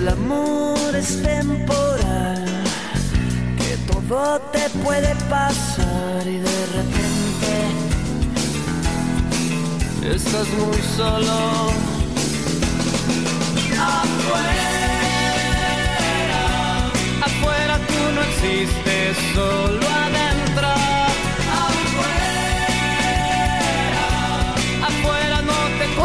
El 0.00 0.08
amor 0.08 0.96
es 0.96 1.22
temporal, 1.22 2.44
que 3.58 3.76
todo 3.92 4.40
te 4.52 4.70
puede 4.82 5.14
pasar 5.28 6.26
y 6.26 6.38
de 6.38 6.66
repente 6.76 7.52
estás 10.14 10.48
muy 10.58 10.80
solo. 10.96 11.70
Afuera, 13.78 14.68
afuera 17.26 17.78
tú 17.88 18.00
no 18.14 18.20
existes, 18.22 19.16
solo 19.34 19.86
adentro. 19.88 20.79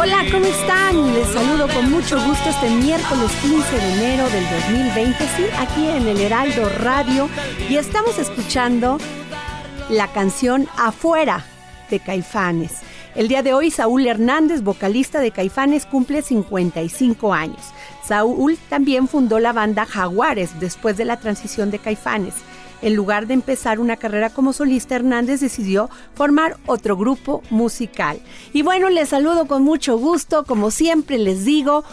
Hola, 0.06 0.24
¿cómo 0.30 0.46
están? 0.46 1.14
Les 1.14 1.26
saludo 1.26 1.66
con 1.66 1.90
mucho 1.90 2.14
gusto 2.24 2.48
este 2.48 2.70
miércoles 2.70 3.28
15 3.42 3.76
de 3.76 3.92
enero 3.94 4.30
del 4.30 4.48
2020, 4.50 5.18
sí, 5.36 5.44
aquí 5.58 5.88
en 5.88 6.06
el 6.06 6.20
Heraldo 6.20 6.68
Radio, 6.78 7.28
y 7.68 7.76
estamos 7.76 8.16
escuchando 8.16 8.98
la 9.90 10.06
canción 10.12 10.68
Afuera 10.76 11.44
de 11.90 11.98
Caifanes. 11.98 12.82
El 13.16 13.26
día 13.26 13.42
de 13.42 13.52
hoy, 13.52 13.72
Saúl 13.72 14.06
Hernández, 14.06 14.62
vocalista 14.62 15.18
de 15.18 15.32
Caifanes, 15.32 15.86
cumple 15.86 16.22
55 16.22 17.34
años. 17.34 17.72
Saúl 18.06 18.58
también 18.68 19.08
fundó 19.08 19.40
la 19.40 19.52
banda 19.52 19.86
Jaguares 19.86 20.60
después 20.60 20.96
de 20.96 21.04
la 21.04 21.16
transición 21.16 21.72
de 21.72 21.80
Caifanes. 21.80 22.34
En 22.82 22.94
lugar 22.94 23.26
de 23.26 23.34
empezar 23.34 23.80
una 23.80 23.96
carrera 23.96 24.30
como 24.30 24.52
solista, 24.52 24.96
Hernández 24.96 25.40
decidió 25.40 25.88
formar 26.14 26.56
otro 26.66 26.96
grupo 26.96 27.42
musical. 27.50 28.20
Y 28.52 28.62
bueno, 28.62 28.90
les 28.90 29.08
saludo 29.08 29.46
con 29.46 29.62
mucho 29.62 29.98
gusto, 29.98 30.44
como 30.44 30.70
siempre 30.70 31.18
les 31.18 31.44
digo, 31.44 31.84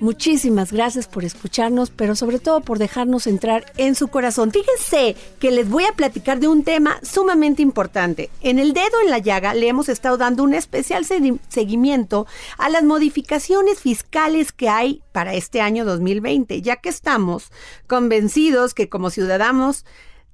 Muchísimas 0.00 0.72
gracias 0.72 1.06
por 1.06 1.22
escucharnos, 1.24 1.90
pero 1.90 2.16
sobre 2.16 2.40
todo 2.40 2.60
por 2.60 2.80
dejarnos 2.80 3.28
entrar 3.28 3.72
en 3.76 3.94
su 3.94 4.08
corazón. 4.08 4.50
Fíjense 4.50 5.14
que 5.38 5.52
les 5.52 5.68
voy 5.68 5.84
a 5.84 5.92
platicar 5.92 6.40
de 6.40 6.48
un 6.48 6.64
tema 6.64 6.98
sumamente 7.04 7.62
importante. 7.62 8.28
En 8.40 8.58
el 8.58 8.72
dedo 8.72 9.00
en 9.04 9.10
la 9.10 9.18
llaga 9.18 9.54
le 9.54 9.68
hemos 9.68 9.88
estado 9.88 10.16
dando 10.16 10.42
un 10.42 10.54
especial 10.54 11.04
se- 11.04 11.38
seguimiento 11.48 12.26
a 12.58 12.68
las 12.68 12.82
modificaciones 12.82 13.78
fiscales 13.78 14.50
que 14.50 14.68
hay 14.68 15.02
para 15.12 15.34
este 15.34 15.60
año 15.60 15.84
2020, 15.84 16.62
ya 16.62 16.76
que 16.76 16.88
estamos 16.88 17.52
convencidos 17.86 18.74
que 18.74 18.88
como 18.88 19.08
ciudadanos 19.10 19.84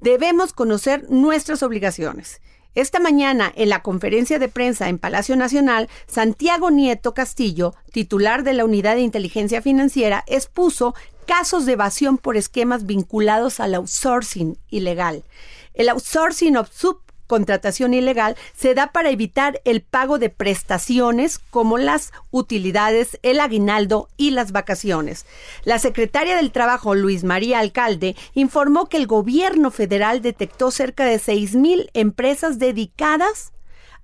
debemos 0.01 0.53
conocer 0.53 1.07
nuestras 1.11 1.63
obligaciones. 1.63 2.41
Esta 2.75 3.01
mañana, 3.01 3.53
en 3.57 3.71
la 3.71 3.83
conferencia 3.83 4.39
de 4.39 4.49
prensa 4.49 4.89
en 4.89 4.99
Palacio 4.99 5.35
Nacional, 5.37 5.89
Santiago 6.07 6.71
Nieto 6.71 7.13
Castillo, 7.13 7.75
titular 7.93 8.45
de 8.45 8.53
la 8.53 8.65
Unidad 8.65 8.95
de 8.95 9.01
Inteligencia 9.01 9.63
Financiera, 9.63 10.23
expuso 10.27 10.95
casos 11.27 11.67
de 11.67 11.73
evasión 11.73 12.19
por 12.19 12.37
esquemas 12.37 12.87
vinculados 12.87 13.59
al 13.61 13.75
outsourcing 13.75 14.59
ilegal. 14.71 15.25
El 15.75 15.89
outsourcing 15.89 16.57
of 16.57 16.71
subcontratación 17.29 17.93
ilegal 17.93 18.37
se 18.57 18.75
da 18.75 18.91
para 18.91 19.11
evitar 19.11 19.61
el 19.65 19.83
pago 19.83 20.19
de 20.19 20.31
prestaciones 20.31 21.39
como 21.39 21.77
las 21.77 22.13
utilidades, 22.31 23.19
el 23.23 23.41
aguinaldo 23.41 24.09
y 24.17 24.31
las 24.31 24.51
vacaciones. 24.51 25.27
La 25.65 25.79
secretaria 25.79 26.37
del 26.37 26.53
Trabajo, 26.53 26.95
Luis 26.95 27.25
María 27.25 27.59
Alcalde, 27.59 28.17
informó 28.33 28.89
que 28.89 28.97
el 28.97 29.07
gobierno 29.07 29.71
federal 29.71 30.23
detectó 30.23 30.71
cerca 30.71 31.05
de 31.05 31.19
6 31.19 31.55
mil 31.55 31.91
empresas 31.93 32.59
dedicadas 32.59 33.53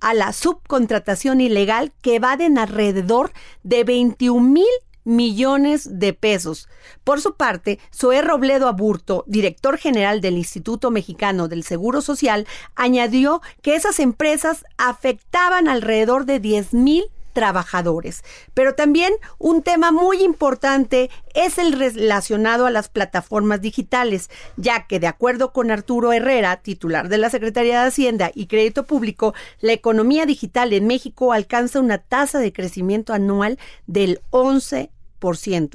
a 0.01 0.13
la 0.13 0.35
subcontratación 0.35 1.41
ilegal 1.41 1.93
que 2.03 2.17
evaden 2.17 2.59
alrededor 2.59 3.33
de 3.63 3.85
21 3.85 4.47
mil 4.47 4.67
millones 5.05 5.99
de 5.99 6.13
pesos. 6.13 6.69
Por 7.05 7.21
su 7.21 7.35
parte, 7.35 7.79
Zoé 7.95 8.23
Robledo 8.23 8.69
Aburto, 8.69 9.25
director 9.27 9.79
general 9.79 10.21
del 10.21 10.37
Instituto 10.37 10.91
Mexicano 10.91 11.49
del 11.49 11.63
Seguro 11.63 12.01
Social, 12.01 12.47
añadió 12.75 13.41
que 13.63 13.77
esas 13.77 14.01
empresas 14.01 14.65
afectaban 14.77 15.69
alrededor 15.69 16.25
de 16.25 16.41
10 16.41 16.75
mil 16.75 17.05
trabajadores. 17.35 18.23
Pero 18.55 18.75
también 18.75 19.13
un 19.39 19.63
tema 19.63 19.93
muy 19.93 20.23
importante 20.23 21.11
es 21.35 21.59
el 21.59 21.73
relacionado 21.73 22.65
a 22.65 22.71
las 22.71 22.89
plataformas 22.89 23.61
digitales, 23.61 24.31
ya 24.57 24.87
que 24.87 25.01
de 25.01 25.09
acuerdo 25.09 25.53
con 25.53 25.71
Arturo 25.71 26.15
Herrera, 26.15 26.63
titular 26.63 27.11
de 27.11 27.19
la 27.19 27.29
Secretaría 27.29 27.83
de 27.83 27.89
Hacienda 27.89 28.31
y 28.35 28.47
Crédito 28.47 28.85
Público, 28.85 29.35
la 29.61 29.73
economía 29.73 30.25
digital 30.25 30.73
en 30.73 30.87
México 30.87 31.33
alcanza 31.33 31.81
una 31.81 31.99
tasa 31.99 32.39
de 32.39 32.53
crecimiento 32.53 33.13
anual 33.13 33.59
del 33.87 34.21
11%. 34.31 34.94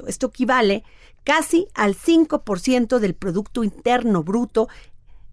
Esto 0.06 0.28
equivale 0.28 0.84
casi 1.24 1.66
al 1.74 1.96
5% 1.96 2.98
del 2.98 3.14
Producto 3.14 3.64
Interno 3.64 4.22
Bruto 4.22 4.68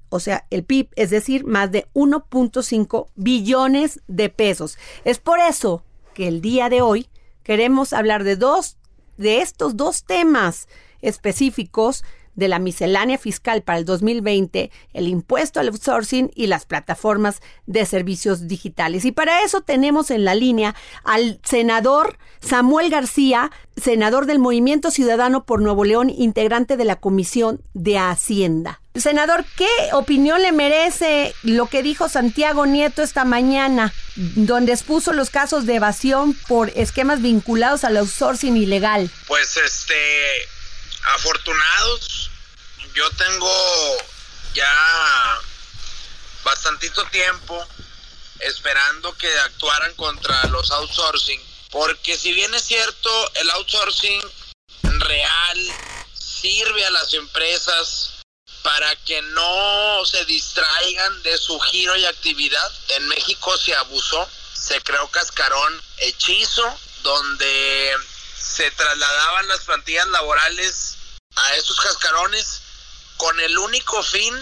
o 0.09 0.19
sea, 0.19 0.45
el 0.50 0.63
PIB, 0.63 0.89
es 0.95 1.09
decir, 1.09 1.45
más 1.45 1.71
de 1.71 1.88
1.5 1.94 3.07
billones 3.15 4.00
de 4.07 4.30
pesos. 4.30 4.77
Es 5.03 5.19
por 5.19 5.39
eso 5.39 5.83
que 6.13 6.27
el 6.27 6.42
día 6.42 6.69
de 6.69 6.81
hoy 6.81 7.07
queremos 7.44 7.94
hablar 7.94 8.24
de 8.24 8.38
dos 8.38 8.77
de 9.18 9.42
estos 9.42 9.75
dos 9.75 10.03
temas 10.03 10.68
específicos 11.01 12.03
de 12.38 12.48
la 12.48 12.60
miscelánea 12.60 13.18
fiscal 13.18 13.63
para 13.63 13.80
el 13.80 13.86
2020, 13.86 14.72
el 14.94 15.07
impuesto 15.10 15.60
al 15.60 15.68
outsourcing 15.68 16.31
y 16.36 16.48
las 16.48 16.66
plataformas 16.66 17.42
de 17.66 17.86
servicios 17.86 18.48
digitales. 18.48 19.04
Y 19.04 19.12
para 19.12 19.44
eso 19.44 19.62
tenemos 19.62 20.12
en 20.12 20.24
la 20.24 20.36
línea 20.36 20.75
al 21.04 21.42
senador 21.44 22.18
Samuel 22.39 22.89
García, 22.89 23.51
senador 23.75 24.28
del 24.28 24.39
Movimiento 24.39 24.92
Ciudadano 24.92 25.45
por 25.45 25.62
Nuevo 25.62 25.84
León, 25.84 26.10
integrante 26.10 26.78
de 26.78 26.86
la 26.86 26.98
Comisión 26.98 27.62
de 27.74 27.98
Hacienda. 27.98 28.81
Senador, 28.95 29.44
¿qué 29.56 29.69
opinión 29.94 30.42
le 30.42 30.51
merece 30.51 31.33
lo 31.44 31.68
que 31.68 31.83
dijo 31.83 32.10
Santiago 32.10 32.66
Nieto 32.66 33.01
esta 33.01 33.25
mañana, 33.25 33.94
donde 34.16 34.74
expuso 34.74 35.13
los 35.13 35.30
casos 35.30 35.66
de 35.66 35.75
evasión 35.75 36.36
por 36.48 36.69
esquemas 36.75 37.22
vinculados 37.22 37.83
al 37.83 37.98
outsourcing 37.98 38.57
ilegal? 38.57 39.10
Pues 39.28 39.57
este, 39.57 39.95
afortunados, 41.16 42.26
yo 42.97 43.07
tengo 43.11 43.97
ya 44.55 45.39
bastantito 46.44 47.05
tiempo 47.09 47.63
esperando 48.39 49.15
que 49.17 49.31
actuaran 49.39 49.94
contra 49.94 50.44
los 50.45 50.71
outsourcing, 50.71 51.39
porque 51.69 52.17
si 52.17 52.33
bien 52.33 52.51
es 52.55 52.63
cierto, 52.63 53.31
el 53.35 53.51
outsourcing 53.51 54.19
real 54.81 55.59
sirve 56.19 56.85
a 56.88 56.89
las 56.89 57.13
empresas 57.13 58.13
para 58.63 58.95
que 58.95 59.21
no 59.21 60.03
se 60.03 60.25
distraigan 60.25 61.21
de 61.21 61.38
su 61.38 61.59
giro 61.59 61.95
y 61.97 62.05
actividad. 62.05 62.71
En 62.89 63.07
México 63.09 63.55
se 63.57 63.75
abusó, 63.75 64.27
se 64.53 64.81
creó 64.81 65.07
cascarón 65.11 65.81
hechizo, 65.97 66.79
donde 67.03 67.95
se 68.35 68.71
trasladaban 68.71 69.47
las 69.49 69.61
plantillas 69.65 70.07
laborales 70.07 70.95
a 71.35 71.55
esos 71.57 71.79
cascarones 71.79 72.61
con 73.18 73.40
el 73.40 73.58
único 73.58 74.02
fin 74.04 74.34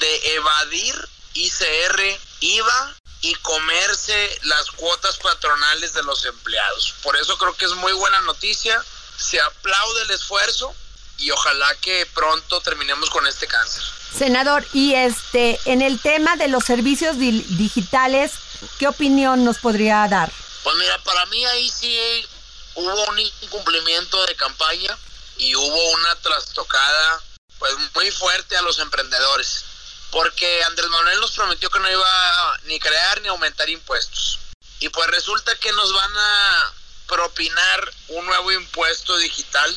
de 0.00 0.34
evadir 0.34 1.08
ICR, 1.34 2.18
IVA 2.40 2.96
y 3.22 3.34
comerse 3.36 4.38
las 4.42 4.70
cuotas 4.72 5.16
patronales 5.16 5.92
de 5.94 6.02
los 6.02 6.24
empleados. 6.24 6.94
Por 7.02 7.16
eso 7.16 7.36
creo 7.38 7.56
que 7.56 7.64
es 7.64 7.72
muy 7.72 7.92
buena 7.92 8.20
noticia, 8.22 8.82
se 9.16 9.40
aplaude 9.40 10.02
el 10.02 10.10
esfuerzo 10.10 10.74
y 11.18 11.30
ojalá 11.30 11.74
que 11.76 12.06
pronto 12.14 12.60
terminemos 12.60 13.10
con 13.10 13.26
este 13.26 13.46
cáncer. 13.46 13.82
Senador, 14.16 14.66
y 14.72 14.94
este 14.94 15.58
en 15.64 15.82
el 15.82 16.00
tema 16.00 16.36
de 16.36 16.48
los 16.48 16.64
servicios 16.64 17.18
digitales, 17.18 18.32
¿qué 18.78 18.88
opinión 18.88 19.44
nos 19.44 19.58
podría 19.58 20.06
dar? 20.08 20.30
Pues 20.62 20.76
mira, 20.76 20.98
para 21.02 21.26
mí 21.26 21.44
ahí 21.46 21.70
sí 21.70 22.26
hubo 22.74 23.04
un 23.04 23.18
incumplimiento 23.18 24.24
de 24.26 24.36
campaña 24.36 24.96
y 25.38 25.54
hubo 25.54 25.90
una 25.92 26.14
trastocada 26.16 27.22
pues 27.58 27.72
muy 27.94 28.10
fuerte 28.10 28.56
a 28.56 28.62
los 28.62 28.78
emprendedores, 28.78 29.64
porque 30.10 30.64
Andrés 30.64 30.88
Manuel 30.88 31.20
nos 31.20 31.32
prometió 31.32 31.70
que 31.70 31.78
no 31.78 31.90
iba 31.90 32.60
ni 32.64 32.78
crear 32.78 33.20
ni 33.22 33.28
aumentar 33.28 33.68
impuestos. 33.68 34.38
Y 34.80 34.88
pues 34.90 35.08
resulta 35.08 35.54
que 35.56 35.72
nos 35.72 35.92
van 35.92 36.16
a 36.16 36.72
propinar 37.06 37.92
un 38.08 38.26
nuevo 38.26 38.52
impuesto 38.52 39.16
digital, 39.16 39.76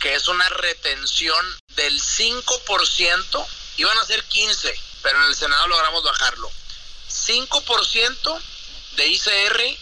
que 0.00 0.14
es 0.14 0.28
una 0.28 0.48
retención 0.48 1.60
del 1.76 2.00
5%, 2.00 3.46
iban 3.76 3.98
a 3.98 4.06
ser 4.06 4.24
15, 4.24 4.80
pero 5.02 5.18
en 5.18 5.24
el 5.24 5.34
Senado 5.34 5.68
logramos 5.68 6.02
bajarlo. 6.02 6.50
5% 7.08 8.42
de 8.96 9.06
ICR 9.06 9.78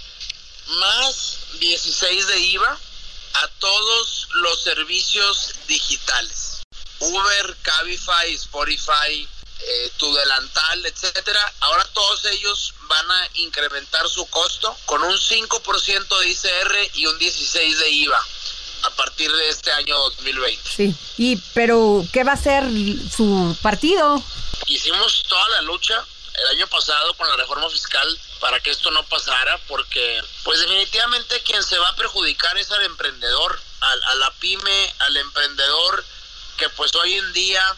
más 0.67 1.39
16 1.59 2.27
de 2.27 2.39
IVA 2.39 2.79
a 3.35 3.49
todos 3.59 4.29
los 4.33 4.63
servicios 4.63 5.55
digitales. 5.67 6.58
Uber, 7.01 7.57
Cabify, 7.63 8.33
Spotify, 8.35 9.29
eh, 9.61 9.93
tu 9.97 10.13
delantal, 10.15 10.87
etcétera. 10.87 11.53
Ahora 11.61 11.85
todos 11.93 12.25
ellos 12.27 12.75
van 12.83 13.11
a 13.11 13.29
incrementar 13.35 14.09
su 14.09 14.27
costo 14.27 14.77
con 14.87 15.03
un 15.03 15.17
5% 15.17 16.19
de 16.19 16.29
ICR 16.29 16.91
y 16.95 17.07
un 17.07 17.19
16 17.19 17.79
de 17.79 17.91
IVA 17.91 18.27
a 18.83 18.91
partir 18.91 19.31
de 19.33 19.49
este 19.49 19.73
año 19.73 19.97
2020. 19.97 20.71
Sí. 20.71 20.95
Y 21.17 21.37
pero 21.55 22.05
¿qué 22.13 22.25
va 22.25 22.33
a 22.33 22.35
hacer 22.35 22.65
su 23.15 23.57
partido? 23.63 24.23
Hicimos 24.67 25.25
toda 25.29 25.49
la 25.51 25.63
lucha 25.63 26.05
el 26.35 26.47
año 26.57 26.67
pasado 26.69 27.15
con 27.15 27.29
la 27.29 27.37
reforma 27.37 27.69
fiscal 27.71 28.19
para 28.41 28.61
que 28.61 28.71
esto 28.71 28.91
no 28.91 29.03
pasara, 29.05 29.59
porque 29.67 30.23
pues 30.45 30.61
definitivamente 30.61 31.43
quien 31.43 31.63
se 31.63 31.79
va 31.79 31.89
a 31.89 31.97
perjudicar 31.97 32.57
es 32.59 32.71
al 32.71 32.85
emprendedor, 32.85 33.61
a, 33.81 34.15
la 34.17 34.31
pyme, 34.35 34.95
al 35.01 35.17
emprendedor 35.17 36.05
que 36.59 36.69
pues 36.71 36.95
hoy 36.97 37.15
en 37.15 37.33
día 37.33 37.77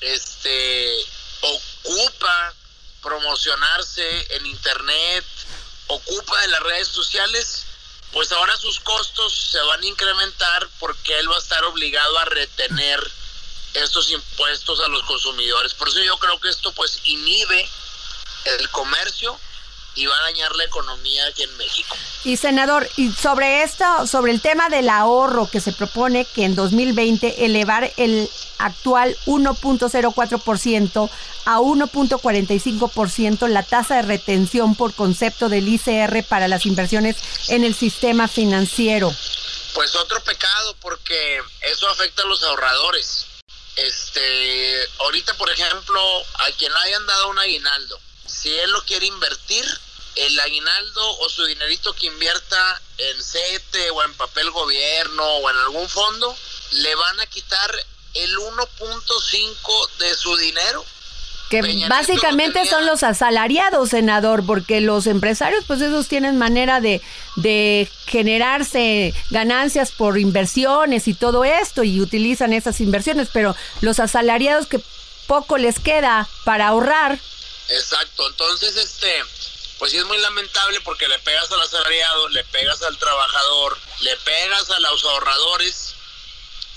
este 0.00 0.96
ocupa 1.40 2.54
promocionarse 3.02 4.36
en 4.36 4.46
internet, 4.46 5.24
ocupa 5.86 6.40
de 6.42 6.48
las 6.48 6.60
redes 6.60 6.88
sociales, 6.88 7.64
pues 8.12 8.30
ahora 8.32 8.56
sus 8.58 8.78
costos 8.80 9.34
se 9.34 9.60
van 9.62 9.82
a 9.82 9.86
incrementar 9.86 10.68
porque 10.78 11.18
él 11.18 11.30
va 11.30 11.36
a 11.36 11.40
estar 11.40 11.64
obligado 11.64 12.18
a 12.18 12.26
retener 12.26 13.10
estos 13.74 14.10
impuestos 14.10 14.80
a 14.80 14.88
los 14.88 15.02
consumidores. 15.04 15.72
Por 15.74 15.88
eso 15.88 16.02
yo 16.02 16.18
creo 16.18 16.38
que 16.38 16.50
esto 16.50 16.72
pues 16.72 17.00
inhibe 17.04 17.68
el 18.44 18.68
comercio 18.70 19.40
y 19.94 20.06
va 20.06 20.16
a 20.16 20.22
dañar 20.22 20.54
la 20.56 20.64
economía 20.64 21.26
aquí 21.26 21.42
en 21.42 21.56
México. 21.56 21.96
Y 22.24 22.36
senador, 22.36 22.88
y 22.96 23.12
sobre 23.12 23.62
esto, 23.62 24.06
sobre 24.06 24.32
el 24.32 24.40
tema 24.40 24.68
del 24.68 24.88
ahorro 24.88 25.48
que 25.50 25.60
se 25.60 25.72
propone 25.72 26.24
que 26.24 26.44
en 26.44 26.54
2020 26.54 27.44
elevar 27.44 27.92
el 27.96 28.30
actual 28.58 29.16
1.04% 29.26 31.10
a 31.46 31.58
1.45% 31.58 33.48
la 33.48 33.62
tasa 33.62 33.96
de 33.96 34.02
retención 34.02 34.74
por 34.74 34.94
concepto 34.94 35.48
del 35.48 35.66
ICR 35.68 36.22
para 36.24 36.48
las 36.48 36.66
inversiones 36.66 37.16
en 37.48 37.64
el 37.64 37.74
sistema 37.74 38.28
financiero. 38.28 39.14
Pues 39.74 39.94
otro 39.96 40.22
pecado 40.22 40.76
porque 40.80 41.40
eso 41.62 41.88
afecta 41.88 42.22
a 42.22 42.26
los 42.26 42.42
ahorradores. 42.42 43.26
Este, 43.76 44.88
ahorita 44.98 45.34
por 45.34 45.50
ejemplo, 45.50 46.00
a 46.34 46.50
quien 46.58 46.72
hayan 46.84 47.06
dado 47.06 47.30
un 47.30 47.38
aguinaldo, 47.38 47.98
si 48.30 48.56
él 48.56 48.70
lo 48.70 48.82
quiere 48.84 49.06
invertir, 49.06 49.64
el 50.16 50.40
aguinaldo 50.40 51.18
o 51.20 51.28
su 51.28 51.44
dinerito 51.46 51.92
que 51.94 52.06
invierta 52.06 52.82
en 52.98 53.22
CETE 53.22 53.90
o 53.90 54.02
en 54.02 54.12
papel 54.14 54.50
gobierno 54.50 55.24
o 55.24 55.50
en 55.50 55.56
algún 55.58 55.88
fondo, 55.88 56.36
le 56.72 56.94
van 56.94 57.20
a 57.20 57.26
quitar 57.26 57.70
el 58.14 58.36
1.5 58.36 59.90
de 59.98 60.14
su 60.14 60.36
dinero. 60.36 60.84
Que 61.48 61.62
básicamente 61.88 62.64
son 62.64 62.86
los 62.86 63.02
asalariados, 63.02 63.90
senador, 63.90 64.46
porque 64.46 64.80
los 64.80 65.08
empresarios, 65.08 65.64
pues 65.66 65.80
esos 65.80 66.06
tienen 66.06 66.38
manera 66.38 66.80
de, 66.80 67.02
de 67.34 67.90
generarse 68.06 69.12
ganancias 69.30 69.90
por 69.90 70.16
inversiones 70.16 71.08
y 71.08 71.14
todo 71.14 71.44
esto 71.44 71.82
y 71.82 72.00
utilizan 72.00 72.52
esas 72.52 72.80
inversiones, 72.80 73.30
pero 73.32 73.56
los 73.80 73.98
asalariados 73.98 74.68
que 74.68 74.80
poco 75.26 75.58
les 75.58 75.80
queda 75.80 76.28
para 76.44 76.68
ahorrar, 76.68 77.18
Exacto, 77.70 78.26
entonces 78.26 78.76
este, 78.76 79.24
pues 79.78 79.92
sí 79.92 79.98
es 79.98 80.04
muy 80.04 80.18
lamentable 80.18 80.80
porque 80.80 81.06
le 81.06 81.18
pegas 81.20 81.50
al 81.52 81.60
asalariado, 81.60 82.28
le 82.30 82.44
pegas 82.44 82.82
al 82.82 82.98
trabajador, 82.98 83.78
le 84.00 84.16
pegas 84.18 84.68
a 84.70 84.80
los 84.80 85.04
ahorradores 85.04 85.94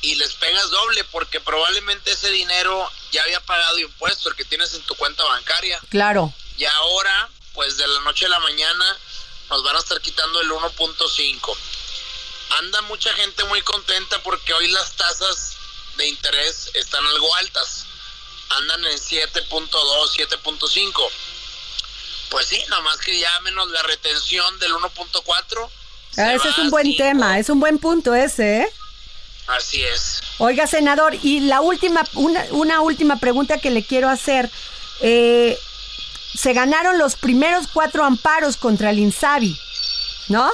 y 0.02 0.16
les 0.16 0.34
pegas 0.34 0.70
doble 0.70 1.04
porque 1.06 1.40
probablemente 1.42 2.12
ese 2.12 2.30
dinero 2.30 2.92
ya 3.12 3.24
había 3.24 3.40
pagado 3.40 3.80
impuestos 3.80 4.28
el 4.28 4.36
que 4.36 4.46
tienes 4.46 4.74
en 4.76 4.84
tu 4.84 4.96
cuenta 4.96 5.24
bancaria. 5.24 5.80
Claro. 5.90 6.32
Y 6.58 6.66
ahora, 6.66 7.30
pues 7.54 7.78
de 7.78 7.88
la 7.88 8.00
noche 8.02 8.28
a 8.28 8.30
la 8.30 8.40
mañana 8.40 8.98
nos 9.50 9.64
van 9.64 9.76
a 9.76 9.80
estar 9.80 10.00
quitando 10.00 10.42
el 10.42 10.52
1.5. 10.52 11.58
Anda 12.60 12.82
mucha 12.84 13.12
gente 13.14 13.44
muy 13.46 13.62
contenta 13.64 14.22
porque 14.22 14.54
hoy 14.54 14.68
las 14.68 14.92
tasas 14.94 15.56
de 15.98 16.08
interés 16.08 16.70
están 16.76 17.04
algo 17.08 17.36
altas 17.38 17.86
andan 18.58 18.86
en 18.86 18.98
7.2, 18.98 19.70
7.5. 19.70 20.94
Pues 22.30 22.48
sí, 22.48 22.62
nomás 22.70 22.98
que 22.98 23.20
ya 23.20 23.30
menos 23.42 23.70
la 23.70 23.84
retención 23.84 24.60
del 24.60 24.74
1.4. 24.74 25.70
Ah, 26.18 26.34
ese 26.34 26.50
es 26.50 26.58
un 26.58 26.70
buen 26.70 26.96
tema, 26.96 27.40
es 27.40 27.50
un 27.50 27.60
buen 27.60 27.80
punto 27.80 28.14
ese, 28.14 28.62
¿eh? 28.62 28.74
Así 29.48 29.84
es. 29.84 30.22
Oiga, 30.38 30.68
senador, 30.68 31.16
y 31.22 31.42
la 31.42 31.62
última, 31.62 32.04
una, 32.14 32.46
una 32.52 32.82
última 32.82 33.20
pregunta 33.20 33.60
que 33.60 33.72
le 33.72 33.84
quiero 33.84 34.10
hacer. 34.10 34.50
Eh, 35.02 35.58
se 36.36 36.54
ganaron 36.54 36.98
los 36.98 37.16
primeros 37.16 37.68
cuatro 37.72 38.04
amparos 38.06 38.58
contra 38.58 38.90
el 38.90 39.00
INSABI, 39.00 39.58
¿no? 40.30 40.52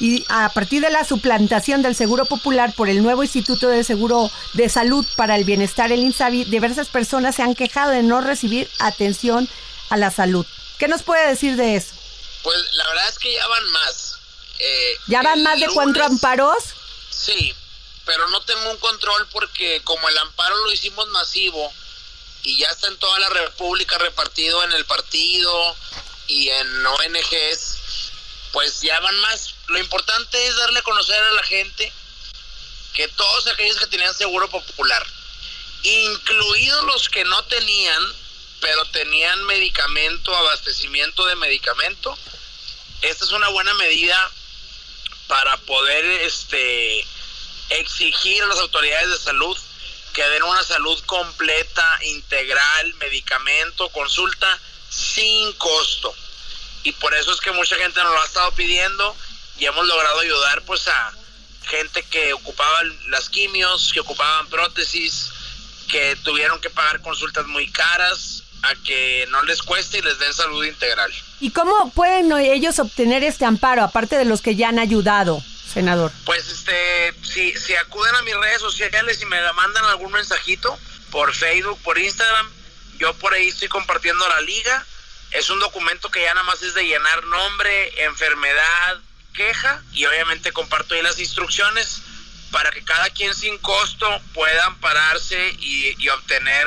Y 0.00 0.24
a 0.28 0.48
partir 0.50 0.80
de 0.82 0.90
la 0.90 1.04
suplantación 1.04 1.82
del 1.82 1.94
Seguro 1.94 2.24
Popular 2.24 2.72
por 2.74 2.88
el 2.88 3.02
nuevo 3.02 3.22
Instituto 3.22 3.68
de 3.68 3.82
Seguro 3.84 4.30
de 4.54 4.68
Salud 4.68 5.06
para 5.16 5.36
el 5.36 5.44
Bienestar, 5.44 5.90
el 5.90 6.00
INSABI, 6.00 6.44
diversas 6.44 6.88
personas 6.88 7.34
se 7.34 7.42
han 7.42 7.54
quejado 7.54 7.90
de 7.90 8.02
no 8.02 8.20
recibir 8.20 8.70
atención 8.78 9.48
a 9.90 9.96
la 9.96 10.10
salud. 10.10 10.46
¿Qué 10.78 10.86
nos 10.86 11.02
puede 11.02 11.28
decir 11.28 11.56
de 11.56 11.76
eso? 11.76 11.94
Pues 12.42 12.56
la 12.74 12.86
verdad 12.88 13.08
es 13.08 13.18
que 13.18 13.32
ya 13.32 13.46
van 13.46 13.70
más. 13.70 14.18
Eh, 14.60 14.96
¿Ya 15.08 15.22
van 15.22 15.42
más 15.42 15.58
de 15.58 15.66
cuatro 15.68 16.04
amparos? 16.04 16.56
Sí, 17.10 17.54
pero 18.04 18.28
no 18.28 18.40
tengo 18.42 18.70
un 18.70 18.78
control 18.78 19.26
porque 19.32 19.80
como 19.84 20.08
el 20.08 20.18
amparo 20.18 20.56
lo 20.64 20.72
hicimos 20.72 21.06
masivo 21.08 21.72
y 22.44 22.58
ya 22.58 22.68
está 22.68 22.86
en 22.86 22.96
toda 22.98 23.18
la 23.18 23.28
República 23.30 23.98
repartido 23.98 24.62
en 24.64 24.72
el 24.72 24.84
partido 24.84 25.76
y 26.28 26.48
en 26.48 26.86
ONGs, 26.86 27.76
pues 28.52 28.80
ya 28.80 28.98
van 29.00 29.18
más. 29.18 29.54
Lo 29.68 29.78
importante 29.78 30.46
es 30.46 30.56
darle 30.56 30.80
a 30.80 30.82
conocer 30.82 31.22
a 31.22 31.32
la 31.32 31.42
gente 31.42 31.92
que 32.94 33.06
todos 33.08 33.46
aquellos 33.48 33.76
que 33.76 33.86
tenían 33.86 34.14
seguro 34.14 34.48
popular, 34.48 35.06
incluidos 35.82 36.84
los 36.84 37.08
que 37.10 37.24
no 37.24 37.44
tenían, 37.44 38.02
pero 38.60 38.84
tenían 38.86 39.44
medicamento, 39.44 40.34
abastecimiento 40.34 41.26
de 41.26 41.36
medicamento, 41.36 42.18
esta 43.02 43.26
es 43.26 43.30
una 43.30 43.48
buena 43.48 43.74
medida 43.74 44.30
para 45.26 45.56
poder 45.58 46.04
este 46.22 47.06
exigir 47.68 48.42
a 48.42 48.46
las 48.46 48.58
autoridades 48.60 49.10
de 49.10 49.18
salud 49.18 49.56
que 50.14 50.26
den 50.30 50.42
una 50.44 50.64
salud 50.64 50.98
completa, 51.04 51.98
integral, 52.02 52.94
medicamento, 52.94 53.90
consulta, 53.90 54.58
sin 54.88 55.52
costo. 55.52 56.14
Y 56.82 56.92
por 56.92 57.14
eso 57.14 57.32
es 57.32 57.40
que 57.40 57.52
mucha 57.52 57.76
gente 57.76 58.02
nos 58.02 58.14
lo 58.14 58.22
ha 58.22 58.24
estado 58.24 58.50
pidiendo 58.52 59.14
y 59.58 59.66
hemos 59.66 59.86
logrado 59.86 60.20
ayudar 60.20 60.62
pues 60.62 60.86
a 60.88 61.12
gente 61.64 62.02
que 62.04 62.32
ocupaba 62.32 62.82
las 63.08 63.28
quimios, 63.28 63.92
que 63.92 64.00
ocupaban 64.00 64.46
prótesis, 64.48 65.30
que 65.88 66.16
tuvieron 66.22 66.60
que 66.60 66.70
pagar 66.70 67.00
consultas 67.02 67.46
muy 67.46 67.70
caras, 67.70 68.44
a 68.62 68.74
que 68.74 69.26
no 69.30 69.42
les 69.42 69.62
cueste 69.62 69.98
y 69.98 70.02
les 70.02 70.18
den 70.18 70.32
salud 70.32 70.64
integral. 70.64 71.12
¿Y 71.40 71.50
cómo 71.50 71.90
pueden 71.92 72.32
ellos 72.32 72.78
obtener 72.78 73.22
este 73.22 73.44
amparo, 73.44 73.82
aparte 73.82 74.16
de 74.16 74.24
los 74.24 74.42
que 74.42 74.56
ya 74.56 74.68
han 74.68 74.78
ayudado, 74.78 75.42
senador? 75.72 76.10
Pues 76.24 76.48
este, 76.48 77.14
si, 77.22 77.54
si 77.54 77.76
acuden 77.76 78.14
a 78.16 78.22
mis 78.22 78.34
redes 78.34 78.60
sociales 78.60 79.20
y 79.22 79.26
me 79.26 79.40
mandan 79.52 79.84
algún 79.84 80.12
mensajito 80.12 80.76
por 81.10 81.32
Facebook, 81.34 81.80
por 81.82 81.98
Instagram, 81.98 82.50
yo 82.98 83.14
por 83.14 83.32
ahí 83.34 83.48
estoy 83.48 83.68
compartiendo 83.68 84.26
la 84.28 84.40
liga. 84.40 84.84
Es 85.30 85.50
un 85.50 85.60
documento 85.60 86.10
que 86.10 86.22
ya 86.22 86.34
nada 86.34 86.46
más 86.46 86.62
es 86.62 86.74
de 86.74 86.84
llenar 86.84 87.24
nombre, 87.26 88.04
enfermedad, 88.04 88.98
queja 89.38 89.82
y 89.92 90.04
obviamente 90.04 90.52
comparto 90.52 90.94
ahí 90.94 91.02
las 91.02 91.20
instrucciones 91.20 92.02
para 92.50 92.70
que 92.70 92.82
cada 92.82 93.08
quien 93.10 93.32
sin 93.34 93.56
costo 93.58 94.06
pueda 94.34 94.66
ampararse 94.66 95.50
y, 95.60 95.94
y 95.96 96.08
obtener 96.08 96.66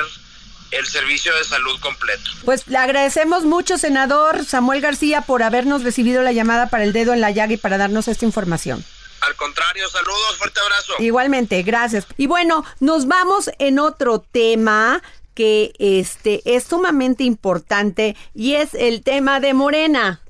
el 0.70 0.86
servicio 0.86 1.34
de 1.36 1.44
salud 1.44 1.78
completo. 1.80 2.30
Pues 2.46 2.66
le 2.66 2.78
agradecemos 2.78 3.44
mucho, 3.44 3.76
senador 3.76 4.44
Samuel 4.46 4.80
García, 4.80 5.20
por 5.20 5.42
habernos 5.42 5.84
recibido 5.84 6.22
la 6.22 6.32
llamada 6.32 6.70
para 6.70 6.84
el 6.84 6.94
dedo 6.94 7.12
en 7.12 7.20
la 7.20 7.30
llaga 7.30 7.52
y 7.52 7.58
para 7.58 7.76
darnos 7.76 8.08
esta 8.08 8.24
información. 8.24 8.82
Al 9.20 9.36
contrario, 9.36 9.88
saludos, 9.90 10.38
fuerte 10.38 10.60
abrazo. 10.60 10.94
Igualmente, 10.98 11.62
gracias. 11.62 12.06
Y 12.16 12.26
bueno, 12.26 12.64
nos 12.80 13.06
vamos 13.06 13.50
en 13.58 13.78
otro 13.78 14.20
tema 14.20 15.02
que 15.34 15.72
este 15.78 16.42
es 16.44 16.64
sumamente 16.64 17.24
importante 17.24 18.16
y 18.34 18.54
es 18.54 18.74
el 18.74 19.02
tema 19.02 19.40
de 19.40 19.54
Morena. 19.54 20.21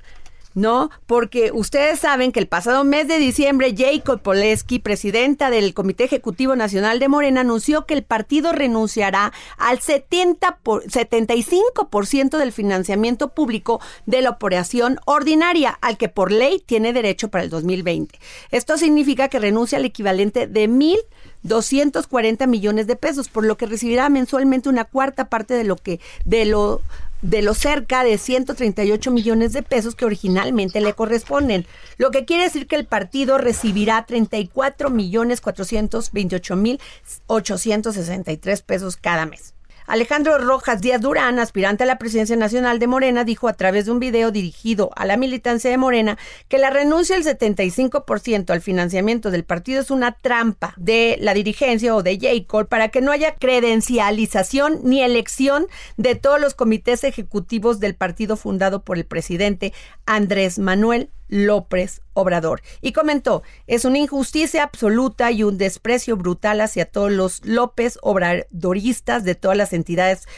¿No? 0.54 0.90
Porque 1.06 1.50
ustedes 1.52 2.00
saben 2.00 2.32
que 2.32 2.40
el 2.40 2.48
pasado 2.48 2.84
mes 2.84 3.08
de 3.08 3.18
diciembre, 3.18 3.74
Jacob 3.76 4.20
Poleski, 4.20 4.78
presidenta 4.78 5.50
del 5.50 5.74
Comité 5.74 6.04
Ejecutivo 6.04 6.56
Nacional 6.56 6.98
de 6.98 7.08
Morena, 7.08 7.40
anunció 7.40 7.86
que 7.86 7.94
el 7.94 8.02
partido 8.02 8.52
renunciará 8.52 9.32
al 9.58 9.80
70 9.80 10.58
por, 10.62 10.84
75% 10.84 12.38
del 12.38 12.52
financiamiento 12.52 13.28
público 13.28 13.80
de 14.06 14.22
la 14.22 14.30
operación 14.30 14.98
ordinaria, 15.04 15.78
al 15.80 15.96
que 15.96 16.08
por 16.08 16.32
ley 16.32 16.62
tiene 16.64 16.92
derecho 16.92 17.28
para 17.28 17.44
el 17.44 17.50
2020. 17.50 18.18
Esto 18.50 18.76
significa 18.78 19.28
que 19.28 19.38
renuncia 19.38 19.78
al 19.78 19.84
equivalente 19.84 20.46
de 20.46 20.68
mil 20.68 20.98
240 21.42 22.46
millones 22.46 22.86
de 22.86 22.96
pesos, 22.96 23.28
por 23.28 23.44
lo 23.44 23.56
que 23.56 23.66
recibirá 23.66 24.08
mensualmente 24.08 24.68
una 24.68 24.84
cuarta 24.84 25.28
parte 25.28 25.54
de 25.54 25.64
lo 25.64 25.76
que 25.76 26.00
de 26.24 26.44
lo 26.44 26.82
de 27.22 27.40
los 27.40 27.58
cerca 27.58 28.04
de 28.04 28.18
138 28.18 29.10
millones 29.10 29.52
de 29.52 29.62
pesos 29.62 29.94
que 29.94 30.04
originalmente 30.04 30.80
le 30.80 30.92
corresponden, 30.92 31.66
lo 31.96 32.10
que 32.10 32.24
quiere 32.24 32.44
decir 32.44 32.66
que 32.66 32.76
el 32.76 32.86
partido 32.86 33.38
recibirá 33.38 34.04
34 34.04 34.90
millones 34.90 35.40
428 35.40 36.56
mil 36.56 36.80
863 37.28 38.62
pesos 38.62 38.96
cada 38.96 39.26
mes. 39.26 39.51
Alejandro 39.86 40.38
Rojas 40.38 40.80
Díaz 40.80 41.00
Durán, 41.00 41.38
aspirante 41.38 41.84
a 41.84 41.86
la 41.86 41.98
presidencia 41.98 42.36
nacional 42.36 42.78
de 42.78 42.86
Morena, 42.86 43.24
dijo 43.24 43.48
a 43.48 43.54
través 43.54 43.86
de 43.86 43.92
un 43.92 44.00
video 44.00 44.30
dirigido 44.30 44.90
a 44.96 45.04
la 45.04 45.16
militancia 45.16 45.70
de 45.70 45.78
Morena 45.78 46.18
que 46.48 46.58
la 46.58 46.70
renuncia 46.70 47.18
del 47.18 47.24
75% 47.24 48.50
al 48.50 48.60
financiamiento 48.60 49.30
del 49.30 49.44
partido 49.44 49.80
es 49.80 49.90
una 49.90 50.12
trampa 50.12 50.74
de 50.76 51.16
la 51.20 51.34
dirigencia 51.34 51.94
o 51.94 52.02
de 52.02 52.18
J. 52.18 52.64
para 52.66 52.88
que 52.88 53.00
no 53.00 53.12
haya 53.12 53.34
credencialización 53.34 54.80
ni 54.84 55.02
elección 55.02 55.66
de 55.96 56.14
todos 56.14 56.40
los 56.40 56.54
comités 56.54 57.04
ejecutivos 57.04 57.80
del 57.80 57.94
partido 57.94 58.36
fundado 58.36 58.82
por 58.82 58.98
el 58.98 59.04
presidente 59.04 59.72
Andrés 60.06 60.58
Manuel 60.58 61.10
López 61.32 62.02
Obrador. 62.12 62.62
Y 62.82 62.92
comentó, 62.92 63.42
es 63.66 63.86
una 63.86 63.98
injusticia 63.98 64.62
absoluta 64.62 65.30
y 65.30 65.42
un 65.42 65.56
desprecio 65.56 66.16
brutal 66.18 66.60
hacia 66.60 66.84
todos 66.84 67.10
los 67.10 67.44
López 67.44 67.98
Obradoristas 68.02 69.24
de 69.24 69.34
todas 69.34 69.56
las 69.56 69.72
entidades 69.72 70.28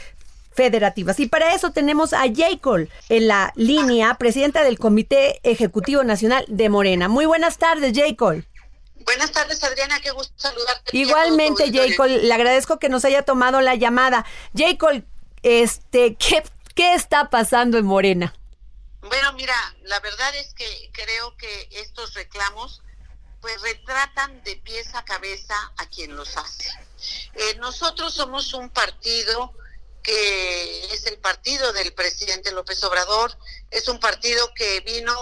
federativas. 0.53 1.19
Y 1.19 1.27
para 1.27 1.53
eso 1.53 1.71
tenemos 1.71 2.13
a 2.13 2.23
Jacob 2.33 2.87
en 3.09 3.27
la 3.27 3.51
línea, 3.57 4.15
presidenta 4.15 4.63
del 4.63 4.79
Comité 4.79 5.41
Ejecutivo 5.43 6.05
Nacional 6.05 6.45
de 6.47 6.69
Morena. 6.69 7.09
Muy 7.09 7.25
buenas 7.25 7.57
tardes, 7.57 7.91
Jacob. 7.93 8.41
Buenas 9.03 9.31
tardes, 9.33 9.61
Adriana, 9.65 9.99
qué 10.01 10.11
gusto 10.11 10.33
saludarte. 10.37 10.97
Igualmente, 10.97 11.71
Jacob, 11.73 12.07
le 12.07 12.33
agradezco 12.33 12.79
que 12.79 12.87
nos 12.87 13.03
haya 13.03 13.23
tomado 13.23 13.59
la 13.59 13.75
llamada. 13.75 14.25
Jacob, 14.55 15.03
este, 15.43 16.15
¿qué, 16.15 16.41
¿qué 16.73 16.93
está 16.93 17.29
pasando 17.29 17.77
en 17.77 17.85
Morena? 17.85 18.33
Bueno, 19.07 19.33
mira, 19.33 19.55
la 19.83 19.99
verdad 19.99 20.35
es 20.35 20.53
que 20.53 20.89
creo 20.93 21.35
que 21.37 21.69
estos 21.71 22.13
reclamos 22.13 22.81
pues 23.41 23.61
retratan 23.61 24.43
de 24.43 24.55
pies 24.55 24.95
a 24.95 25.05
cabeza 25.05 25.55
a 25.77 25.87
quien 25.87 26.15
los 26.15 26.35
hace. 26.35 26.67
Eh, 27.35 27.55
nosotros 27.57 28.13
somos 28.15 28.53
un 28.53 28.69
partido 28.71 29.53
que 30.01 30.93
es 30.93 31.05
el 31.05 31.17
partido 31.19 31.71
del 31.73 31.93
presidente 31.93 32.51
López 32.51 32.83
Obrador, 32.83 33.37
es 33.69 33.87
un 33.87 33.99
partido 33.99 34.51
que 34.55 34.79
vino 34.81 35.13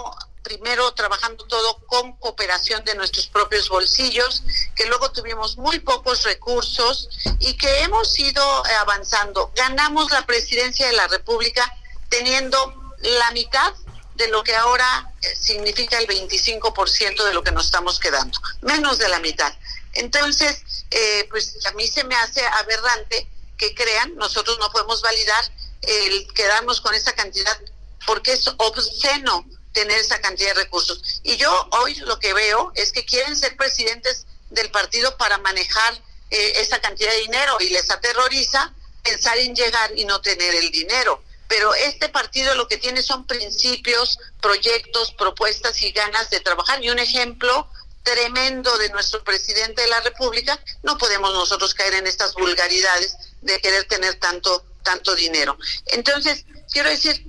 primero 0.42 0.92
trabajando 0.92 1.46
todo 1.46 1.84
con 1.86 2.16
cooperación 2.18 2.84
de 2.84 2.94
nuestros 2.94 3.26
propios 3.26 3.68
bolsillos, 3.68 4.42
que 4.74 4.86
luego 4.86 5.10
tuvimos 5.10 5.56
muy 5.58 5.80
pocos 5.80 6.22
recursos 6.24 7.08
y 7.40 7.56
que 7.56 7.80
hemos 7.80 8.18
ido 8.18 8.42
avanzando. 8.80 9.52
Ganamos 9.54 10.10
la 10.10 10.24
presidencia 10.24 10.86
de 10.86 10.92
la 10.94 11.08
República 11.08 11.70
teniendo 12.08 12.83
la 13.04 13.30
mitad 13.32 13.72
de 14.14 14.28
lo 14.28 14.42
que 14.44 14.54
ahora 14.54 15.12
eh, 15.20 15.36
significa 15.36 15.98
el 15.98 16.06
25% 16.06 17.24
de 17.24 17.34
lo 17.34 17.42
que 17.42 17.52
nos 17.52 17.66
estamos 17.66 17.98
quedando, 17.98 18.38
menos 18.62 18.98
de 18.98 19.08
la 19.08 19.20
mitad. 19.20 19.52
Entonces, 19.92 20.62
eh, 20.90 21.26
pues 21.30 21.58
a 21.66 21.72
mí 21.72 21.86
se 21.86 22.04
me 22.04 22.14
hace 22.16 22.44
aberrante 22.46 23.28
que 23.56 23.74
crean, 23.74 24.14
nosotros 24.16 24.58
no 24.58 24.70
podemos 24.70 25.02
validar 25.02 25.52
el 25.82 26.32
quedarnos 26.34 26.80
con 26.80 26.94
esa 26.94 27.12
cantidad 27.12 27.60
porque 28.06 28.32
es 28.32 28.46
obsceno 28.56 29.44
tener 29.72 29.98
esa 29.98 30.20
cantidad 30.20 30.54
de 30.54 30.62
recursos. 30.62 31.20
Y 31.22 31.36
yo 31.36 31.68
hoy 31.72 31.94
lo 31.96 32.18
que 32.18 32.32
veo 32.32 32.72
es 32.74 32.92
que 32.92 33.04
quieren 33.04 33.36
ser 33.36 33.56
presidentes 33.56 34.26
del 34.50 34.70
partido 34.70 35.16
para 35.16 35.38
manejar 35.38 35.94
eh, 36.30 36.52
esa 36.56 36.80
cantidad 36.80 37.10
de 37.10 37.18
dinero 37.18 37.56
y 37.60 37.70
les 37.70 37.90
aterroriza 37.90 38.72
pensar 39.02 39.36
en 39.38 39.54
llegar 39.54 39.92
y 39.96 40.04
no 40.04 40.20
tener 40.20 40.54
el 40.54 40.70
dinero 40.70 41.22
pero 41.48 41.74
este 41.74 42.08
partido 42.08 42.54
lo 42.54 42.68
que 42.68 42.78
tiene 42.78 43.02
son 43.02 43.26
principios, 43.26 44.18
proyectos, 44.40 45.12
propuestas 45.12 45.80
y 45.82 45.92
ganas 45.92 46.30
de 46.30 46.40
trabajar. 46.40 46.82
Y 46.82 46.90
un 46.90 46.98
ejemplo 46.98 47.68
tremendo 48.02 48.76
de 48.78 48.90
nuestro 48.90 49.24
presidente 49.24 49.82
de 49.82 49.88
la 49.88 50.00
República, 50.00 50.60
no 50.82 50.98
podemos 50.98 51.32
nosotros 51.32 51.74
caer 51.74 51.94
en 51.94 52.06
estas 52.06 52.34
vulgaridades 52.34 53.16
de 53.40 53.60
querer 53.60 53.84
tener 53.86 54.14
tanto, 54.16 54.64
tanto 54.82 55.14
dinero. 55.14 55.58
Entonces, 55.86 56.44
quiero 56.70 56.90
decir, 56.90 57.26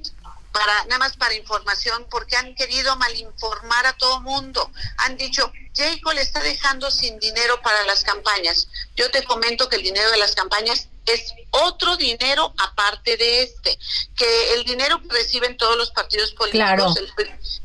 para, 0.51 0.85
nada 0.85 0.99
más 0.99 1.17
para 1.17 1.33
información, 1.33 2.05
porque 2.09 2.37
han 2.37 2.55
querido 2.55 2.95
malinformar 2.97 3.85
a 3.87 3.97
todo 3.97 4.21
mundo. 4.21 4.71
Han 4.97 5.17
dicho, 5.17 5.51
Jacob 5.75 6.13
le 6.13 6.21
está 6.21 6.39
dejando 6.41 6.89
sin 6.91 7.19
dinero 7.19 7.61
para 7.61 7.83
las 7.83 8.03
campañas. 8.03 8.67
Yo 8.95 9.11
te 9.11 9.23
comento 9.23 9.67
que 9.67 9.75
el 9.75 9.83
dinero 9.83 10.09
de 10.11 10.17
las 10.17 10.35
campañas 10.35 10.87
es 11.05 11.33
otro 11.51 11.95
dinero 11.97 12.53
aparte 12.57 13.17
de 13.17 13.43
este, 13.43 13.77
que 14.15 14.53
el 14.53 14.63
dinero 14.65 15.01
que 15.01 15.09
reciben 15.09 15.57
todos 15.57 15.77
los 15.77 15.91
partidos 15.91 16.31
políticos, 16.33 16.99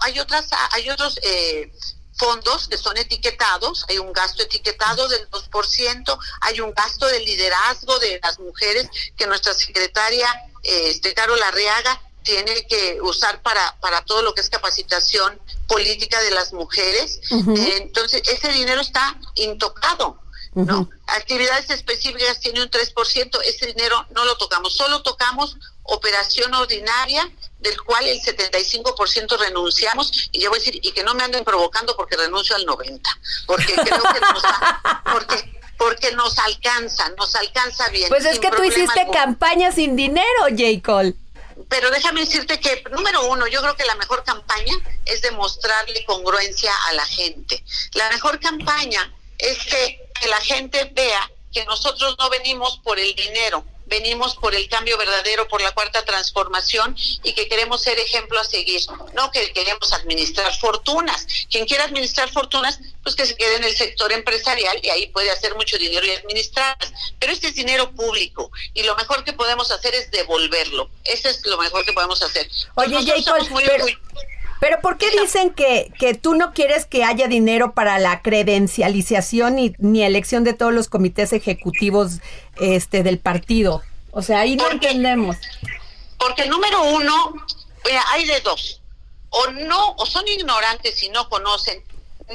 hay 0.00 0.18
otras, 0.18 0.48
hay 0.72 0.90
otros 0.90 1.18
eh, 1.22 1.72
fondos 2.18 2.68
que 2.68 2.76
son 2.76 2.96
etiquetados, 2.96 3.84
hay 3.88 3.98
un 3.98 4.12
gasto 4.12 4.42
etiquetado 4.42 5.08
del 5.08 5.30
2%, 5.30 6.18
hay 6.40 6.60
un 6.60 6.72
gasto 6.72 7.06
de 7.06 7.20
liderazgo 7.20 7.98
de 7.98 8.20
las 8.22 8.38
mujeres 8.40 8.88
que 9.16 9.26
nuestra 9.26 9.54
secretaria, 9.54 10.28
este, 10.62 11.14
Carol 11.14 11.42
Arriaga, 11.42 12.02
tiene 12.22 12.66
que 12.66 12.98
usar 13.00 13.40
para, 13.40 13.78
para 13.80 14.04
todo 14.04 14.20
lo 14.20 14.34
que 14.34 14.42
es 14.42 14.50
capacitación 14.50 15.40
política 15.66 16.20
de 16.20 16.30
las 16.30 16.52
mujeres. 16.52 17.20
entonces, 17.30 18.22
ese 18.26 18.48
dinero 18.52 18.82
está 18.82 19.18
intocado. 19.36 20.18
¿No? 20.54 20.88
Actividades 21.06 21.70
específicas 21.70 22.40
tiene 22.40 22.62
un 22.62 22.70
3%, 22.70 23.40
ese 23.44 23.66
dinero 23.66 24.06
no 24.10 24.24
lo 24.24 24.36
tocamos, 24.36 24.74
solo 24.74 25.02
tocamos 25.02 25.56
operación 25.82 26.54
ordinaria, 26.54 27.28
del 27.58 27.80
cual 27.82 28.06
el 28.06 28.20
75% 28.20 29.38
renunciamos, 29.38 30.28
y 30.32 30.40
yo 30.40 30.50
voy 30.50 30.58
a 30.58 30.60
decir, 30.60 30.80
y 30.82 30.92
que 30.92 31.02
no 31.02 31.14
me 31.14 31.24
anden 31.24 31.44
provocando 31.44 31.96
porque 31.96 32.16
renuncio 32.16 32.54
al 32.54 32.66
90%, 32.66 33.00
porque 33.46 33.74
creo 33.74 33.84
que 33.84 34.20
nos, 34.20 34.42
porque, 35.12 35.60
porque 35.76 36.12
nos 36.12 36.38
alcanza, 36.38 37.08
nos 37.10 37.34
alcanza 37.34 37.88
bien. 37.88 38.08
Pues 38.08 38.24
es 38.24 38.38
que 38.38 38.50
tú 38.50 38.62
hiciste 38.62 39.06
campaña 39.12 39.72
sin 39.72 39.96
dinero, 39.96 40.44
J. 40.50 40.82
Cole 40.84 41.14
pero 41.68 41.90
déjame 41.90 42.20
decirte 42.20 42.60
que, 42.60 42.84
número 42.90 43.26
uno, 43.26 43.46
yo 43.46 43.60
creo 43.60 43.76
que 43.76 43.84
la 43.84 43.94
mejor 43.96 44.24
campaña 44.24 44.74
es 45.04 45.22
demostrarle 45.22 46.04
congruencia 46.04 46.72
a 46.88 46.92
la 46.92 47.04
gente. 47.04 47.62
La 47.94 48.08
mejor 48.10 48.40
campaña 48.40 49.12
es 49.38 49.58
que, 49.64 50.08
que 50.20 50.28
la 50.28 50.40
gente 50.40 50.90
vea 50.92 51.30
que 51.52 51.64
nosotros 51.64 52.16
no 52.18 52.28
venimos 52.28 52.78
por 52.84 52.98
el 52.98 53.14
dinero, 53.14 53.64
venimos 53.88 54.36
por 54.36 54.54
el 54.54 54.68
cambio 54.68 54.98
verdadero, 54.98 55.48
por 55.48 55.62
la 55.62 55.72
cuarta 55.72 56.04
transformación 56.04 56.96
y 57.22 57.32
que 57.32 57.48
queremos 57.48 57.82
ser 57.82 57.98
ejemplo 57.98 58.38
a 58.38 58.44
seguir, 58.44 58.80
no 59.14 59.30
que 59.30 59.52
queremos 59.52 59.92
administrar 59.92 60.54
fortunas. 60.58 61.26
Quien 61.50 61.66
quiera 61.66 61.84
administrar 61.84 62.30
fortunas, 62.30 62.78
pues 63.02 63.16
que 63.16 63.26
se 63.26 63.36
quede 63.36 63.56
en 63.56 63.64
el 63.64 63.74
sector 63.74 64.12
empresarial 64.12 64.78
y 64.82 64.90
ahí 64.90 65.06
puede 65.08 65.30
hacer 65.30 65.54
mucho 65.54 65.78
dinero 65.78 66.06
y 66.06 66.10
administrarlas. 66.10 66.92
Pero 67.18 67.32
este 67.32 67.48
es 67.48 67.54
dinero 67.54 67.90
público 67.92 68.50
y 68.74 68.82
lo 68.82 68.94
mejor 68.96 69.24
que 69.24 69.32
podemos 69.32 69.70
hacer 69.70 69.94
es 69.94 70.10
devolverlo. 70.10 70.90
Eso 71.04 71.28
es 71.28 71.44
lo 71.46 71.56
mejor 71.58 71.84
que 71.84 71.92
podemos 71.92 72.22
hacer. 72.22 72.48
Oye, 72.74 73.04
Jacob, 73.04 73.48
pero 73.66 73.86
¿por 74.82 74.98
qué 74.98 75.10
dicen 75.20 75.50
que, 75.50 75.92
que 75.98 76.14
tú 76.14 76.34
no 76.34 76.52
quieres 76.52 76.84
que 76.84 77.04
haya 77.04 77.28
dinero 77.28 77.74
para 77.74 77.98
la 77.98 78.22
credencialización 78.22 79.56
ni, 79.56 79.74
ni 79.78 80.02
elección 80.02 80.44
de 80.44 80.54
todos 80.54 80.72
los 80.72 80.88
comités 80.88 81.32
ejecutivos 81.32 82.20
este 82.60 83.02
del 83.02 83.18
partido? 83.18 83.82
O 84.10 84.22
sea, 84.22 84.40
ahí 84.40 84.56
no 84.56 84.70
entendemos. 84.70 85.36
Porque 86.18 86.46
número 86.46 86.82
uno, 86.84 87.34
hay 88.08 88.26
de 88.26 88.40
dos. 88.40 88.80
O 89.30 89.46
no, 89.48 89.94
o 89.96 90.06
son 90.06 90.26
ignorantes 90.26 91.02
y 91.02 91.10
no 91.10 91.28
conocen 91.28 91.82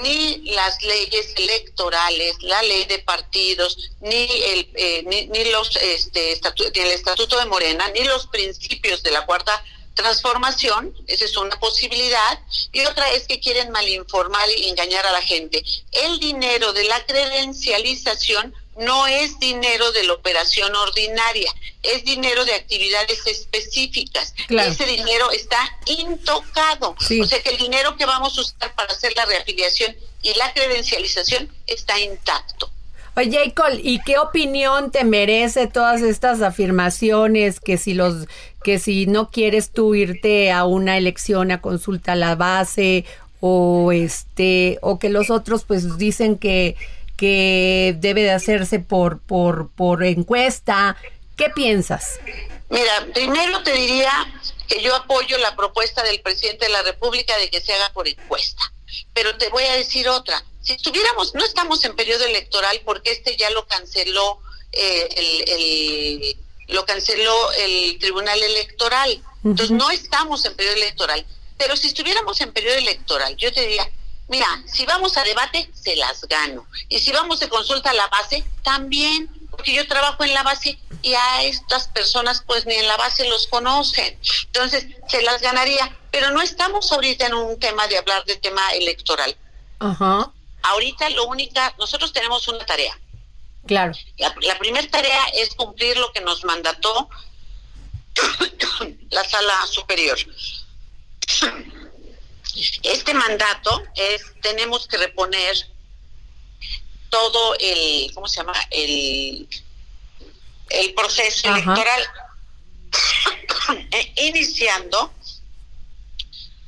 ni 0.01 0.38
las 0.51 0.82
leyes 0.82 1.34
electorales, 1.36 2.36
la 2.42 2.62
ley 2.63 2.86
de 2.86 3.00
partidos, 3.00 3.77
ni 4.01 4.27
el 4.50 4.70
eh, 4.75 5.03
ni, 5.06 5.27
ni, 5.27 5.51
los 5.51 5.75
este 5.75 6.34
el 6.34 6.92
estatuto 6.92 7.39
de 7.39 7.46
Morena, 7.46 7.88
ni 7.89 8.03
los 8.03 8.27
principios 8.27 9.03
de 9.03 9.12
la 9.12 9.25
cuarta 9.25 9.63
transformación, 9.94 10.94
esa 11.08 11.26
es 11.26 11.38
una 11.38 11.60
posibilidad, 11.60 12.40
y 12.72 12.82
otra 12.82 13.12
es 13.12 13.28
que 13.28 13.40
quieren 13.40 13.72
malinformar 13.72 14.50
y 14.58 14.70
engañar 14.70 15.06
a 15.06 15.12
la 15.12 15.22
gente. 15.22 15.64
El 15.92 16.20
dinero 16.20 16.74
de 16.74 16.84
la 16.86 17.06
credencialización 17.06 18.54
no 18.78 19.06
es 19.06 19.40
dinero 19.40 19.92
de 19.92 20.04
la 20.04 20.14
operación 20.14 20.76
ordinaria, 20.76 21.54
es 21.84 22.04
dinero 22.04 22.44
de 22.46 22.56
actividades 22.56 23.26
específicas. 23.28 24.34
Ese 24.50 24.86
dinero 24.86 25.30
está 25.32 25.78
intocado. 25.86 26.96
O 27.00 27.26
sea 27.26 27.42
que 27.42 27.50
el 27.50 27.58
dinero 27.58 27.96
que 27.98 28.06
vamos 28.06 28.38
a 28.38 28.42
usar 28.42 28.74
para 28.76 28.94
hacer 28.94 29.14
la 29.16 29.26
reafiliación 29.26 29.96
y 30.24 30.34
la 30.36 30.54
credencialización 30.54 31.54
está 31.68 32.00
intacto. 32.00 32.72
Oye, 33.15 33.53
Cole, 33.53 33.79
¿y 33.84 34.00
qué 34.00 34.17
opinión 34.17 34.89
te 34.91 35.03
merece 35.03 35.67
todas 35.67 36.01
estas 36.01 36.41
afirmaciones 36.41 37.60
que 37.60 37.77
si 37.77 37.93
los 37.93 38.27
que 38.63 38.79
si 38.79 39.05
no 39.05 39.29
quieres 39.29 39.72
tú 39.72 39.93
irte 39.93 40.51
a 40.51 40.65
una 40.65 40.98
elección 40.98 41.51
a 41.51 41.61
consulta 41.61 42.14
a 42.14 42.16
la 42.16 42.35
base 42.35 43.05
o 43.40 43.92
este 43.92 44.79
o 44.81 44.98
que 44.98 45.09
los 45.09 45.29
otros 45.29 45.64
pues 45.64 45.98
dicen 45.98 46.40
que 46.40 46.75
que 47.16 47.96
debe 48.00 48.24
de 48.24 48.31
hacerse 48.31 48.79
por 48.79 49.20
por 49.20 49.70
por 49.70 50.03
encuesta, 50.03 50.98
¿qué 51.38 51.51
piensas? 51.51 52.20
Mira, 52.70 53.07
primero 53.14 53.61
te 53.61 53.74
diría 53.74 54.11
que 54.68 54.81
yo 54.81 54.96
apoyo 54.96 55.38
la 55.38 55.55
propuesta 55.55 56.01
del 56.01 56.20
presidente 56.22 56.66
de 56.66 56.72
la 56.72 56.81
República 56.81 57.38
de 57.38 57.51
que 57.51 57.61
se 57.61 57.74
haga 57.74 57.92
por 57.94 58.07
encuesta. 58.07 58.73
Pero 59.14 59.38
te 59.38 59.50
voy 59.50 59.64
a 59.64 59.75
decir 59.75 60.08
otra 60.08 60.44
si 60.64 60.74
estuviéramos, 60.74 61.36
no 61.36 61.44
estamos 61.44 61.84
en 61.84 61.96
periodo 61.96 62.25
electoral 62.25 62.82
porque 62.86 63.12
este 63.12 63.36
ya 63.36 63.50
lo 63.50 63.68
canceló 63.68 64.40
eh, 64.72 65.10
el, 65.18 66.38
lo 66.74 66.86
canceló 66.86 67.51
el 67.51 68.00
Tribunal 68.00 68.42
Electoral. 68.42 69.22
Entonces 69.44 69.72
no 69.72 69.92
estamos 69.92 70.46
en 70.46 70.56
periodo 70.56 70.77
electoral. 70.77 71.25
Pero 71.58 71.75
si 71.75 71.88
estuviéramos 71.88 72.40
en 72.40 72.53
periodo 72.53 72.77
electoral, 72.77 73.36
yo 73.36 73.51
te 73.51 73.62
diría, 73.62 73.92
mira, 74.29 74.48
si 74.66 74.86
vamos 74.86 75.18
a 75.18 75.24
debate, 75.24 75.70
se 75.74 75.98
las 75.98 76.22
gano. 76.22 76.66
Y 76.88 77.00
si 77.00 77.12
vamos 77.12 77.42
a 77.42 77.50
consulta 77.50 77.90
a 77.90 77.94
la 77.94 78.08
base, 78.08 78.46
también, 78.64 79.29
porque 79.51 79.74
yo 79.74 79.86
trabajo 79.86 80.24
en 80.24 80.34
la 80.34 80.44
base 80.44 80.79
y 81.01 81.14
a 81.14 81.44
estas 81.44 81.90
personas 81.90 82.42
pues 82.48 82.66
ni 82.66 82.75
en 82.75 82.88
la 82.88 82.96
base 82.96 83.27
los 83.27 83.48
conocen. 83.48 84.18
Entonces, 84.46 84.88
se 85.10 85.22
las 85.24 85.42
ganaría. 85.42 85.94
Pero 86.14 86.30
no 86.30 86.44
estamos 86.44 86.92
ahorita 86.92 87.26
en 87.26 87.34
un 87.34 87.60
tema 87.60 87.88
de 87.88 87.98
hablar 87.98 88.24
de 88.26 88.36
tema 88.36 88.62
electoral. 88.74 89.36
Ajá. 89.80 90.32
Ahorita 90.62 91.10
lo 91.10 91.26
única, 91.26 91.74
nosotros 91.80 92.14
tenemos 92.14 92.48
una 92.48 92.64
tarea. 92.68 92.96
Claro. 93.66 93.94
La, 94.18 94.60
primera 94.60 94.88
tarea 94.90 95.26
es 95.34 95.56
cumplir 95.56 95.98
lo 95.98 96.14
que 96.14 96.22
nos 96.22 96.46
mandató 96.46 97.10
la 99.10 99.24
sala 99.24 99.66
superior. 99.66 100.20
Este 102.84 103.14
mandato 103.16 103.82
es, 103.96 104.22
tenemos 104.44 104.88
que 104.88 104.98
reponer 104.98 105.56
todo 107.10 107.56
el, 107.60 108.12
¿cómo 108.14 108.28
se 108.28 108.36
llama? 108.36 108.54
El, 108.70 109.50
el 110.70 110.94
proceso 110.94 111.48
electoral, 111.48 112.08
e, 113.92 114.14
iniciando 114.28 115.12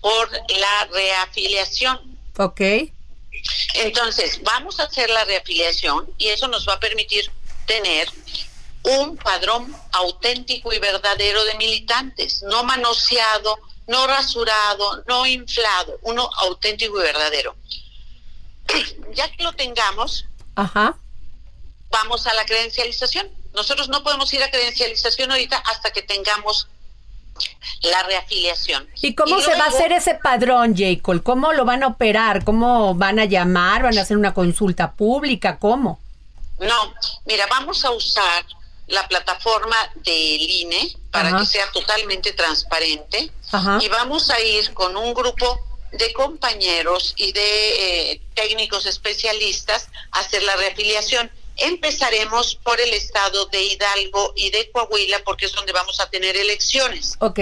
por 0.06 0.30
la 0.32 0.86
reafiliación. 0.94 2.00
Ok. 2.38 2.62
Entonces, 3.74 4.40
vamos 4.44 4.80
a 4.80 4.84
hacer 4.84 5.10
la 5.10 5.26
reafiliación 5.26 6.08
y 6.20 6.28
eso 6.28 6.48
nos 6.48 6.70
va 6.70 6.74
a 6.74 6.80
permitir 6.80 7.32
tener 7.66 8.08
un 8.84 9.18
padrón 9.18 9.76
auténtico 9.94 10.72
y 10.72 10.78
verdadero 10.78 11.44
de 11.46 11.56
militantes, 11.56 12.44
no 12.44 12.64
manoseado, 12.64 13.58
no 13.88 14.06
rasurado, 14.06 15.04
no 15.08 15.26
inflado, 15.26 15.98
uno 16.04 16.30
auténtico 16.38 17.00
y 17.00 17.02
verdadero. 17.02 17.56
Ya 19.16 19.32
que 19.32 19.44
lo 19.44 19.54
tengamos, 19.54 20.28
vamos 21.90 22.28
a 22.28 22.34
la 22.36 22.46
credencialización. 22.46 23.28
Nosotros 23.56 23.90
no 23.90 24.04
podemos 24.04 24.32
ir 24.34 24.44
a 24.44 24.52
credencialización 24.52 25.32
ahorita 25.32 25.58
hasta 25.58 25.90
que 25.90 26.04
tengamos 26.04 26.68
la 27.82 28.04
reafiliación. 28.04 28.88
¿Y 29.02 29.16
cómo 29.16 29.40
se 29.42 29.52
va 29.56 29.66
a 29.66 29.68
hacer 29.68 29.92
ese 29.92 30.16
padrón, 30.16 30.76
Jacob? 30.76 31.22
¿Cómo 31.24 31.54
lo 31.54 31.66
van 31.66 31.84
a 31.84 31.88
operar? 31.88 32.44
¿Cómo 32.44 32.96
van 32.96 33.20
a 33.20 33.26
llamar? 33.26 33.84
¿Van 33.84 33.98
a 33.98 34.02
hacer 34.02 34.18
una 34.18 34.34
consulta 34.34 34.94
pública? 34.94 35.58
¿Cómo? 35.60 36.00
No, 36.60 36.94
mira, 37.26 37.46
vamos 37.50 37.84
a 37.86 37.92
usar 37.92 38.46
la 38.88 39.08
plataforma 39.08 39.76
del 39.96 40.42
INE 40.42 40.96
para 41.12 41.38
que 41.38 41.46
sea 41.46 41.70
totalmente 41.72 42.34
transparente 42.34 43.32
y 43.82 43.88
vamos 43.90 44.30
a 44.30 44.40
ir 44.42 44.74
con 44.74 44.96
un 44.96 45.14
grupo 45.14 45.60
de 45.92 46.14
compañeros 46.14 47.14
y 47.18 47.32
de 47.32 48.12
eh, 48.12 48.22
técnicos 48.34 48.86
especialistas 48.86 49.88
a 50.12 50.20
hacer 50.20 50.44
la 50.44 50.56
reafiliación. 50.58 51.32
Empezaremos 51.58 52.56
por 52.56 52.80
el 52.82 52.94
estado 52.94 53.46
de 53.46 53.64
Hidalgo 53.64 54.34
y 54.36 54.50
de 54.50 54.70
Coahuila 54.72 55.24
porque 55.24 55.46
es 55.46 55.54
donde 55.54 55.72
vamos 55.72 56.00
a 56.00 56.10
tener 56.10 56.36
elecciones. 56.36 57.16
Ok. 57.20 57.40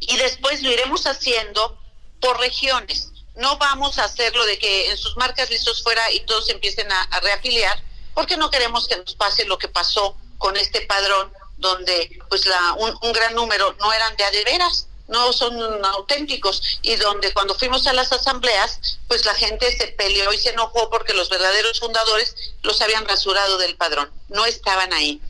Y 0.00 0.16
después 0.16 0.62
lo 0.62 0.70
iremos 0.70 1.06
haciendo 1.06 1.78
por 2.20 2.38
regiones. 2.38 3.10
No 3.36 3.56
vamos 3.58 3.98
a 3.98 4.04
hacerlo 4.04 4.44
de 4.46 4.58
que 4.58 4.90
en 4.90 4.96
sus 4.96 5.16
marcas 5.16 5.50
listos 5.50 5.82
fuera 5.82 6.12
y 6.12 6.20
todos 6.20 6.48
empiecen 6.50 6.90
a, 6.90 7.20
reafiliar, 7.20 7.82
porque 8.14 8.36
no 8.36 8.50
queremos 8.50 8.88
que 8.88 8.96
nos 8.96 9.14
pase 9.14 9.44
lo 9.44 9.58
que 9.58 9.68
pasó 9.68 10.16
con 10.38 10.56
este 10.56 10.82
padrón, 10.82 11.32
donde 11.56 12.18
pues 12.28 12.46
la, 12.46 12.74
un, 12.74 13.12
gran 13.12 13.34
número 13.34 13.74
no 13.80 13.92
eran 13.92 14.16
de 14.16 14.24
adeveras 14.24 14.88
no 15.08 15.32
son 15.32 15.84
auténticos. 15.84 16.78
Y 16.82 16.96
donde 16.96 17.32
cuando 17.32 17.54
fuimos 17.54 17.86
a 17.86 17.92
las 17.92 18.12
asambleas, 18.12 18.98
pues 19.08 19.24
la 19.24 19.34
gente 19.34 19.76
se 19.76 19.88
peleó 19.88 20.32
y 20.32 20.38
se 20.38 20.50
enojó 20.50 20.88
porque 20.90 21.14
los 21.14 21.28
verdaderos 21.28 21.80
fundadores 21.80 22.36
los 22.62 22.80
habían 22.80 23.06
rasurado 23.06 23.58
del 23.58 23.76
padrón, 23.76 24.10
no 24.28 24.46
estaban 24.46 24.92
ahí. 24.92 25.20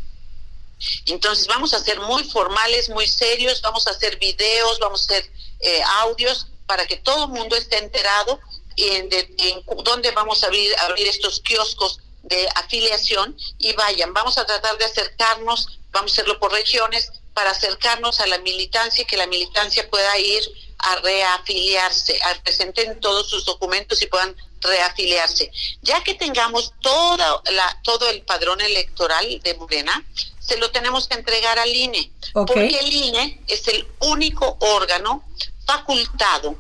Entonces 1.06 1.46
vamos 1.46 1.74
a 1.74 1.82
ser 1.82 1.98
muy 2.00 2.22
formales, 2.24 2.88
muy 2.88 3.08
serios, 3.08 3.60
vamos 3.62 3.86
a 3.86 3.90
hacer 3.90 4.16
videos, 4.18 4.78
vamos 4.78 5.02
a 5.02 5.04
hacer 5.04 5.30
eh, 5.60 5.82
audios 6.00 6.46
para 6.66 6.86
que 6.86 6.96
todo 6.96 7.24
el 7.24 7.30
mundo 7.30 7.56
esté 7.56 7.78
enterado 7.78 8.38
en, 8.76 9.08
dónde 9.82 10.10
vamos 10.12 10.44
a 10.44 10.46
abrir, 10.46 10.72
abrir 10.80 11.08
estos 11.08 11.40
kioscos 11.40 12.00
de 12.22 12.48
afiliación. 12.54 13.36
Y 13.58 13.72
vayan, 13.72 14.12
vamos 14.12 14.38
a 14.38 14.46
tratar 14.46 14.78
de 14.78 14.84
acercarnos, 14.84 15.80
vamos 15.90 16.12
a 16.12 16.14
hacerlo 16.14 16.38
por 16.38 16.52
regiones, 16.52 17.10
para 17.38 17.52
acercarnos 17.52 18.18
a 18.18 18.26
la 18.26 18.38
militancia 18.38 19.02
y 19.02 19.04
que 19.04 19.16
la 19.16 19.28
militancia 19.28 19.88
pueda 19.88 20.18
ir 20.18 20.42
a 20.78 20.96
reafiliarse, 20.96 22.18
a 22.24 22.34
presenten 22.42 22.98
todos 22.98 23.30
sus 23.30 23.44
documentos 23.44 24.02
y 24.02 24.06
puedan 24.06 24.34
reafiliarse. 24.60 25.48
Ya 25.82 26.02
que 26.02 26.14
tengamos 26.14 26.72
toda 26.80 27.40
la, 27.52 27.80
todo 27.84 28.10
el 28.10 28.22
padrón 28.22 28.60
electoral 28.60 29.40
de 29.44 29.54
Morena, 29.54 30.04
se 30.40 30.58
lo 30.58 30.72
tenemos 30.72 31.06
que 31.06 31.14
entregar 31.14 31.60
al 31.60 31.68
INE, 31.68 32.10
porque 32.32 32.76
el 32.76 32.92
INE 32.92 33.40
es 33.46 33.68
el 33.68 33.86
único 34.00 34.56
órgano 34.58 35.22
facultado 35.64 36.58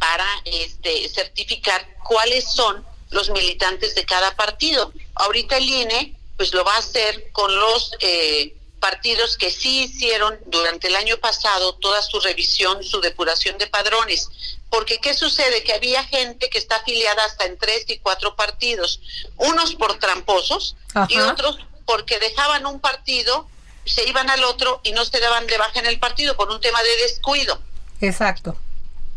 para 0.00 0.26
este, 0.46 1.08
certificar 1.10 1.96
cuáles 2.02 2.50
son 2.50 2.84
los 3.10 3.30
militantes 3.30 3.94
de 3.94 4.04
cada 4.04 4.34
partido. 4.34 4.92
Ahorita 5.14 5.58
el 5.58 5.68
INE 5.68 6.16
pues 6.36 6.52
lo 6.52 6.64
va 6.64 6.74
a 6.74 6.78
hacer 6.78 7.30
con 7.30 7.54
los 7.54 7.92
eh, 8.00 8.56
partidos 8.84 9.38
que 9.38 9.50
sí 9.50 9.84
hicieron 9.84 10.38
durante 10.44 10.88
el 10.88 10.96
año 10.96 11.16
pasado 11.16 11.74
toda 11.76 12.02
su 12.02 12.20
revisión, 12.20 12.84
su 12.84 13.00
depuración 13.00 13.56
de 13.56 13.66
padrones. 13.66 14.28
Porque 14.68 15.00
¿qué 15.00 15.14
sucede? 15.14 15.62
Que 15.62 15.72
había 15.72 16.04
gente 16.04 16.50
que 16.50 16.58
está 16.58 16.76
afiliada 16.76 17.24
hasta 17.24 17.46
en 17.46 17.56
tres 17.56 17.86
y 17.88 17.98
cuatro 18.00 18.36
partidos, 18.36 19.00
unos 19.38 19.74
por 19.76 19.98
tramposos 19.98 20.76
y 21.08 21.18
otros 21.18 21.60
porque 21.86 22.18
dejaban 22.18 22.66
un 22.66 22.78
partido, 22.78 23.48
se 23.86 24.06
iban 24.06 24.28
al 24.28 24.44
otro 24.44 24.82
y 24.82 24.92
no 24.92 25.06
se 25.06 25.18
daban 25.18 25.46
de 25.46 25.56
baja 25.56 25.78
en 25.78 25.86
el 25.86 25.98
partido 25.98 26.36
por 26.36 26.50
un 26.50 26.60
tema 26.60 26.82
de 26.82 26.94
descuido. 27.04 27.58
Exacto. 28.02 28.54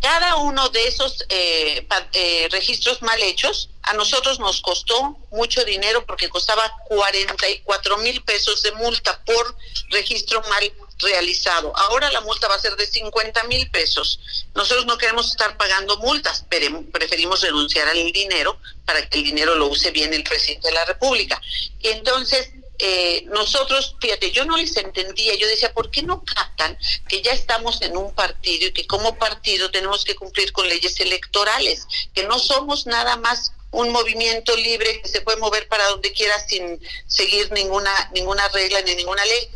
Cada 0.02 0.36
uno 0.38 0.70
de 0.70 0.88
esos 0.88 1.26
eh, 1.30 1.88
eh, 2.14 2.48
registros 2.52 3.02
mal 3.02 3.22
hechos 3.24 3.70
a 3.82 3.94
nosotros 3.94 4.40
nos 4.40 4.62
costó 4.62 5.18
mucho 5.32 5.64
dinero 5.64 6.06
porque 6.06 6.30
costaba 6.30 6.72
44 6.88 7.98
mil 7.98 8.22
pesos 8.24 8.62
de 8.62 8.72
multa 8.74 9.24
por 9.26 9.56
registro 9.90 10.42
mal 10.50 10.72
realizado. 11.00 11.76
Ahora 11.76 12.12
la 12.12 12.22
multa 12.22 12.48
va 12.48 12.56
a 12.56 12.60
ser 12.60 12.76
de 12.76 12.86
50 12.86 13.44
mil 13.46 13.70
pesos. 13.70 14.20
Nosotros 14.56 14.86
no 14.86 14.98
queremos 14.98 15.30
estar 15.30 15.58
pagando 15.58 15.98
multas, 15.98 16.46
pero 16.50 16.84
preferimos 16.92 17.42
renunciar 17.42 17.88
al 17.88 18.12
dinero 18.12 18.60
para 18.86 19.08
que 19.08 19.18
el 19.18 19.24
dinero 19.24 19.56
lo 19.56 19.68
use 19.68 19.92
bien 19.92 20.14
el 20.14 20.24
presidente 20.24 20.68
de 20.68 20.74
la 20.74 20.86
República. 20.86 21.42
Entonces, 21.82 22.52
eh, 22.80 23.26
nosotros, 23.28 23.96
fíjate, 24.00 24.32
yo 24.32 24.46
no 24.46 24.56
les 24.56 24.78
entendía, 24.78 25.34
yo 25.36 25.48
decía, 25.48 25.74
¿por 25.74 25.90
qué 25.90 26.04
no 26.04 26.24
captan 26.24 26.78
que 27.08 27.24
ya 27.24 27.32
estamos 27.32 27.82
en 27.82 27.98
un 27.98 28.14
partido 28.14 28.68
y 28.68 28.72
que 28.72 28.86
como 28.86 29.18
partido 29.18 29.72
tenemos 29.72 30.06
que 30.06 30.16
cumplir 30.16 30.52
con 30.52 30.68
leyes 30.68 31.00
electorales, 31.00 31.88
que 32.14 32.24
no 32.24 32.38
somos 32.38 32.86
nada 32.86 33.16
más 33.18 33.54
un 33.72 33.90
movimiento 33.90 34.56
libre 34.56 35.02
que 35.02 35.10
se 35.10 35.22
puede 35.22 35.40
mover 35.40 35.68
para 35.68 35.88
donde 35.88 36.14
quiera 36.14 36.40
sin 36.48 36.80
seguir 37.08 37.52
ninguna 37.52 37.92
ninguna 38.14 38.48
regla 38.50 38.82
ni 38.84 38.96
ninguna 38.96 39.26
ley? 39.26 39.50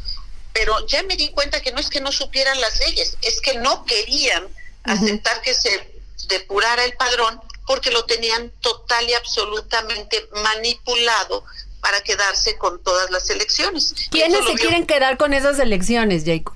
Pero 0.53 0.85
ya 0.87 1.03
me 1.03 1.15
di 1.15 1.29
cuenta 1.29 1.61
que 1.61 1.71
no 1.71 1.79
es 1.79 1.89
que 1.89 2.01
no 2.01 2.11
supieran 2.11 2.59
las 2.59 2.79
leyes, 2.79 3.17
es 3.21 3.39
que 3.39 3.53
no 3.55 3.85
querían 3.85 4.47
aceptar 4.83 5.41
que 5.43 5.53
se 5.53 5.91
depurara 6.27 6.83
el 6.85 6.93
padrón 6.95 7.39
porque 7.67 7.91
lo 7.91 8.03
tenían 8.05 8.51
total 8.61 9.07
y 9.07 9.13
absolutamente 9.13 10.27
manipulado 10.43 11.45
para 11.81 12.01
quedarse 12.01 12.57
con 12.57 12.81
todas 12.83 13.09
las 13.09 13.29
elecciones. 13.29 13.93
¿Quiénes 14.11 14.45
se 14.45 14.53
quieren 14.53 14.85
quedar 14.85 15.17
con 15.17 15.33
esas 15.33 15.59
elecciones, 15.59 16.23
Jacob? 16.25 16.55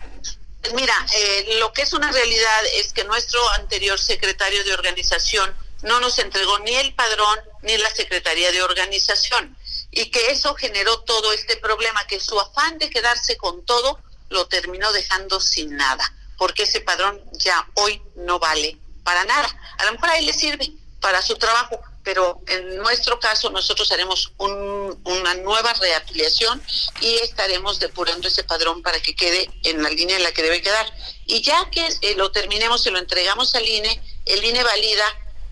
Pues 0.61 0.73
mira, 0.73 0.93
eh, 1.15 1.57
lo 1.59 1.73
que 1.73 1.83
es 1.83 1.93
una 1.93 2.11
realidad 2.11 2.63
es 2.77 2.93
que 2.93 3.03
nuestro 3.03 3.39
anterior 3.51 3.99
secretario 3.99 4.63
de 4.63 4.73
organización 4.73 5.53
no 5.83 5.99
nos 5.99 6.17
entregó 6.19 6.57
ni 6.59 6.73
el 6.75 6.93
padrón 6.95 7.39
ni 7.61 7.77
la 7.77 7.89
Secretaría 7.91 8.51
de 8.51 8.63
Organización 8.63 9.55
y 9.91 10.09
que 10.09 10.31
eso 10.31 10.55
generó 10.55 11.01
todo 11.01 11.31
este 11.31 11.57
problema, 11.57 12.05
que 12.07 12.19
su 12.19 12.39
afán 12.39 12.77
de 12.79 12.89
quedarse 12.89 13.38
con 13.38 13.63
todo 13.65 13.99
lo 14.29 14.47
terminó 14.47 14.91
dejando 14.91 15.39
sin 15.39 15.75
nada, 15.75 16.03
porque 16.38 16.63
ese 16.63 16.81
padrón 16.81 17.21
ya 17.33 17.67
hoy 17.75 18.01
no 18.15 18.39
vale 18.39 18.77
para 19.03 19.23
nada. 19.25 19.47
A 19.77 19.85
lo 19.85 19.93
mejor 19.93 20.09
a 20.09 20.17
él 20.17 20.25
le 20.25 20.33
sirve 20.33 20.73
para 20.99 21.21
su 21.21 21.35
trabajo, 21.35 21.79
pero 22.06 22.39
en 22.48 22.78
nuestro 22.78 23.20
caso 23.20 23.50
nosotros 23.50 23.91
haremos 23.91 24.32
una 24.38 25.34
nueva 25.34 25.74
reafiliación 25.74 26.62
y 27.02 27.15
estaremos 27.15 27.80
depurando 27.80 28.28
ese 28.28 28.44
padrón 28.44 28.84
para 28.84 29.02
que 29.02 29.15
quede 29.15 29.50
en 29.63 29.82
la 29.82 29.89
línea 29.89 30.15
en 30.15 30.24
la 30.24 30.32
que 30.32 30.44
debe 30.44 30.62
quedar. 30.62 30.86
Y 31.26 31.41
ya 31.41 31.70
que 31.72 31.86
eh, 32.02 32.13
lo 32.15 32.32
terminemos 32.32 32.86
y 32.86 32.91
lo 32.91 33.00
entregamos 33.00 33.56
al 33.56 33.68
INE, 33.68 34.00
el 34.26 34.44
INE 34.44 34.63
valida, 34.63 35.04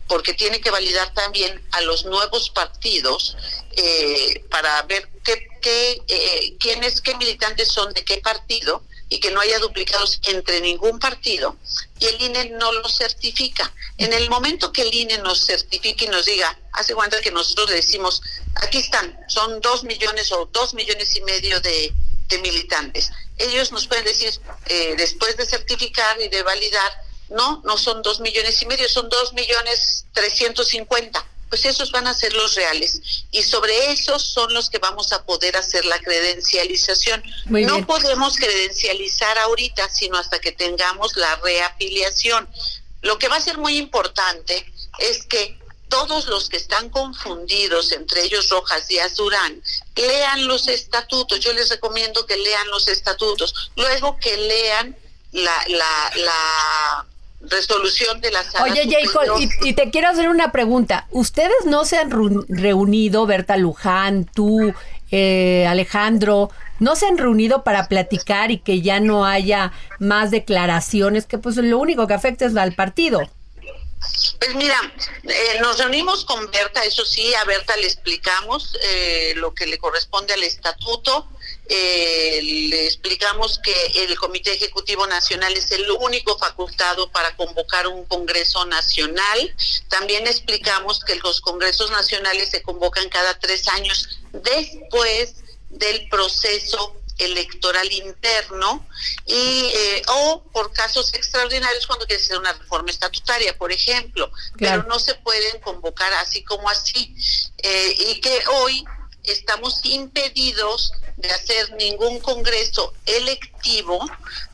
porque 0.08 0.36
tiene 0.36 0.62
que 0.62 0.70
validar 0.70 1.12
también 1.16 1.60
a 1.72 1.82
los 1.82 2.06
nuevos 2.06 2.52
partidos 2.52 3.36
eh, 3.72 4.46
para 4.52 4.80
ver 4.84 5.10
qué, 5.24 5.48
qué, 5.60 6.04
eh, 6.08 6.56
quiénes, 6.60 7.02
qué 7.02 7.16
militantes 7.16 7.70
son 7.70 7.92
de 7.94 8.06
qué 8.06 8.20
partido 8.20 8.84
y 9.10 9.20
que 9.20 9.32
no 9.32 9.40
haya 9.40 9.60
duplicados 9.60 10.20
entre 10.24 10.62
ningún 10.62 11.00
partido 11.00 11.56
y 12.00 12.06
el 12.06 12.22
INE 12.22 12.50
no 12.52 12.72
lo 12.72 12.90
certifica. 12.90 13.72
En 13.98 14.12
el 14.14 14.30
momento 14.30 14.72
que 14.72 14.82
el 14.82 14.94
INE 14.94 15.18
nos 15.20 15.46
certifique 15.46 16.06
y 16.06 16.08
nos 16.08 16.26
diga, 16.26 16.58
hace 16.74 16.94
cuenta 16.96 17.22
que 17.22 17.32
nosotros 17.32 17.70
le 17.70 17.78
decimos, 17.78 18.22
aquí 18.56 18.80
están, 18.80 19.18
son 19.28 19.62
dos 19.62 19.84
millones 19.84 20.32
o 20.32 20.50
dos 20.52 20.74
millones 20.74 21.16
y 21.16 21.22
medio 21.22 21.60
de, 21.62 21.94
militantes. 22.42 23.12
Ellos 23.38 23.72
nos 23.72 23.86
pueden 23.86 24.06
decir, 24.06 24.34
eh, 24.66 24.96
después 24.98 25.38
de 25.38 25.46
certificar 25.46 26.20
y 26.20 26.30
de 26.30 26.42
validar, 26.42 26.92
no, 27.30 27.62
no 27.64 27.78
son 27.78 28.02
dos 28.02 28.22
millones 28.22 28.60
y 28.64 28.66
medio, 28.66 28.90
son 28.90 29.08
dos 29.08 29.34
millones 29.34 30.06
trescientos 30.14 30.70
cincuenta 30.70 31.24
pues 31.54 31.66
esos 31.66 31.92
van 31.92 32.08
a 32.08 32.16
ser 32.16 32.34
los 32.34 32.56
reales 32.56 33.00
y 33.30 33.44
sobre 33.44 33.92
esos 33.92 34.24
son 34.24 34.52
los 34.56 34.72
que 34.72 34.80
vamos 34.80 35.14
a 35.14 35.24
poder 35.24 35.56
hacer 35.56 35.86
la 35.86 36.00
credencialización. 36.00 37.24
no 37.46 37.86
podemos 37.86 38.38
credencializar 38.38 39.38
ahorita, 39.38 39.88
sino 39.88 40.18
hasta 40.18 40.40
que 40.40 40.52
tengamos 40.52 41.16
la 41.16 41.36
reafiliación. 41.36 42.50
Lo 43.04 43.20
que 43.20 43.28
va 43.28 43.36
a 43.36 43.40
ser 43.40 43.60
muy 43.60 43.78
importante 43.78 44.66
es 44.98 45.28
que 45.28 45.60
todos 45.90 46.26
los 46.26 46.50
que 46.50 46.58
están 46.58 46.90
confundidos, 46.90 47.92
entre 47.92 48.24
ellos 48.24 48.50
Rojas 48.50 48.90
y 48.90 48.98
Azurán, 48.98 49.62
lean 49.96 50.48
los 50.48 50.68
estatutos. 50.68 51.40
Yo 51.40 51.54
les 51.54 51.70
recomiendo 51.70 52.26
que 52.26 52.36
lean 52.36 52.68
los 52.70 52.88
estatutos. 52.88 53.70
Luego 53.76 54.18
que 54.18 54.36
lean 54.38 54.98
la, 55.34 55.66
la, 55.68 56.12
la 56.16 57.06
resolución 57.44 58.22
de 58.22 58.32
la 58.32 58.44
sala 58.44 58.66
Oye, 58.66 58.88
Jacob, 58.90 59.38
y, 59.62 59.74
te 59.74 59.90
quiero 59.92 60.10
hacer 60.10 60.30
una 60.30 60.52
pregunta. 60.52 61.08
¿Ustedes 61.12 61.66
no 61.66 61.86
se 61.86 61.98
han 61.98 62.12
reunido, 62.48 63.26
Berta 63.26 63.58
Luján, 63.58 64.26
tú, 64.26 64.74
eh, 65.12 65.66
Alejandro, 65.68 66.50
no 66.80 66.96
se 66.96 67.08
han 67.08 67.18
reunido 67.18 67.64
para 67.64 67.88
platicar 67.88 68.52
y 68.52 68.60
que 68.60 68.82
ya 68.82 69.00
no 69.00 69.26
haya 69.26 69.72
más 70.00 70.32
declaraciones, 70.32 71.26
que 71.26 71.38
pues 71.38 71.58
lo 71.58 71.78
único 71.78 72.08
que 72.08 72.14
afecta 72.14 72.46
es 72.46 72.56
al 72.56 72.74
partido? 72.74 73.22
Pues 74.40 74.56
mira, 74.56 74.78
eh, 75.24 75.60
nos 75.62 75.80
reunimos 75.80 76.26
con 76.26 76.52
Berta, 76.52 76.84
eso 76.84 77.06
sí, 77.06 77.34
a 77.36 77.46
Berta 77.46 77.76
le 77.78 77.88
explicamos 77.88 78.78
eh, 78.84 79.34
lo 79.38 79.54
que 79.54 79.66
le 79.66 79.78
corresponde 79.78 80.34
al 80.34 80.44
estatuto, 80.44 81.28
eh, 81.70 82.40
le 82.42 82.86
explicamos 82.86 83.60
que 83.64 83.74
el 84.04 84.18
Comité 84.18 84.54
Ejecutivo 84.54 85.08
Nacional 85.08 85.54
es 85.54 85.72
el 85.72 85.90
único 85.92 86.38
facultado 86.38 87.10
para 87.12 87.36
convocar 87.36 87.88
un 87.88 88.06
Congreso 88.06 88.66
Nacional. 88.66 89.56
También 89.88 90.28
explicamos 90.28 91.00
que 91.04 91.16
los 91.16 91.42
Congresos 91.42 91.90
Nacionales 91.92 92.50
se 92.50 92.62
convocan 92.62 93.08
cada 93.10 93.40
tres 93.40 93.68
años 93.70 94.20
después 94.32 95.36
del 95.70 96.08
proceso 96.10 96.98
electoral 97.18 97.92
interno 97.92 98.86
y 99.26 99.72
eh, 99.74 100.02
o 100.08 100.44
por 100.52 100.74
casos 100.74 101.14
extraordinarios 101.14 101.86
cuando 101.86 102.06
quiere 102.06 102.22
hacer 102.22 102.38
una 102.38 102.54
reforma 102.54 102.90
estatutaria, 102.90 103.58
por 103.58 103.72
ejemplo, 103.72 104.32
pero 104.58 104.84
no 104.84 105.00
se 105.00 105.16
pueden 105.16 105.62
convocar 105.62 106.12
así 106.16 106.44
como 106.44 106.70
así. 106.70 107.16
Eh, 107.58 107.96
y 108.10 108.20
que 108.20 108.44
hoy 108.48 108.84
estamos 109.24 109.84
impedidos 109.84 110.92
de 111.18 111.30
hacer 111.30 111.74
ningún 111.74 112.20
congreso 112.20 112.94
electivo 113.06 114.06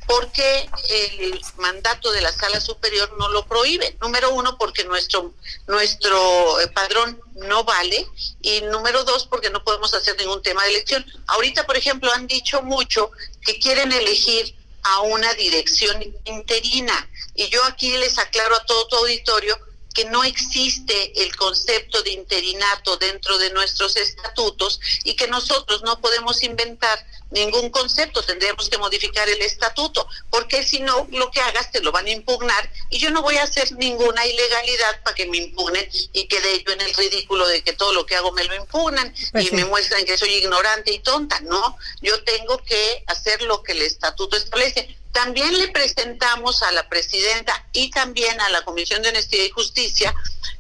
porque 0.06 0.68
el 0.90 1.40
mandato 1.58 2.12
de 2.12 2.22
la 2.22 2.32
sala 2.32 2.60
superior 2.60 3.16
no 3.20 3.30
lo 3.30 3.46
prohíbe. 3.46 3.96
Número 4.02 4.34
uno, 4.34 4.58
porque 4.58 4.84
nuestro, 4.84 5.34
nuestro 5.68 6.60
eh, 6.62 6.68
padrón 6.68 7.22
no 7.36 7.64
vale 7.64 8.08
y 8.42 8.62
número 8.62 9.04
dos, 9.04 9.28
porque 9.28 9.52
no 9.52 9.64
podemos 9.64 9.94
hacer 9.94 10.18
ningún 10.18 10.42
tema 10.42 10.64
de 10.64 10.72
elección. 10.72 11.06
Ahorita, 11.28 11.66
por 11.66 11.78
ejemplo, 11.78 12.12
han 12.12 12.26
dicho 12.26 12.64
mucho 12.64 13.12
que 13.46 13.60
quieren 13.60 13.92
elegir 13.92 14.56
a 14.82 15.02
una 15.02 15.32
dirección 15.36 16.02
interina 16.26 17.10
y 17.36 17.50
yo 17.50 17.64
aquí 17.66 17.96
les 17.98 18.18
aclaro 18.18 18.56
a 18.56 18.66
todo 18.66 18.88
tu 18.88 18.96
auditorio 18.96 19.60
que 20.00 20.06
no 20.06 20.24
existe 20.24 21.24
el 21.24 21.36
concepto 21.36 22.02
de 22.04 22.12
interinato 22.12 22.96
dentro 22.96 23.38
de 23.38 23.52
nuestros 23.52 23.98
estatutos 23.98 24.80
y 25.04 25.14
que 25.16 25.28
nosotros 25.28 25.82
no 25.84 26.00
podemos 26.00 26.42
inventar 26.42 27.06
ningún 27.32 27.70
concepto, 27.70 28.24
tendríamos 28.24 28.70
que 28.70 28.78
modificar 28.78 29.28
el 29.30 29.42
estatuto, 29.42 30.08
porque 30.30 30.64
si 30.64 30.80
no, 30.80 31.08
lo 31.12 31.30
que 31.32 31.42
hagas 31.42 31.72
te 31.72 31.82
lo 31.82 31.92
van 31.92 32.08
a 32.08 32.12
impugnar 32.12 32.72
y 32.90 32.98
yo 32.98 33.12
no 33.12 33.22
voy 33.22 33.38
a 33.38 33.44
hacer 33.44 33.72
ninguna 33.74 34.26
ilegalidad 34.26 35.02
para 35.04 35.16
que 35.16 35.28
me 35.28 35.38
impugnen 35.38 35.88
y 36.14 36.28
quede 36.28 36.64
yo 36.64 36.74
en 36.74 36.82
el 36.82 36.94
ridículo 36.94 37.48
de 37.48 37.62
que 37.62 37.74
todo 37.74 37.94
lo 37.94 38.06
que 38.06 38.16
hago 38.16 38.32
me 38.32 38.44
lo 38.44 38.56
impugnan 38.56 39.14
Pues 39.32 39.46
y 39.46 39.48
sí. 39.50 39.56
me 39.56 39.66
muestran 39.66 40.06
que 40.06 40.18
soy 40.18 40.34
ignorante 40.36 40.92
y 40.92 41.00
tonta, 41.00 41.40
¿no? 41.42 41.78
Yo 42.02 42.24
tengo 42.24 42.58
que 42.64 43.04
hacer 43.08 43.42
lo 43.44 43.62
que 43.64 43.74
el 43.74 43.82
estatuto 43.84 44.36
establece. 44.36 44.98
También 45.12 45.58
le 45.58 45.70
presentamos 45.70 46.62
a 46.62 46.72
la 46.72 46.88
presidenta 46.88 47.68
y 47.74 47.90
también 47.90 48.40
a 48.42 48.50
la 48.50 48.64
Comisión 48.64 49.02
de 49.02 49.10
Honestidad 49.10 49.44
y 49.44 49.50
Justicia, 49.50 50.16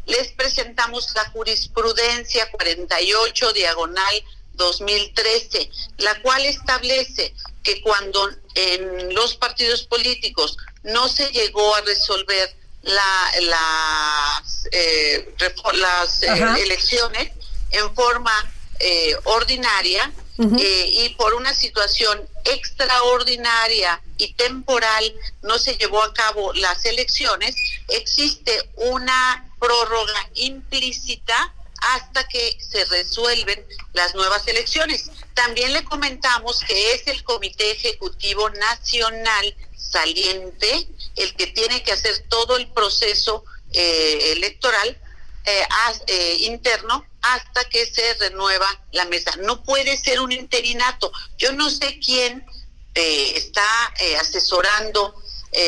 les 0.06 0.32
presentamos 0.32 1.14
la 1.16 1.30
jurisprudencia 1.30 2.50
48 2.52 3.54
diagonal 3.54 4.24
2013, 4.60 5.72
la 5.98 6.22
cual 6.22 6.46
establece 6.46 7.34
que 7.64 7.82
cuando 7.82 8.30
en 8.54 9.16
los 9.16 9.36
partidos 9.36 9.84
políticos 9.84 10.58
no 10.84 11.08
se 11.08 11.32
llegó 11.32 11.76
a 11.76 11.82
resolver 11.82 12.56
la, 12.84 13.32
las, 13.42 14.68
eh, 14.72 15.36
las 15.74 16.24
eh, 16.24 16.64
elecciones 16.64 17.32
en 17.72 17.94
forma 17.96 18.32
eh, 18.80 19.16
ordinaria 19.26 20.12
eh, 20.58 21.04
y 21.04 21.10
por 21.16 21.34
una 21.34 21.54
situación 21.54 22.26
extraordinaria 22.46 24.02
y 24.18 24.34
temporal 24.36 25.14
no 25.42 25.60
se 25.60 25.76
llevó 25.76 26.02
a 26.02 26.14
cabo 26.14 26.54
las 26.54 26.86
elecciones, 26.86 27.56
existe 27.90 28.70
una 28.76 29.52
prórroga 29.60 30.30
implícita 30.36 31.54
hasta 31.82 32.28
que 32.28 32.58
se 32.60 32.86
resuelven 32.86 33.66
las 33.94 34.16
nuevas 34.16 34.48
elecciones. 34.48 35.10
También 35.34 35.74
le 35.74 35.84
comentamos 35.84 36.60
que 36.62 36.94
es 36.94 37.08
el 37.08 37.24
Comité 37.24 37.72
Ejecutivo 37.72 38.50
Nacional 38.50 39.56
saliente 39.76 40.88
el 41.16 41.36
que 41.36 41.48
tiene 41.48 41.82
que 41.84 41.92
hacer 41.92 42.26
todo 42.30 42.58
el 42.58 42.68
proceso 42.72 43.44
eh, 43.74 44.34
electoral 44.34 44.98
eh, 45.46 45.66
eh, 46.08 46.38
interno 46.42 47.06
hasta 47.22 47.66
que 47.66 47.86
se 47.86 48.14
renueva 48.16 48.68
la 48.92 49.06
mesa. 49.06 49.32
No 49.38 49.64
puede 49.64 49.98
ser 49.98 50.20
un 50.22 50.32
interinato. 50.32 51.12
Yo 51.38 51.52
no 51.54 51.70
sé 51.70 52.00
quién 52.00 52.46
está 52.94 53.94
asesorando 54.20 55.16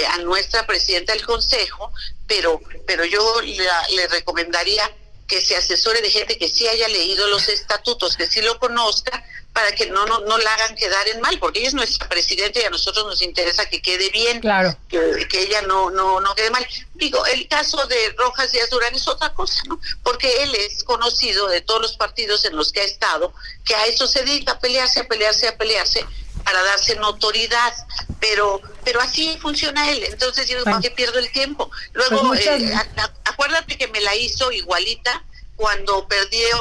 a 0.09 0.17
nuestra 0.19 0.65
presidenta 0.67 1.13
del 1.13 1.25
Consejo, 1.25 1.91
pero, 2.27 2.59
pero 2.85 3.05
yo 3.05 3.41
la- 3.41 3.87
le 3.89 4.07
recomendaría 4.07 4.89
que 5.31 5.41
se 5.41 5.55
asesore 5.55 6.01
de 6.01 6.11
gente 6.11 6.37
que 6.37 6.49
sí 6.49 6.67
haya 6.67 6.89
leído 6.89 7.25
los 7.29 7.47
estatutos, 7.47 8.17
que 8.17 8.27
sí 8.27 8.41
lo 8.41 8.59
conozca, 8.59 9.23
para 9.53 9.71
que 9.71 9.85
no, 9.85 10.05
no, 10.05 10.19
no 10.19 10.37
la 10.37 10.53
hagan 10.55 10.75
quedar 10.75 11.07
en 11.07 11.21
mal, 11.21 11.39
porque 11.39 11.59
ella 11.59 11.69
es 11.69 11.73
nuestra 11.73 12.09
presidenta 12.09 12.59
y 12.59 12.63
a 12.63 12.69
nosotros 12.69 13.05
nos 13.05 13.21
interesa 13.21 13.69
que 13.69 13.81
quede 13.81 14.09
bien 14.09 14.41
Claro. 14.41 14.77
que, 14.89 15.25
que 15.29 15.43
ella 15.43 15.61
no, 15.61 15.89
no, 15.89 16.19
no 16.19 16.35
quede 16.35 16.49
mal. 16.51 16.67
Digo, 16.95 17.25
el 17.27 17.47
caso 17.47 17.85
de 17.87 18.13
Rojas 18.17 18.51
Díaz 18.51 18.69
Durán 18.69 18.93
es 18.93 19.07
otra 19.07 19.33
cosa, 19.33 19.63
¿no? 19.67 19.79
Porque 20.03 20.43
él 20.43 20.53
es 20.55 20.83
conocido 20.83 21.47
de 21.47 21.61
todos 21.61 21.81
los 21.81 21.95
partidos 21.95 22.43
en 22.43 22.57
los 22.57 22.73
que 22.73 22.81
ha 22.81 22.85
estado, 22.85 23.33
que 23.63 23.73
a 23.73 23.85
eso 23.85 24.07
se 24.07 24.23
dedica, 24.25 24.53
a 24.53 24.59
pelearse, 24.59 24.99
a 24.99 25.07
pelearse, 25.07 25.47
a 25.47 25.57
pelearse 25.57 26.05
para 26.43 26.61
darse 26.63 26.95
notoriedad, 26.95 27.73
pero 28.19 28.61
pero 28.83 28.99
así 29.01 29.37
funciona 29.41 29.89
él, 29.91 30.03
entonces 30.03 30.47
yo. 30.49 30.63
¿para 30.63 30.79
qué 30.79 30.91
pierdo 30.91 31.19
el 31.19 31.31
tiempo? 31.31 31.69
Luego, 31.93 32.19
Pues 32.27 32.39
muchas- 32.45 32.61
eh, 32.61 32.73
acuérdate 33.25 33.77
que 33.77 33.87
me 33.87 34.01
la 34.01 34.15
hizo 34.15 34.51
igualita 34.51 35.23
cuando 35.55 36.07
perdió 36.07 36.57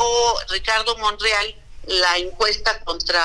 Ricardo 0.50 0.96
Monreal 0.98 1.54
la 1.86 2.18
encuesta 2.18 2.78
contra 2.80 3.22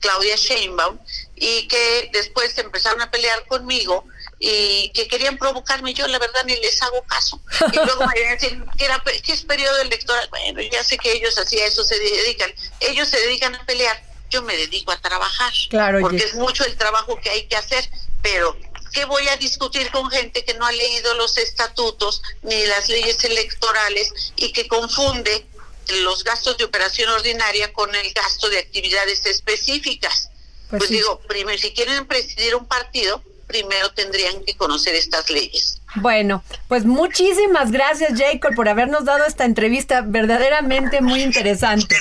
Claudia 0.00 0.36
Sheinbaum 0.36 0.98
y 1.34 1.66
que 1.68 2.08
después 2.12 2.56
empezaron 2.58 3.00
a 3.02 3.10
pelear 3.10 3.44
conmigo 3.46 4.04
y 4.38 4.90
que 4.94 5.08
querían 5.08 5.36
provocarme. 5.36 5.92
Yo 5.92 6.06
la 6.06 6.18
verdad 6.18 6.44
ni 6.44 6.54
les 6.56 6.80
hago 6.82 7.02
caso. 7.02 7.40
Y 7.72 7.76
luego 7.76 8.06
me 8.06 8.14
que 8.38 8.84
era 8.84 9.02
que 9.22 9.32
es 9.32 9.42
periodo 9.44 9.80
electoral. 9.80 10.28
Bueno 10.30 10.60
ya 10.62 10.84
sé 10.84 10.96
que 10.98 11.12
ellos 11.12 11.36
así 11.36 11.58
a 11.60 11.66
eso 11.66 11.82
se 11.84 11.98
dedican. 11.98 12.52
Ellos 12.80 13.08
se 13.08 13.18
dedican 13.18 13.54
a 13.56 13.66
pelear 13.66 14.00
yo 14.30 14.42
me 14.42 14.56
dedico 14.56 14.92
a 14.92 15.00
trabajar 15.00 15.52
Claro, 15.70 16.00
porque 16.00 16.16
es 16.24 16.34
mucho 16.34 16.64
el 16.64 16.76
trabajo 16.76 17.18
que 17.20 17.30
hay 17.30 17.46
que 17.46 17.56
hacer 17.56 17.88
pero 18.22 18.56
¿qué 18.92 19.04
voy 19.04 19.28
a 19.28 19.36
discutir 19.36 19.90
con 19.90 20.10
gente 20.10 20.44
que 20.44 20.54
no 20.54 20.66
ha 20.66 20.72
leído 20.72 21.14
los 21.14 21.38
estatutos 21.38 22.22
ni 22.42 22.66
las 22.66 22.88
leyes 22.88 23.22
electorales 23.24 24.32
y 24.36 24.52
que 24.52 24.66
confunde 24.66 25.46
los 26.02 26.24
gastos 26.24 26.56
de 26.58 26.64
operación 26.64 27.08
ordinaria 27.10 27.72
con 27.72 27.94
el 27.94 28.12
gasto 28.12 28.48
de 28.48 28.58
actividades 28.58 29.24
específicas? 29.26 30.30
Pues 30.70 30.80
Pues, 30.80 30.88
sí. 30.88 30.96
digo, 30.96 31.20
primero, 31.28 31.56
si 31.58 31.72
quieren 31.72 32.06
presidir 32.06 32.56
un 32.56 32.66
partido, 32.66 33.22
primero 33.46 33.92
tendrían 33.92 34.42
que 34.44 34.56
conocer 34.56 34.96
estas 34.96 35.30
leyes. 35.30 35.80
Bueno, 35.96 36.42
pues 36.66 36.84
muchísimas 36.84 37.70
gracias, 37.70 38.18
Jacob, 38.18 38.56
por 38.56 38.68
habernos 38.68 39.04
dado 39.04 39.24
esta 39.24 39.44
entrevista 39.44 40.02
verdaderamente 40.04 41.00
muy 41.00 41.22
interesante. 41.22 41.96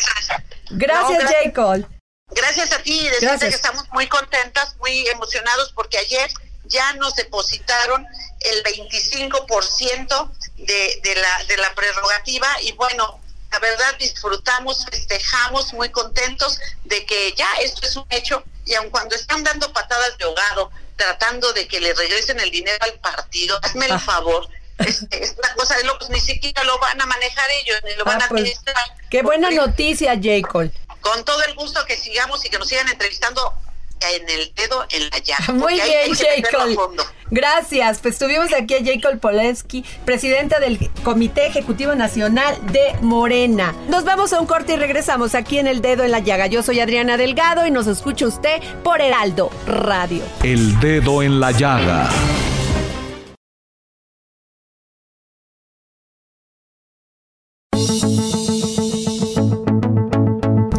Gracias, 0.72 1.10
No, 1.12 1.20
gracias. 1.20 1.44
Jacob. 1.44 1.95
Gracias 2.32 2.72
a 2.72 2.80
ti 2.82 3.04
decirte 3.04 3.26
Gracias. 3.26 3.50
que 3.52 3.56
estamos 3.56 3.84
muy 3.92 4.08
contentas, 4.08 4.76
muy 4.80 5.08
emocionados 5.10 5.72
porque 5.74 5.98
ayer 6.00 6.30
ya 6.66 6.94
nos 6.94 7.16
depositaron 7.16 8.06
el 8.40 8.64
25% 8.64 10.32
de, 10.58 11.00
de, 11.04 11.16
la, 11.16 11.44
de 11.48 11.58
la 11.58 11.74
prerrogativa 11.76 12.48
y 12.62 12.72
bueno, 12.72 13.20
la 13.52 13.60
verdad 13.60 13.96
disfrutamos, 14.00 14.86
festejamos 14.90 15.74
muy 15.74 15.90
contentos 15.90 16.60
de 16.84 17.06
que 17.06 17.34
ya 17.38 17.48
esto 17.62 17.86
es 17.86 17.96
un 17.96 18.06
hecho 18.10 18.44
y 18.66 18.74
aun 18.74 18.90
cuando 18.90 19.16
están 19.16 19.44
dando 19.44 19.72
patadas 19.72 20.18
de 20.18 20.26
ahogado, 20.26 20.72
tratando 20.96 21.54
de 21.54 21.68
que 21.68 21.80
le 21.80 21.94
regresen 21.94 22.40
el 22.40 22.50
dinero 22.50 22.78
al 22.82 22.94
partido, 23.00 23.60
hazme 23.62 23.86
el 23.86 23.92
Ah. 23.92 24.00
favor. 24.00 24.50
Es, 24.80 25.04
es 25.12 25.36
una 25.38 25.54
cosa 25.56 25.78
de 25.78 25.84
locos, 25.86 26.10
ni 26.10 26.20
siquiera 26.20 26.62
lo 26.66 26.78
van 26.80 27.00
a 27.00 27.06
manejar 27.06 27.50
ellos, 27.62 27.78
ni 27.86 27.96
lo 27.96 28.04
van 28.04 28.22
Ah, 28.22 28.26
a 28.26 28.28
pues, 28.30 28.42
administrar. 28.42 28.76
qué 29.10 29.22
buena 29.22 29.48
Porque- 29.50 29.68
noticia, 29.68 30.20
Jacob. 30.22 30.70
Con 31.06 31.24
todo 31.24 31.42
el 31.44 31.54
gusto 31.54 31.86
que 31.86 31.96
sigamos 31.96 32.44
y 32.46 32.50
que 32.50 32.58
nos 32.58 32.68
sigan 32.68 32.90
entrevistando 32.90 33.54
en 34.02 34.28
el 34.28 34.54
dedo 34.56 34.86
en 34.90 35.10
la 35.10 35.20
llaga. 35.20 35.54
Muy 35.54 35.74
bien, 35.76 36.14
Jacob. 36.14 36.96
Gracias. 37.30 38.00
Pues 38.00 38.18
tuvimos 38.18 38.54
aquí 38.54 38.74
a 38.74 38.84
Jacob 38.84 39.20
Poleski, 39.20 39.86
presidenta 40.04 40.60
del 40.60 40.90
Comité 41.04 41.46
Ejecutivo 41.46 41.94
Nacional 41.96 42.58
de 42.72 42.96
Morena. 43.02 43.76
Nos 43.88 44.04
vamos 44.04 44.34
a 44.34 44.40
un 44.40 44.48
corte 44.48 44.74
y 44.74 44.78
regresamos 44.78 45.36
aquí 45.36 45.60
en 45.60 45.68
El 45.68 45.82
Dedo 45.82 46.04
en 46.04 46.12
la 46.12 46.20
Llaga. 46.20 46.48
Yo 46.48 46.64
soy 46.64 46.80
Adriana 46.80 47.18
Delgado 47.18 47.66
y 47.68 47.72
nos 47.72 47.88
escucha 47.88 48.26
usted 48.26 48.62
por 48.84 49.00
Heraldo 49.00 49.52
Radio. 49.68 50.24
El 50.44 50.80
dedo 50.80 51.22
en 51.22 51.40
la 51.40 51.52
llaga. 51.52 52.10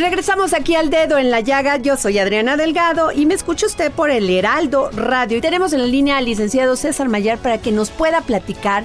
Regresamos 0.00 0.54
aquí 0.54 0.74
al 0.74 0.90
dedo 0.90 1.18
en 1.18 1.30
la 1.30 1.40
llaga. 1.40 1.76
Yo 1.76 1.96
soy 1.96 2.18
Adriana 2.18 2.56
Delgado 2.56 3.12
y 3.12 3.26
me 3.26 3.34
escucha 3.34 3.66
usted 3.66 3.92
por 3.92 4.10
el 4.10 4.28
Heraldo 4.28 4.90
Radio. 4.92 5.38
Y 5.38 5.40
tenemos 5.40 5.72
en 5.72 5.80
la 5.80 5.86
línea 5.86 6.16
al 6.16 6.24
licenciado 6.24 6.74
César 6.74 7.08
Mayar 7.08 7.38
para 7.38 7.60
que 7.60 7.70
nos 7.70 7.90
pueda 7.90 8.22
platicar 8.22 8.84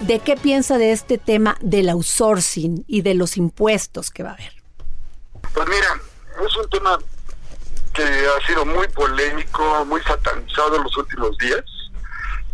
de 0.00 0.18
qué 0.18 0.36
piensa 0.36 0.78
de 0.78 0.92
este 0.92 1.18
tema 1.18 1.56
del 1.60 1.88
outsourcing 1.90 2.84
y 2.86 3.02
de 3.02 3.14
los 3.14 3.36
impuestos 3.36 4.10
que 4.10 4.22
va 4.22 4.30
a 4.30 4.32
haber. 4.32 4.52
Pues 5.54 5.68
mira, 5.68 6.00
es 6.46 6.56
un 6.56 6.70
tema 6.70 6.98
que 7.92 8.02
ha 8.02 8.46
sido 8.46 8.64
muy 8.64 8.88
polémico, 8.88 9.84
muy 9.84 10.00
satanizado 10.02 10.76
en 10.76 10.82
los 10.82 10.96
últimos 10.96 11.36
días. 11.38 11.64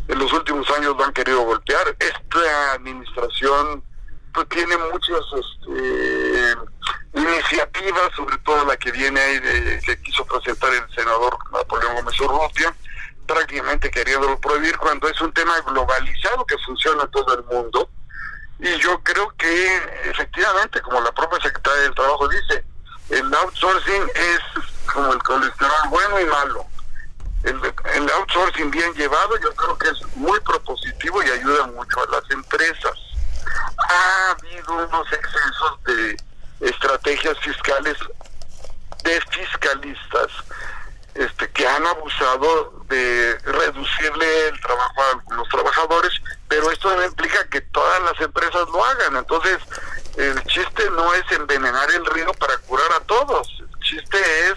En 0.09 0.19
los 0.19 0.33
últimos 0.33 0.69
años 0.71 0.97
lo 0.97 1.05
han 1.05 1.13
querido 1.13 1.43
golpear. 1.45 1.97
Esta 1.99 2.73
administración 2.75 3.83
pues, 4.35 4.49
tiene 4.49 4.77
muchas 4.93 5.21
este, 5.39 6.55
iniciativas, 7.15 8.11
sobre 8.17 8.39
todo 8.39 8.65
la 8.65 8.77
que 8.77 8.91
viene 8.91 9.21
ahí 9.21 9.39
de, 9.39 9.81
que 9.85 10.01
quiso 10.03 10.25
presentar 10.25 10.73
el 10.73 10.95
senador 10.95 11.37
Napoleón 11.53 11.97
Gómez 11.97 12.21
Urrutia, 12.21 12.75
prácticamente 13.27 13.91
queriéndolo 13.91 14.41
prohibir 14.41 14.77
cuando 14.79 15.09
es 15.09 15.21
un 15.21 15.33
tema 15.33 15.59
globalizado 15.61 16.45
que 16.47 16.57
funciona 16.59 17.03
en 17.05 17.11
todo 17.11 17.35
el 17.35 17.45
mundo. 17.45 17.89
Y 18.59 18.79
yo 18.79 19.03
creo 19.03 19.33
que 19.37 19.77
efectivamente, 20.05 20.81
como 20.83 21.01
la 21.01 21.13
propia 21.13 21.41
secretaria 21.41 21.83
del 21.83 21.95
Trabajo 21.95 22.29
dice, 22.29 22.65
el 23.11 23.35
outsourcing 23.35 24.11
es 24.15 24.41
como 24.93 25.13
el 25.13 25.23
colesterol 25.23 25.89
bueno 25.91 26.21
y 26.21 26.25
malo. 26.27 26.67
El 27.43 28.11
outsourcing 28.11 28.71
bien 28.71 28.95
llevado 28.95 29.37
yo 29.39 29.53
creo 29.55 29.77
que 29.79 29.89
es 29.89 30.17
muy 30.17 30.39
propositivo 30.41 31.23
y 31.23 31.31
ayuda 31.31 31.67
mucho 31.67 32.01
a 32.01 32.11
las 32.13 32.31
empresas. 32.31 32.93
Ha 33.89 34.31
habido 34.31 34.87
unos 34.87 35.13
excesos 35.13 35.83
de 35.85 36.17
estrategias 36.63 37.39
fiscales 37.41 37.97
de 39.05 39.21
fiscalistas 39.31 40.29
este, 41.15 41.51
que 41.51 41.67
han 41.67 41.87
abusado 41.87 42.85
de 42.89 43.39
reducirle 43.45 44.49
el 44.49 44.61
trabajo 44.61 45.03
a 45.03 45.35
los 45.35 45.49
trabajadores, 45.49 46.13
pero 46.49 46.71
esto 46.71 46.95
no 46.97 47.05
implica 47.05 47.47
que 47.49 47.61
todas 47.61 48.03
las 48.03 48.21
empresas 48.21 48.69
lo 48.73 48.85
hagan. 48.85 49.17
Entonces, 49.17 49.59
el 50.17 50.43
chiste 50.45 50.89
no 50.91 51.13
es 51.15 51.31
envenenar 51.33 51.91
el 51.91 52.07
río 52.07 52.33
para 52.35 52.57
curar 52.59 52.91
a 52.93 53.01
todos. 53.01 53.47
El 53.61 53.79
chiste 53.81 54.19
es 54.49 54.55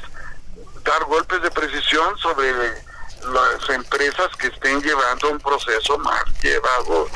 dar 0.84 1.04
golpes 1.06 1.42
de 1.42 1.52
precisión 1.52 2.18
sobre 2.20 2.54
las 2.54 3.70
empresas 3.70 4.30
que 4.38 4.48
estén 4.48 4.82
llevando 4.82 5.32
un 5.32 5.40
proceso 5.40 5.98
más 5.98 6.24
llevado 6.42 7.10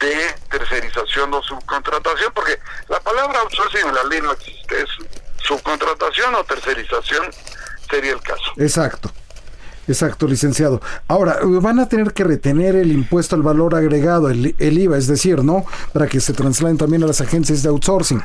de 0.00 0.34
tercerización 0.50 1.32
o 1.34 1.42
subcontratación, 1.42 2.32
porque 2.34 2.58
la 2.88 3.00
palabra 3.00 3.40
outsourcing 3.40 3.88
en 3.88 3.94
la 3.94 4.04
ley 4.04 4.20
no 4.20 4.32
existe, 4.32 4.82
es 4.82 4.88
subcontratación 5.42 6.34
o 6.34 6.44
tercerización 6.44 7.26
sería 7.88 8.12
el 8.12 8.20
caso. 8.20 8.52
Exacto. 8.56 9.10
Exacto, 9.88 10.26
licenciado. 10.26 10.82
Ahora, 11.06 11.38
van 11.44 11.78
a 11.78 11.88
tener 11.88 12.12
que 12.12 12.24
retener 12.24 12.74
el 12.74 12.90
impuesto 12.90 13.36
al 13.36 13.42
valor 13.42 13.76
agregado, 13.76 14.30
el, 14.30 14.56
el, 14.58 14.78
IVA, 14.78 14.98
es 14.98 15.06
decir, 15.06 15.44
¿no? 15.44 15.64
Para 15.92 16.08
que 16.08 16.18
se 16.18 16.32
trasladen 16.32 16.76
también 16.76 17.04
a 17.04 17.06
las 17.06 17.20
agencias 17.20 17.62
de 17.62 17.68
outsourcing. 17.68 18.20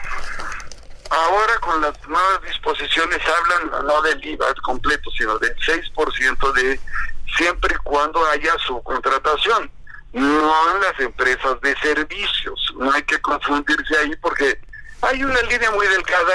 Ahora 1.11 1.59
con 1.59 1.81
las 1.81 1.93
nuevas 2.07 2.41
disposiciones 2.47 3.19
hablan 3.27 3.85
no 3.85 4.01
del 4.01 4.25
IVA 4.25 4.47
completo, 4.63 5.11
sino 5.11 5.37
del 5.37 5.55
6% 5.57 6.53
de 6.53 6.79
siempre 7.37 7.75
y 7.75 7.83
cuando 7.83 8.25
haya 8.27 8.53
subcontratación, 8.65 9.69
no 10.13 10.75
en 10.75 10.81
las 10.81 10.99
empresas 10.99 11.59
de 11.61 11.75
servicios. 11.77 12.73
No 12.77 12.91
hay 12.91 13.03
que 13.03 13.19
confundirse 13.19 13.97
ahí 13.97 14.15
porque 14.17 14.59
hay 15.01 15.23
una 15.23 15.41
línea 15.43 15.71
muy 15.71 15.87
delgada 15.87 16.33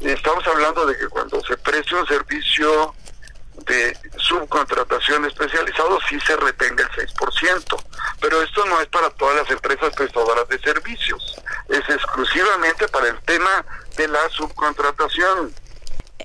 y 0.00 0.08
estamos 0.08 0.46
hablando 0.46 0.86
de 0.86 0.96
que 0.96 1.08
cuando 1.08 1.42
se 1.42 1.56
preste 1.56 1.94
un 1.94 2.06
servicio 2.06 2.94
de 3.66 3.96
subcontratación 4.16 5.24
especializado 5.26 5.98
sí 6.08 6.18
se 6.20 6.36
retenga 6.36 6.88
el 6.96 7.08
6%, 7.08 7.84
pero 8.20 8.42
esto 8.42 8.64
no 8.66 8.80
es 8.80 8.86
para 8.86 9.10
todas 9.10 9.36
las 9.36 9.50
empresas 9.50 9.94
prestadoras 9.94 10.48
de 10.48 10.58
servicios, 10.60 11.36
es 11.68 11.80
exclusivamente 11.88 12.88
para 12.88 13.08
el 13.08 13.20
tema 13.22 13.64
de 13.96 14.08
la 14.08 14.28
subcontratación. 14.30 15.52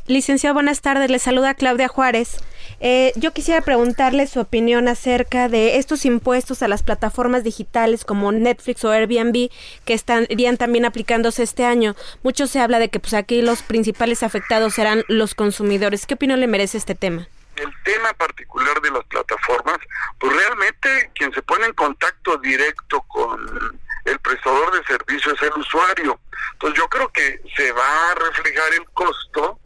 Licenciado, 0.07 0.53
buenas 0.53 0.81
tardes, 0.81 1.09
le 1.09 1.19
saluda 1.19 1.55
Claudia 1.55 1.87
Juárez. 1.87 2.37
Eh, 2.79 3.13
yo 3.15 3.33
quisiera 3.33 3.61
preguntarle 3.61 4.27
su 4.27 4.39
opinión 4.39 4.87
acerca 4.87 5.49
de 5.49 5.77
estos 5.77 6.05
impuestos 6.05 6.61
a 6.61 6.67
las 6.67 6.83
plataformas 6.83 7.43
digitales 7.43 8.05
como 8.05 8.31
Netflix 8.31 8.83
o 8.83 8.91
Airbnb 8.91 9.49
que 9.85 9.93
estarían 9.93 10.57
también 10.57 10.85
aplicándose 10.85 11.43
este 11.43 11.65
año. 11.65 11.95
Mucho 12.23 12.47
se 12.47 12.59
habla 12.59 12.79
de 12.79 12.89
que 12.89 12.99
pues 12.99 13.13
aquí 13.13 13.41
los 13.41 13.61
principales 13.61 14.23
afectados 14.23 14.73
serán 14.73 15.03
los 15.07 15.35
consumidores. 15.35 16.05
¿Qué 16.05 16.15
opinión 16.15 16.39
le 16.39 16.47
merece 16.47 16.77
este 16.77 16.95
tema? 16.95 17.27
el 17.57 17.73
tema 17.83 18.13
particular 18.13 18.81
de 18.81 18.91
las 18.91 19.05
plataformas, 19.05 19.77
pues 20.19 20.35
realmente 20.35 21.11
quien 21.15 21.33
se 21.33 21.41
pone 21.41 21.65
en 21.65 21.73
contacto 21.73 22.37
directo 22.37 23.01
con 23.03 23.79
el 24.05 24.19
prestador 24.19 24.73
de 24.73 24.85
servicio 24.85 25.33
es 25.33 25.41
el 25.41 25.53
usuario. 25.53 26.19
Entonces 26.53 26.79
yo 26.79 26.87
creo 26.89 27.11
que 27.11 27.41
se 27.55 27.71
va 27.71 28.11
a 28.11 28.15
reflejar 28.15 28.73
el 28.73 28.85
costo 28.91 29.59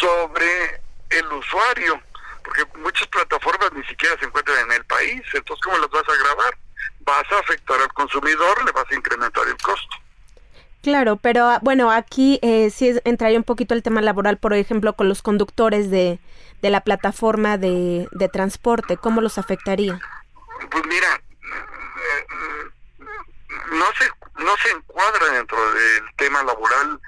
sobre 0.00 0.80
el 1.10 1.26
usuario 1.26 2.00
porque 2.48 2.78
muchas 2.78 3.06
plataformas 3.08 3.72
ni 3.74 3.84
siquiera 3.84 4.16
se 4.18 4.26
encuentran 4.26 4.58
en 4.66 4.72
el 4.72 4.84
país, 4.86 5.22
entonces 5.34 5.62
¿cómo 5.62 5.78
las 5.78 5.90
vas 5.90 6.04
a 6.08 6.22
grabar? 6.22 6.58
Vas 7.00 7.32
a 7.32 7.38
afectar 7.40 7.80
al 7.80 7.92
consumidor, 7.92 8.64
le 8.64 8.72
vas 8.72 8.86
a 8.90 8.94
incrementar 8.94 9.46
el 9.46 9.56
costo. 9.58 9.96
Claro, 10.82 11.16
pero 11.16 11.46
ah, 11.46 11.58
bueno, 11.62 11.90
aquí 11.90 12.38
eh, 12.42 12.70
sí 12.70 12.98
entraría 13.04 13.36
un 13.36 13.44
poquito 13.44 13.74
el 13.74 13.82
tema 13.82 14.00
laboral, 14.00 14.38
por 14.38 14.54
ejemplo, 14.54 14.94
con 14.94 15.08
los 15.08 15.22
conductores 15.22 15.90
de, 15.90 16.20
de 16.62 16.70
la 16.70 16.80
plataforma 16.80 17.58
de, 17.58 18.08
de 18.12 18.28
transporte, 18.28 18.96
¿cómo 18.96 19.20
los 19.20 19.38
afectaría? 19.38 20.00
Pues 20.70 20.86
mira, 20.86 21.20
no 23.72 23.84
se, 23.98 24.42
no 24.42 24.56
se 24.62 24.70
encuadra 24.70 25.32
dentro 25.32 25.72
del 25.72 26.04
tema 26.16 26.42
laboral 26.44 27.00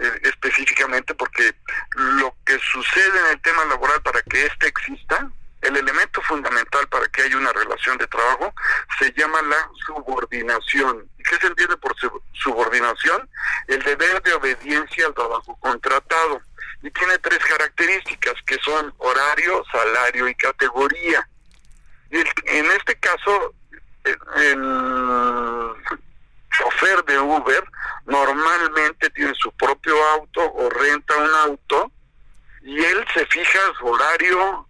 eh, 0.00 0.20
específicamente 0.22 1.14
porque 1.14 1.54
lo 1.94 2.34
que 2.44 2.58
sucede 2.58 3.18
en 3.26 3.32
el 3.32 3.40
tema 3.42 3.64
laboral 3.64 4.00
para 4.02 4.22
que 4.22 4.46
éste 4.46 4.68
exista, 4.68 5.28
el 5.62 5.76
elemento 5.76 6.22
fundamental 6.22 6.86
para 6.88 7.06
que 7.08 7.22
haya 7.22 7.36
una 7.36 7.52
relación 7.52 7.98
de 7.98 8.06
trabajo 8.06 8.54
se 8.98 9.12
llama 9.12 9.42
la 9.42 9.68
subordinación. 9.86 11.08
¿Qué 11.18 11.36
se 11.36 11.48
entiende 11.48 11.76
por 11.78 11.96
subordinación? 12.32 13.28
El 13.66 13.82
deber 13.82 14.22
de 14.22 14.34
obediencia 14.34 15.06
al 15.06 15.14
trabajo 15.14 15.56
contratado. 15.60 16.40
Y 16.82 16.90
tiene 16.92 17.18
tres 17.18 17.40
características 17.40 18.34
que 18.46 18.56
son 18.64 18.94
horario, 18.98 19.64
salario 19.72 20.28
y 20.28 20.34
categoría. 20.36 21.28
Y 22.10 22.18
en 22.18 22.66
este 22.66 22.96
caso, 23.00 23.52
el 24.36 25.74
chofer 26.58 27.04
de 27.04 27.18
Uber 27.18 27.64
normalmente 28.06 29.10
tiene 29.10 29.34
su 29.34 29.50
propio 29.52 29.94
auto 30.14 30.40
o 30.40 30.70
renta 30.70 31.16
un 31.16 31.34
auto 31.50 31.92
y 32.62 32.84
él 32.84 33.04
se 33.14 33.24
fija 33.26 33.58
su 33.78 33.86
horario, 33.86 34.66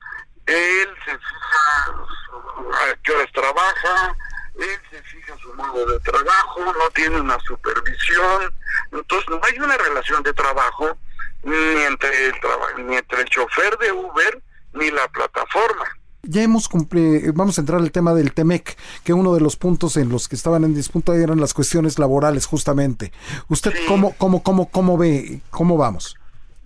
él 0.46 0.88
se 1.04 1.18
fija 1.18 2.90
a 2.90 2.94
qué 3.02 3.12
horas 3.12 3.32
trabaja, 3.32 4.16
él 4.56 4.80
se 4.90 5.02
fija 5.02 5.36
su 5.38 5.54
modo 5.54 5.86
de 5.86 6.00
trabajo, 6.00 6.64
no 6.64 6.90
tiene 6.94 7.20
una 7.20 7.38
supervisión, 7.40 8.54
entonces 8.92 9.28
no 9.30 9.40
hay 9.42 9.58
una 9.58 9.76
relación 9.76 10.22
de 10.22 10.32
trabajo 10.34 10.96
ni 11.42 11.82
entre 11.82 12.26
el, 12.26 12.34
ni 12.78 12.96
entre 12.96 13.22
el 13.22 13.28
chofer 13.30 13.76
de 13.78 13.92
Uber 13.92 14.42
ni 14.74 14.90
la 14.90 15.08
plataforma 15.08 15.97
ya 16.28 16.42
hemos 16.42 16.68
cumplido, 16.68 17.32
vamos 17.32 17.56
a 17.56 17.62
entrar 17.62 17.80
al 17.80 17.90
tema 17.90 18.12
del 18.12 18.34
TEMEC, 18.34 18.76
que 19.02 19.14
uno 19.14 19.34
de 19.34 19.40
los 19.40 19.56
puntos 19.56 19.96
en 19.96 20.10
los 20.10 20.28
que 20.28 20.36
estaban 20.36 20.62
en 20.62 20.74
disputa 20.74 21.14
eran 21.14 21.40
las 21.40 21.54
cuestiones 21.54 21.98
laborales, 21.98 22.44
justamente. 22.46 23.12
¿Usted 23.48 23.72
cómo, 23.88 24.14
cómo, 24.18 24.42
cómo, 24.42 24.70
cómo 24.70 24.98
ve, 24.98 25.40
cómo 25.50 25.78
vamos? 25.78 26.16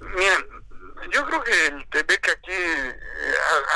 Mira, 0.01 0.37
yo 1.12 1.25
creo 1.27 1.44
que 1.44 1.66
el 1.68 1.87
TEMEC 1.90 2.29
aquí 2.29 2.51
eh, 2.51 2.94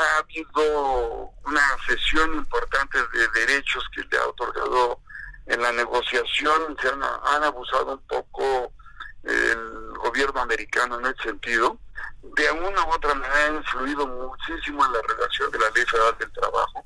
ha, 0.01 0.17
habido 0.19 1.31
una 1.45 1.61
sesión 1.87 2.33
importante 2.35 2.97
de 3.13 3.45
derechos 3.45 3.85
que 3.95 4.01
le 4.01 4.17
ha 4.17 4.27
otorgado 4.27 4.99
en 5.45 5.61
la 5.61 5.71
negociación, 5.71 6.75
se 6.81 6.89
han, 6.89 7.01
han 7.01 7.43
abusado 7.43 7.93
un 7.93 8.07
poco 8.07 8.73
el 9.23 9.93
gobierno 10.03 10.41
americano 10.41 10.99
en 10.99 11.05
ese 11.05 11.23
sentido 11.23 11.79
de 12.21 12.51
una 12.51 12.85
u 12.85 12.91
otra 12.91 13.13
manera 13.13 13.45
han 13.45 13.55
influido 13.57 14.07
muchísimo 14.07 14.85
en 14.85 14.93
la 14.93 15.01
relación 15.01 15.51
de 15.51 15.59
la 15.59 15.69
Ley 15.71 15.85
Federal 15.85 16.17
del 16.19 16.31
Trabajo 16.31 16.85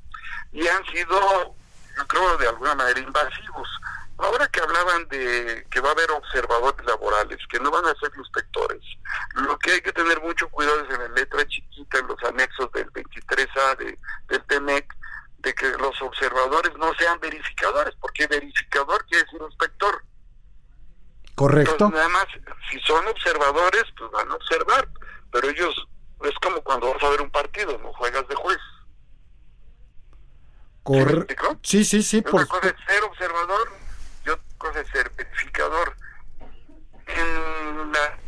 y 0.52 0.66
han 0.66 0.84
sido, 0.86 1.54
yo 1.96 2.06
creo, 2.06 2.36
de 2.38 2.48
alguna 2.48 2.74
manera 2.74 3.00
invasivos. 3.00 3.68
Ahora 4.18 4.46
que 4.48 4.60
hablaban 4.60 5.08
de 5.08 5.66
que 5.70 5.80
va 5.80 5.88
a 5.88 5.92
haber 5.92 6.10
observadores 6.12 6.86
laborales, 6.86 7.38
que 7.48 7.58
no 7.58 7.70
van 7.70 7.84
a 7.86 7.94
ser 7.94 8.12
inspectores, 8.16 8.82
lo 9.34 9.58
que 9.58 9.72
hay 9.72 9.80
que 9.80 9.92
tener 9.92 10.20
mucho 10.22 10.48
cuidado 10.48 10.84
es 10.84 10.94
en 10.94 11.00
la 11.00 11.08
letra 11.08 11.46
chiquita, 11.46 11.98
en 11.98 12.06
los 12.06 12.22
anexos 12.22 12.70
del 12.72 12.92
23A 12.92 13.76
de, 13.78 13.98
del 14.28 14.44
TEMEC, 14.44 14.94
de 15.38 15.54
que 15.54 15.70
los 15.70 16.00
observadores 16.02 16.72
no 16.76 16.94
sean 16.94 17.18
verificadores, 17.18 17.94
porque 18.00 18.26
verificador 18.28 19.04
quiere 19.06 19.24
decir 19.24 19.40
inspector. 19.42 20.04
Correcto. 21.34 21.90
nada 21.90 22.08
más, 22.10 22.26
si 22.70 22.78
son 22.80 23.06
observadores, 23.08 23.84
pues 23.98 24.10
van 24.12 24.30
a 24.30 24.34
observar, 24.34 24.88
pero 25.32 25.48
ellos 25.48 25.74
es 26.22 26.34
como 26.40 26.60
cuando 26.62 26.92
vas 26.92 27.02
a 27.02 27.08
ver 27.08 27.22
un 27.22 27.30
partido, 27.30 27.76
no 27.78 27.92
juegas 27.94 28.28
de 28.28 28.34
juez. 28.36 28.58
Correcto. 30.82 31.26
Sí, 31.72 31.86
sí, 31.86 32.02
sí. 32.02 32.22
Una 32.30 32.44
cosa 32.44 32.68
es 32.68 32.74
ser 32.86 33.02
observador 33.02 33.72
y 34.26 34.28
otra 34.28 34.44
cosa 34.58 34.80
es 34.80 34.88
ser 34.88 35.10
verificador. 35.16 35.96
En 37.06 37.92
la 37.92 38.18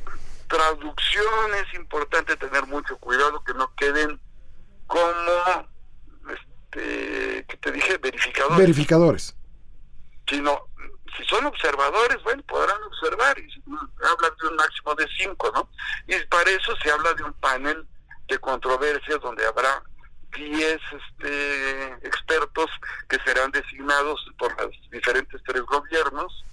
traducción 0.48 1.54
es 1.62 1.74
importante 1.74 2.38
tener 2.38 2.64
mucho 2.64 2.96
cuidado 2.96 3.44
que 3.44 3.52
no 3.52 3.70
queden 3.74 4.18
como, 4.86 5.68
este, 6.30 7.44
que 7.46 7.56
te 7.58 7.72
dije, 7.72 7.98
verificadores. 7.98 8.56
Verificadores. 8.56 9.36
Sino 10.26 10.70
si 11.14 11.24
son 11.24 11.44
observadores, 11.44 12.22
bueno, 12.22 12.42
podrán 12.44 12.82
observar, 12.84 13.38
y 13.38 13.62
hablan 13.66 14.32
de 14.40 14.48
un 14.48 14.56
máximo 14.56 14.94
de 14.94 15.06
cinco, 15.18 15.52
¿no? 15.54 15.68
Y 16.06 16.18
para 16.28 16.50
eso 16.50 16.74
se 16.82 16.90
habla 16.90 17.12
de 17.12 17.24
un 17.24 17.34
panel 17.34 17.86
de 18.26 18.38
controversias 18.38 19.20
donde 19.20 19.44
habrá 19.44 19.82
10 20.34 20.80
este, 20.92 21.88
expertos 22.06 22.70
que 23.08 23.18
serán 23.20 23.50
designados 23.52 24.20
por 24.38 24.56
los 24.60 24.72
diferentes 24.90 25.40
tres 25.44 25.62
gobiernos 25.62 26.44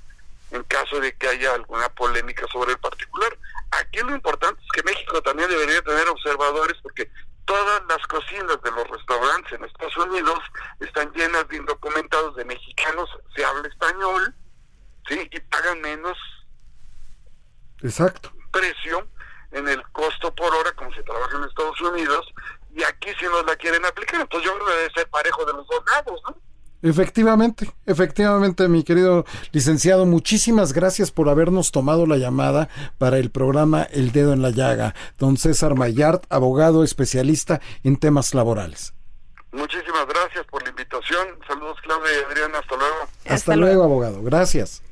en 0.51 0.63
caso 0.63 0.99
de 0.99 1.15
que 1.15 1.29
haya 1.29 1.53
alguna 1.53 1.87
polémica 1.89 2.45
sobre 2.51 2.73
el 2.73 2.77
particular. 2.79 3.37
Aquí 3.71 3.99
lo 3.99 4.13
importante 4.13 4.61
es 4.61 4.71
que 4.73 4.83
México 4.83 5.21
también 5.21 5.49
debería 5.49 5.81
tener 5.81 6.07
observadores 6.09 6.77
porque 6.83 7.09
todas 7.45 7.81
las 7.87 8.05
cocinas 8.07 8.61
de 8.61 8.71
los 8.71 8.87
restaurantes 8.89 9.53
en 9.53 9.63
Estados 9.63 9.97
Unidos 9.97 10.39
están 10.79 11.11
llenas 11.13 11.47
de 11.47 11.57
indocumentados 11.57 12.35
de 12.35 12.45
mexicanos, 12.45 13.09
se 13.35 13.45
habla 13.45 13.67
español, 13.67 14.35
¿sí? 15.07 15.29
Y 15.31 15.39
pagan 15.39 15.81
menos 15.81 16.17
Exacto. 17.81 18.33
precio 18.51 19.07
en 19.51 19.67
el 19.69 19.81
costo 19.91 20.35
por 20.35 20.53
hora 20.53 20.71
como 20.73 20.93
se 20.93 21.03
trabaja 21.03 21.37
en 21.37 21.45
Estados 21.45 21.79
Unidos 21.81 22.25
y 22.75 22.83
aquí 22.83 23.09
si 23.19 23.25
nos 23.25 23.45
la 23.45 23.55
quieren 23.55 23.85
aplicar, 23.85 24.21
entonces 24.21 24.49
yo 24.49 24.55
creo 24.55 24.67
que 24.67 24.73
debe 24.73 24.93
ser 24.93 25.09
parejo 25.09 25.45
de 25.45 25.53
los 25.53 25.67
dos 25.67 25.83
lados, 25.91 26.21
¿no? 26.27 26.37
Efectivamente, 26.91 27.71
efectivamente, 27.85 28.67
mi 28.67 28.83
querido 28.83 29.25
licenciado, 29.53 30.05
muchísimas 30.05 30.73
gracias 30.73 31.09
por 31.09 31.29
habernos 31.29 31.71
tomado 31.71 32.05
la 32.05 32.17
llamada 32.17 32.67
para 32.97 33.17
el 33.17 33.31
programa 33.31 33.83
El 33.83 34.11
Dedo 34.11 34.33
en 34.33 34.41
la 34.41 34.49
Llaga. 34.49 34.93
Don 35.17 35.37
César 35.37 35.75
Mayart, 35.75 36.25
abogado 36.29 36.83
especialista 36.83 37.61
en 37.85 37.95
temas 37.95 38.33
laborales. 38.33 38.93
Muchísimas 39.53 40.05
gracias 40.05 40.45
por 40.47 40.63
la 40.63 40.69
invitación. 40.69 41.27
Saludos, 41.47 41.77
Claudia 41.81 42.11
y 42.11 42.31
Adriana. 42.31 42.59
Hasta 42.59 42.75
luego. 42.75 42.95
Hasta, 43.01 43.33
Hasta 43.33 43.55
luego, 43.55 43.83
abogado. 43.83 44.21
Gracias. 44.21 44.83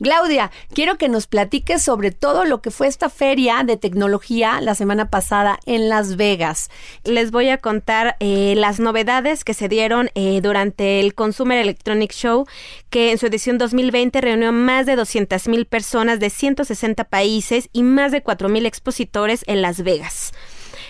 Claudia, 0.00 0.52
quiero 0.72 0.96
que 0.96 1.08
nos 1.08 1.26
platiques 1.26 1.82
sobre 1.82 2.12
todo 2.12 2.44
lo 2.44 2.62
que 2.62 2.70
fue 2.70 2.86
esta 2.86 3.08
feria 3.08 3.64
de 3.64 3.76
tecnología 3.76 4.60
la 4.60 4.76
semana 4.76 5.10
pasada 5.10 5.58
en 5.66 5.88
Las 5.88 6.16
Vegas. 6.16 6.70
Les 7.02 7.32
voy 7.32 7.48
a 7.48 7.58
contar 7.58 8.16
eh, 8.20 8.54
las 8.56 8.78
novedades 8.78 9.42
que 9.42 9.54
se 9.54 9.68
dieron 9.68 10.10
eh, 10.14 10.40
durante 10.40 11.00
el 11.00 11.14
Consumer 11.14 11.58
Electronic 11.58 12.12
Show, 12.12 12.46
que 12.90 13.10
en 13.10 13.18
su 13.18 13.26
edición 13.26 13.58
2020 13.58 14.20
reunió 14.20 14.52
más 14.52 14.86
de 14.86 14.94
200 14.94 15.48
mil 15.48 15.66
personas 15.66 16.20
de 16.20 16.30
160 16.30 17.02
países 17.04 17.68
y 17.72 17.82
más 17.82 18.12
de 18.12 18.22
4 18.22 18.48
mil 18.48 18.66
expositores 18.66 19.42
en 19.48 19.62
Las 19.62 19.82
Vegas. 19.82 20.32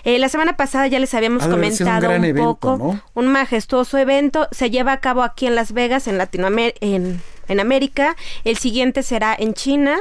Eh, 0.04 0.18
la 0.18 0.28
semana 0.28 0.56
pasada 0.56 0.86
ya 0.86 1.00
les 1.00 1.14
habíamos 1.14 1.46
comentado 1.46 2.10
un, 2.10 2.34
poco 2.34 3.00
un 3.14 3.26
majestuoso 3.26 3.96
evento. 3.98 4.48
Se 4.52 4.70
lleva 4.70 4.92
a 4.92 5.00
cabo 5.00 5.22
aquí 5.22 5.46
en 5.46 5.54
Las 5.54 5.72
Vegas, 5.72 6.06
en 6.06 6.18
Latinoamérica, 6.18 6.78
en 6.82 7.20
en 7.48 7.60
América, 7.60 8.16
el 8.44 8.56
siguiente 8.56 9.02
será 9.02 9.34
en 9.38 9.54
China 9.54 9.98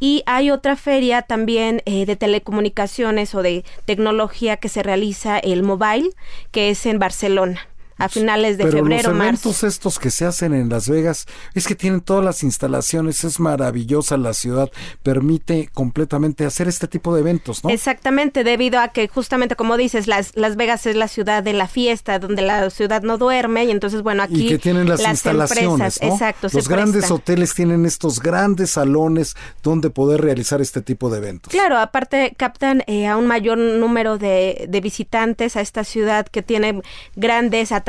y 0.00 0.22
hay 0.26 0.50
otra 0.50 0.76
feria 0.76 1.22
también 1.22 1.82
eh, 1.86 2.06
de 2.06 2.16
telecomunicaciones 2.16 3.34
o 3.34 3.42
de 3.42 3.64
tecnología 3.84 4.56
que 4.56 4.68
se 4.68 4.82
realiza 4.82 5.38
el 5.38 5.62
Mobile, 5.62 6.10
que 6.50 6.70
es 6.70 6.86
en 6.86 6.98
Barcelona 6.98 7.68
a 7.96 8.08
finales 8.08 8.58
de 8.58 8.64
Pero 8.64 8.78
febrero, 8.78 9.12
los 9.12 9.22
eventos 9.22 9.62
estos 9.62 9.98
que 9.98 10.10
se 10.10 10.24
hacen 10.24 10.52
en 10.52 10.68
Las 10.68 10.88
Vegas 10.88 11.26
es 11.54 11.66
que 11.66 11.74
tienen 11.74 12.00
todas 12.00 12.24
las 12.24 12.42
instalaciones, 12.42 13.24
es 13.24 13.38
maravillosa 13.38 14.16
la 14.16 14.34
ciudad, 14.34 14.70
permite 15.02 15.68
completamente 15.72 16.44
hacer 16.44 16.66
este 16.68 16.88
tipo 16.88 17.14
de 17.14 17.20
eventos, 17.20 17.62
¿no? 17.62 17.70
Exactamente, 17.70 18.44
debido 18.44 18.80
a 18.80 18.88
que 18.88 19.06
justamente 19.08 19.56
como 19.56 19.76
dices, 19.76 20.06
Las, 20.06 20.36
las 20.36 20.56
Vegas 20.56 20.86
es 20.86 20.96
la 20.96 21.08
ciudad 21.08 21.42
de 21.42 21.52
la 21.52 21.68
fiesta, 21.68 22.18
donde 22.18 22.42
la 22.42 22.68
ciudad 22.70 23.02
no 23.02 23.16
duerme 23.16 23.64
y 23.64 23.70
entonces 23.70 24.02
bueno, 24.02 24.22
aquí 24.24 24.46
y 24.46 24.48
que 24.48 24.58
tienen 24.58 24.88
las, 24.88 25.00
instalaciones, 25.00 26.00
¿no? 26.02 26.08
exacto, 26.08 26.48
los 26.52 26.68
grandes 26.68 27.10
hoteles 27.10 27.54
tienen 27.54 27.86
estos 27.86 28.20
grandes 28.20 28.70
salones 28.70 29.36
donde 29.62 29.90
poder 29.90 30.20
realizar 30.20 30.60
este 30.60 30.82
tipo 30.82 31.10
de 31.10 31.18
eventos. 31.18 31.52
Claro, 31.52 31.78
aparte 31.78 32.34
captan 32.36 32.82
eh, 32.86 33.06
a 33.06 33.16
un 33.16 33.26
mayor 33.26 33.58
número 33.58 34.18
de, 34.18 34.66
de 34.68 34.80
visitantes 34.80 35.56
a 35.56 35.60
esta 35.60 35.84
ciudad 35.84 36.26
que 36.26 36.42
tiene 36.42 36.82
grandes 37.14 37.70
atracciones 37.70 37.83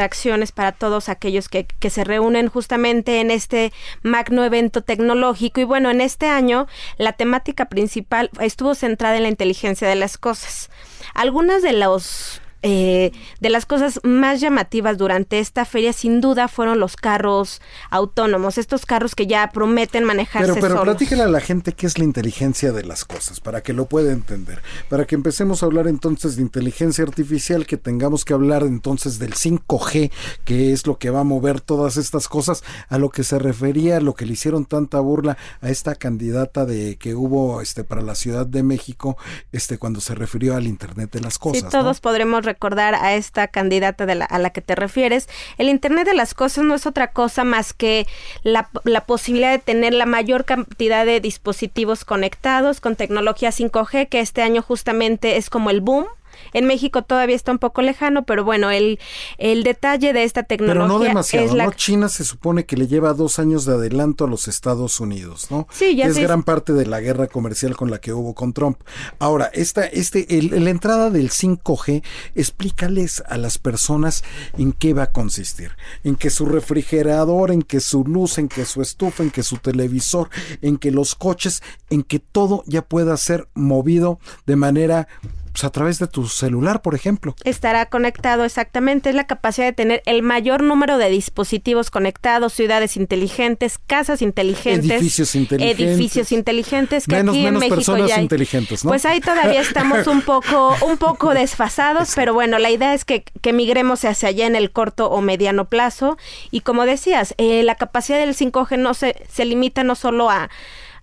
para 0.52 0.72
todos 0.72 1.10
aquellos 1.10 1.50
que, 1.50 1.66
que 1.66 1.90
se 1.90 2.04
reúnen 2.04 2.50
justamente 2.50 3.20
en 3.20 3.32
este 3.32 3.74
magno 4.04 4.44
evento 4.44 4.82
tecnológico. 4.82 5.62
Y 5.62 5.64
bueno, 5.64 5.90
en 5.90 6.02
este 6.02 6.28
año 6.28 6.68
la 6.98 7.14
temática 7.14 7.66
principal 7.66 8.30
estuvo 8.40 8.76
centrada 8.76 9.18
en 9.18 9.24
la 9.24 9.30
inteligencia 9.30 9.88
de 9.88 9.96
las 9.96 10.18
cosas. 10.18 10.70
Algunas 11.14 11.62
de 11.62 11.74
los 11.74 12.42
eh, 12.68 13.12
de 13.40 13.50
las 13.52 13.68
cosas 13.68 14.00
más 14.02 14.42
llamativas 14.42 14.98
durante 14.98 15.38
esta 15.38 15.66
feria 15.66 15.94
sin 15.94 16.20
duda 16.20 16.48
fueron 16.48 16.80
los 16.80 16.96
carros 16.96 17.62
autónomos, 17.92 18.58
estos 18.58 18.88
carros 18.88 19.14
que 19.14 19.28
ya 19.28 19.52
prometen 19.52 20.04
manejarse 20.04 20.48
Pero, 20.48 20.62
pero 20.62 20.78
solos. 20.80 20.96
platícale 20.96 21.22
a 21.22 21.28
la 21.28 21.42
gente 21.42 21.74
qué 21.74 21.86
es 21.86 22.00
la 22.00 22.06
inteligencia 22.06 22.72
de 22.72 22.84
las 22.84 23.06
cosas, 23.06 23.40
para 23.40 23.62
que 23.62 23.74
lo 23.74 23.86
pueda 23.86 24.12
entender, 24.12 24.64
para 24.90 25.06
que 25.06 25.14
empecemos 25.14 25.62
a 25.62 25.68
hablar 25.68 25.88
entonces 25.88 26.38
de 26.38 26.42
inteligencia 26.42 27.04
artificial, 27.04 27.68
que 27.68 27.78
tengamos 27.78 28.26
que 28.26 28.34
hablar 28.34 28.64
entonces 28.64 29.20
del 29.20 29.36
5G, 29.36 30.12
que 30.44 30.74
es 30.74 30.88
lo 30.88 30.98
que 30.98 31.12
va 31.12 31.20
a 31.20 31.24
mover 31.24 31.62
todas 31.62 31.98
estas 31.98 32.28
cosas, 32.28 32.64
a 32.90 32.98
lo 32.98 33.12
que 33.12 33.24
se 33.24 33.38
refería, 33.38 33.98
a 33.98 34.02
lo 34.02 34.16
que 34.16 34.26
le 34.26 34.34
hicieron 34.34 34.66
tanta 34.66 35.00
burla 35.02 35.38
a 35.62 35.70
esta 35.70 35.94
candidata 35.94 36.66
de 36.66 36.96
que 36.98 37.14
hubo 37.14 37.62
este 37.62 37.84
para 37.84 38.02
la 38.02 38.16
Ciudad 38.16 38.48
de 38.48 38.64
México, 38.64 39.18
este 39.52 39.78
cuando 39.78 40.02
se 40.02 40.16
refirió 40.16 40.56
al 40.56 40.66
Internet 40.66 41.12
de 41.12 41.22
las 41.22 41.38
cosas. 41.38 41.62
Sí, 41.62 41.70
todos 41.70 41.98
¿no? 41.98 42.02
podremos 42.02 42.44
recordar 42.56 42.96
a 42.96 43.16
esta 43.16 43.50
candidata 43.50 44.06
de 44.06 44.16
la, 44.16 44.26
a 44.26 44.40
la 44.40 44.50
que 44.50 44.62
te 44.62 44.76
refieres. 44.76 45.28
El 45.58 45.68
Internet 45.68 46.08
de 46.08 46.16
las 46.16 46.34
Cosas 46.34 46.64
no 46.64 46.74
es 46.74 46.86
otra 46.86 47.12
cosa 47.12 47.44
más 47.44 47.74
que 47.74 48.08
la, 48.44 48.70
la 48.86 49.06
posibilidad 49.06 49.52
de 49.52 49.60
tener 49.60 49.94
la 49.94 50.06
mayor 50.06 50.46
cantidad 50.46 51.06
de 51.06 51.20
dispositivos 51.20 52.06
conectados 52.06 52.80
con 52.80 52.96
tecnología 52.96 53.50
5G, 53.50 54.08
que 54.08 54.22
este 54.22 54.42
año 54.42 54.62
justamente 54.62 55.36
es 55.36 55.50
como 55.50 55.70
el 55.70 55.82
boom. 55.82 56.06
En 56.54 56.66
México 56.66 57.04
todavía 57.04 57.36
está 57.36 57.52
un 57.52 57.60
poco 57.60 57.82
lejano, 57.82 58.26
pero 58.26 58.44
bueno, 58.44 58.72
el, 58.72 59.00
el 59.38 59.64
detalle 59.64 60.14
de 60.14 60.24
esta 60.24 60.44
tecnología 60.44 60.88
Pero 60.88 61.00
no 61.00 61.00
demasiado, 61.00 61.46
es 61.46 61.54
la... 61.54 61.66
¿no? 61.66 61.74
China 61.74 62.10
se 62.10 62.24
supone 62.24 62.66
que 62.66 62.78
le 62.78 62.88
lleva 62.88 63.14
dos 63.14 63.40
años 63.40 63.66
de 63.66 63.74
adelanto 63.74 64.26
a 64.26 64.28
los 64.28 64.48
Estados 64.48 65.00
Unidos, 65.00 65.48
¿no? 65.50 65.68
Sí, 65.72 65.96
ya 65.96 66.06
es 66.06 66.18
gran 66.18 66.44
parte 66.44 66.74
de 66.74 66.86
la 66.86 67.02
guerra 67.02 67.28
comercial 67.28 67.76
con 67.76 67.92
la 67.92 68.00
que 68.00 68.14
hubo 68.14 68.34
con 68.34 68.54
Trump. 68.54 68.80
Ahora, 69.20 69.50
esta, 69.54 69.86
este, 69.86 70.38
el, 70.38 70.64
la 70.64 70.70
entrada 70.70 71.10
del 71.10 71.30
5G, 71.30 72.04
explícales 72.36 73.24
a 73.28 73.38
las 73.38 73.58
personas 73.58 74.24
en 74.58 74.74
qué 74.74 74.94
va 74.94 75.04
a 75.04 75.12
consistir. 75.12 75.72
En 76.04 76.16
que 76.16 76.30
su 76.30 76.46
refrigerador, 76.46 77.52
en 77.52 77.62
que 77.62 77.80
su 77.80 78.04
luz, 78.04 78.38
en 78.38 78.48
que 78.48 78.66
su 78.66 78.82
estufa, 78.82 79.24
en 79.24 79.32
que 79.32 79.44
su 79.44 79.58
televisor, 79.58 80.30
en 80.62 80.78
que 80.78 80.92
los 80.92 81.16
coches, 81.16 81.62
en 81.90 82.04
que 82.04 82.20
todo 82.20 82.64
ya 82.68 82.82
pueda 82.82 83.16
ser 83.18 83.48
movido 83.54 84.20
de 84.46 84.56
manera 84.56 85.08
pues, 85.56 85.64
a 85.64 85.70
través 85.70 86.00
de 86.00 86.08
tu 86.08 86.28
celular, 86.28 86.82
por 86.82 86.96
ejemplo. 86.96 87.34
Estará 87.46 87.86
conectado 87.86 88.44
exactamente, 88.44 89.10
es 89.10 89.16
la 89.16 89.26
capacidad 89.26 89.66
de 89.66 89.72
tener 89.74 90.04
el 90.06 90.22
mayor 90.22 90.62
número 90.62 90.98
de 90.98 91.10
dispositivos 91.10 91.90
conectados, 91.90 92.52
ciudades 92.54 92.98
inteligentes, 92.98 93.78
casas 93.88 94.22
inteligentes, 94.22 94.92
Edificios 94.92 95.34
inteligentes. 95.36 95.88
edificios 95.90 96.32
inteligentes 96.34 97.06
que 97.08 97.16
Menos- 97.16 97.36
aquí 97.36 97.46
en 97.46 97.54
México 97.54 97.76
personas 97.76 98.10
ya 98.10 98.16
hay. 98.18 98.24
inteligentes, 98.24 98.84
¿no? 98.84 98.90
Pues 98.90 99.06
ahí 99.06 99.22
todavía 99.22 99.62
estamos 99.62 100.06
un 100.08 100.22
poco, 100.22 100.76
un 100.86 100.98
poco 100.98 101.34
desfasados, 101.34 102.12
pero 102.16 102.34
bueno, 102.34 102.60
la 102.60 102.70
idea 102.70 102.94
es 102.94 103.06
que, 103.06 103.24
que 103.42 103.54
migremos 103.54 104.04
hacia 104.04 104.28
allá 104.30 104.46
en 104.48 104.56
el 104.58 104.72
corto 104.72 105.10
o 105.10 105.22
mediano 105.22 105.66
plazo. 105.70 106.18
Y 106.52 106.60
como 106.62 106.86
decías, 106.86 107.34
eh, 107.38 107.64
la 107.64 107.76
capacidad 107.76 108.20
del 108.20 108.36
5G 108.36 108.78
no 108.78 108.94
se, 108.94 109.16
se 109.32 109.46
limita 109.46 109.84
no 109.86 109.96
solo 109.96 110.30
a 110.30 110.50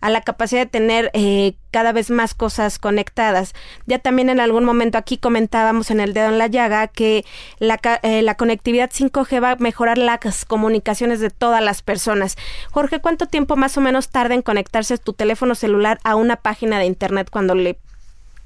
a 0.02 0.10
la 0.10 0.20
capacidad 0.20 0.60
de 0.60 0.66
tener 0.66 1.10
eh, 1.14 1.54
cada 1.70 1.92
vez 1.92 2.10
más 2.10 2.34
cosas 2.34 2.78
conectadas. 2.78 3.54
Ya 3.86 4.00
también 4.00 4.28
en 4.28 4.40
algún 4.40 4.64
momento 4.64 4.98
aquí 4.98 5.16
comentábamos 5.16 5.90
en 5.90 6.00
el 6.00 6.12
dedo 6.12 6.28
en 6.28 6.38
la 6.38 6.48
llaga 6.48 6.88
que 6.88 7.24
la, 7.58 7.80
eh, 8.02 8.20
la 8.20 8.34
conectividad 8.34 8.90
5G 8.90 9.42
va 9.42 9.52
a 9.52 9.56
mejorar 9.56 9.96
las 9.96 10.44
comunicaciones 10.44 11.20
de 11.20 11.30
todas 11.30 11.62
las 11.62 11.82
personas. 11.82 12.36
Jorge, 12.72 13.00
¿cuánto 13.00 13.26
tiempo 13.26 13.56
más 13.56 13.78
o 13.78 13.80
menos 13.80 14.10
tarda 14.10 14.34
en 14.34 14.42
conectarse 14.42 14.98
tu 14.98 15.12
teléfono 15.12 15.54
celular 15.54 16.00
a 16.02 16.16
una 16.16 16.36
página 16.36 16.78
de 16.78 16.86
internet 16.86 17.28
cuando 17.30 17.54
le 17.54 17.78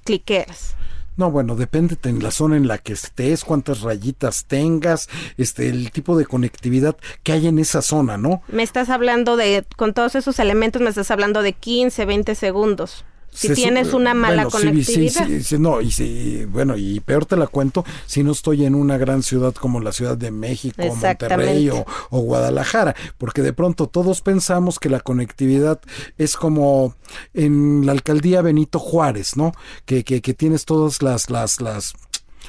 cliqueas? 0.05 0.77
No, 1.17 1.31
bueno, 1.31 1.57
depende 1.57 1.97
de 2.01 2.13
la 2.13 2.31
zona 2.31 2.57
en 2.57 2.69
la 2.69 2.79
que 2.79 2.93
estés, 2.93 3.45
cuántas 3.45 3.81
rayitas 3.81 4.45
tengas, 4.47 5.09
este, 5.37 5.69
el 5.69 5.91
tipo 5.91 6.17
de 6.17 6.27
conectividad 6.27 6.97
que 7.23 7.33
hay 7.33 7.47
en 7.47 7.59
esa 7.59 7.83
zona, 7.83 8.19
¿no? 8.19 8.43
Me 8.49 8.63
estás 8.63 8.91
hablando 8.91 9.37
de, 9.37 9.65
con 9.77 9.95
todos 9.95 10.15
esos 10.15 10.39
elementos, 10.39 10.83
me 10.83 10.91
estás 10.91 11.11
hablando 11.11 11.43
de 11.43 11.53
15, 11.53 12.05
20 12.05 12.35
segundos. 12.35 13.05
Si 13.37 13.53
tienes 13.53 13.93
una 13.93 14.15
mala 14.15 14.47
bueno, 14.47 14.51
sí, 14.51 14.85
sí, 14.85 14.95
conectividad. 14.95 15.27
sí, 15.27 15.43
sí, 15.43 15.59
no, 15.59 15.81
y 15.81 15.91
sí, 15.91 16.47
bueno, 16.49 16.77
y 16.77 17.01
peor 17.01 17.27
te 17.27 17.37
la 17.37 17.47
cuento 17.47 17.85
si 18.07 18.23
no 18.23 18.33
estoy 18.33 18.65
en 18.65 18.75
una 18.75 18.97
gran 18.97 19.23
ciudad 19.23 19.55
como 19.55 19.81
la 19.81 19.93
Ciudad 19.93 20.17
de 20.17 20.31
México, 20.31 20.83
Monterrey 20.83 21.69
o, 21.69 21.85
o 22.11 22.19
Guadalajara, 22.21 22.97
porque 23.19 23.43
de 23.43 23.53
pronto 23.53 23.89
todos 23.89 24.23
pensamos 24.23 24.79
que 24.79 24.89
la 24.89 25.01
conectividad 25.01 25.81
es 26.17 26.37
como 26.37 26.95
en 27.35 27.85
la 27.85 27.93
alcaldía 27.93 28.41
Benito 28.41 28.79
Juárez, 28.79 29.37
¿no? 29.37 29.53
Que, 29.85 30.03
que, 30.03 30.23
que 30.23 30.33
tienes 30.35 30.65
todas 30.65 31.03
las, 31.03 31.29
las, 31.31 31.61
las 31.61 31.93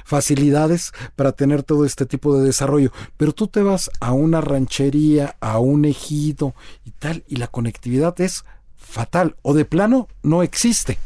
facilidades 0.06 0.94
para 1.16 1.34
tener 1.34 1.64
todo 1.64 1.84
este 1.86 2.06
tipo 2.06 2.38
de 2.38 2.46
desarrollo. 2.46 2.92
Pero 3.18 3.34
tú 3.34 3.48
te 3.48 3.62
vas 3.62 3.92
a 4.00 4.14
una 4.14 4.42
ranchería, 4.42 5.36
a 5.42 5.60
un 5.60 5.86
ejido 5.86 6.56
y 6.86 6.92
tal, 6.92 7.24
y 7.28 7.36
la 7.36 7.48
conectividad 7.48 8.20
es 8.22 8.46
fatal 8.88 9.36
o 9.42 9.54
de 9.54 9.66
plano 9.66 10.08
no 10.24 10.42
existe. 10.42 10.98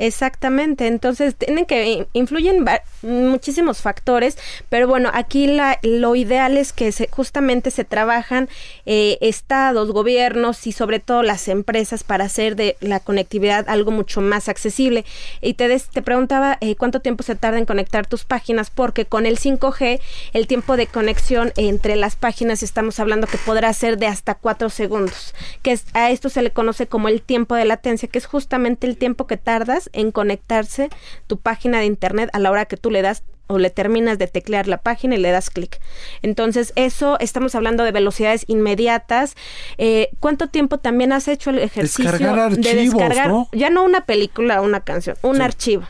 Exactamente, 0.00 0.86
entonces 0.86 1.36
tienen 1.36 1.66
que 1.66 2.06
influyen 2.14 2.64
muchísimos 3.02 3.82
factores, 3.82 4.38
pero 4.70 4.88
bueno, 4.88 5.10
aquí 5.12 5.46
la, 5.46 5.78
lo 5.82 6.16
ideal 6.16 6.56
es 6.56 6.72
que 6.72 6.90
se, 6.90 7.06
justamente 7.10 7.70
se 7.70 7.84
trabajan 7.84 8.48
eh, 8.86 9.18
estados, 9.20 9.90
gobiernos 9.90 10.66
y 10.66 10.72
sobre 10.72 11.00
todo 11.00 11.22
las 11.22 11.48
empresas 11.48 12.02
para 12.02 12.24
hacer 12.24 12.56
de 12.56 12.78
la 12.80 13.00
conectividad 13.00 13.68
algo 13.68 13.90
mucho 13.90 14.22
más 14.22 14.48
accesible. 14.48 15.04
Y 15.42 15.52
te, 15.52 15.78
te 15.78 16.00
preguntaba 16.00 16.56
eh, 16.62 16.76
cuánto 16.76 17.00
tiempo 17.00 17.22
se 17.22 17.34
tarda 17.34 17.58
en 17.58 17.66
conectar 17.66 18.06
tus 18.06 18.24
páginas, 18.24 18.70
porque 18.70 19.04
con 19.04 19.26
el 19.26 19.38
5G 19.38 20.00
el 20.32 20.46
tiempo 20.46 20.78
de 20.78 20.86
conexión 20.86 21.52
entre 21.58 21.96
las 21.96 22.16
páginas 22.16 22.62
estamos 22.62 22.98
hablando 23.00 23.26
que 23.26 23.36
podrá 23.36 23.70
ser 23.74 23.98
de 23.98 24.06
hasta 24.06 24.34
4 24.34 24.70
segundos, 24.70 25.34
que 25.60 25.78
a 25.92 26.10
esto 26.10 26.30
se 26.30 26.40
le 26.40 26.52
conoce 26.52 26.86
como 26.86 27.08
el 27.08 27.20
tiempo 27.20 27.54
de 27.54 27.66
latencia, 27.66 28.08
que 28.08 28.16
es 28.16 28.24
justamente 28.24 28.86
el 28.86 28.96
tiempo 28.96 29.26
que 29.26 29.36
tardas 29.36 29.89
en 29.92 30.10
conectarse 30.10 30.88
tu 31.26 31.38
página 31.38 31.78
de 31.78 31.86
internet 31.86 32.30
a 32.32 32.38
la 32.38 32.50
hora 32.50 32.66
que 32.66 32.76
tú 32.76 32.90
le 32.90 33.02
das 33.02 33.22
o 33.50 33.58
le 33.58 33.70
terminas 33.70 34.18
de 34.18 34.28
teclear 34.28 34.68
la 34.68 34.78
página 34.78 35.16
y 35.16 35.18
le 35.18 35.30
das 35.30 35.50
clic. 35.50 35.80
Entonces, 36.22 36.72
eso 36.76 37.18
estamos 37.18 37.54
hablando 37.54 37.84
de 37.84 37.92
velocidades 37.92 38.44
inmediatas. 38.46 39.34
Eh, 39.76 40.10
¿Cuánto 40.20 40.46
tiempo 40.48 40.78
también 40.78 41.12
has 41.12 41.26
hecho 41.28 41.50
el 41.50 41.58
ejercicio 41.58 42.04
de 42.04 42.74
descargar 42.76 43.46
ya 43.52 43.70
no 43.70 43.82
una 43.82 44.06
película 44.06 44.60
o 44.60 44.64
una 44.64 44.80
canción, 44.80 45.16
un 45.22 45.42
archivo? 45.42 45.84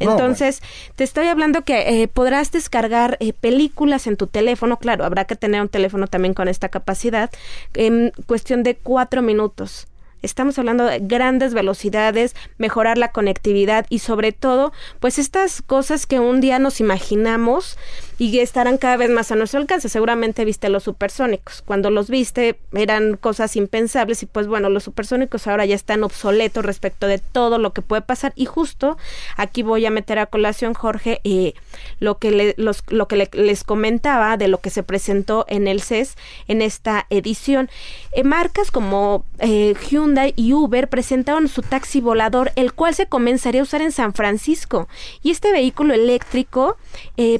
Entonces, 0.00 0.62
te 0.96 1.04
estoy 1.04 1.26
hablando 1.26 1.62
que 1.62 2.02
eh, 2.02 2.08
podrás 2.08 2.50
descargar 2.50 3.18
eh, 3.20 3.34
películas 3.34 4.06
en 4.06 4.16
tu 4.16 4.26
teléfono, 4.26 4.78
claro, 4.78 5.04
habrá 5.04 5.26
que 5.26 5.36
tener 5.36 5.60
un 5.60 5.68
teléfono 5.68 6.06
también 6.06 6.32
con 6.32 6.48
esta 6.48 6.70
capacidad, 6.70 7.30
en 7.74 8.12
cuestión 8.26 8.62
de 8.62 8.76
cuatro 8.76 9.20
minutos. 9.20 9.88
Estamos 10.22 10.58
hablando 10.58 10.84
de 10.84 10.98
grandes 11.00 11.54
velocidades, 11.54 12.34
mejorar 12.58 12.98
la 12.98 13.12
conectividad 13.12 13.86
y 13.88 14.00
sobre 14.00 14.32
todo, 14.32 14.72
pues 15.00 15.18
estas 15.18 15.62
cosas 15.62 16.06
que 16.06 16.20
un 16.20 16.40
día 16.40 16.58
nos 16.58 16.80
imaginamos 16.80 17.78
y 18.20 18.38
estarán 18.40 18.76
cada 18.76 18.98
vez 18.98 19.08
más 19.08 19.32
a 19.32 19.34
nuestro 19.34 19.60
alcance. 19.60 19.88
Seguramente 19.88 20.44
viste 20.44 20.68
los 20.68 20.82
supersónicos. 20.82 21.62
Cuando 21.62 21.88
los 21.88 22.10
viste 22.10 22.58
eran 22.74 23.16
cosas 23.16 23.56
impensables 23.56 24.22
y 24.22 24.26
pues 24.26 24.46
bueno, 24.46 24.68
los 24.68 24.84
supersónicos 24.84 25.46
ahora 25.46 25.64
ya 25.64 25.74
están 25.74 26.04
obsoletos 26.04 26.62
respecto 26.62 27.06
de 27.06 27.16
todo 27.16 27.56
lo 27.56 27.72
que 27.72 27.80
puede 27.80 28.02
pasar 28.02 28.34
y 28.36 28.44
justo 28.44 28.98
aquí 29.38 29.62
voy 29.62 29.86
a 29.86 29.90
meter 29.90 30.18
a 30.18 30.26
colación 30.26 30.74
Jorge 30.74 31.22
eh, 31.24 31.54
lo 31.98 32.18
que 32.18 32.54
los, 32.58 32.82
lo 32.88 33.08
que 33.08 33.26
les 33.32 33.64
comentaba 33.64 34.36
de 34.36 34.48
lo 34.48 34.60
que 34.60 34.68
se 34.68 34.82
presentó 34.82 35.46
en 35.48 35.66
el 35.66 35.80
CES 35.80 36.16
en 36.46 36.60
esta 36.60 37.06
edición. 37.08 37.70
Eh, 38.12 38.22
marcas 38.22 38.70
como 38.70 39.24
eh, 39.38 39.74
Hyundai 39.88 40.34
y 40.36 40.52
Uber 40.52 40.90
presentaron 40.90 41.48
su 41.48 41.62
taxi 41.62 42.02
volador, 42.02 42.52
el 42.56 42.74
cual 42.74 42.94
se 42.94 43.06
comenzaría 43.06 43.62
a 43.62 43.64
usar 43.64 43.80
en 43.80 43.92
San 43.92 44.12
Francisco 44.12 44.88
y 45.22 45.30
este 45.30 45.52
vehículo 45.52 45.94
eléctrico 45.94 46.76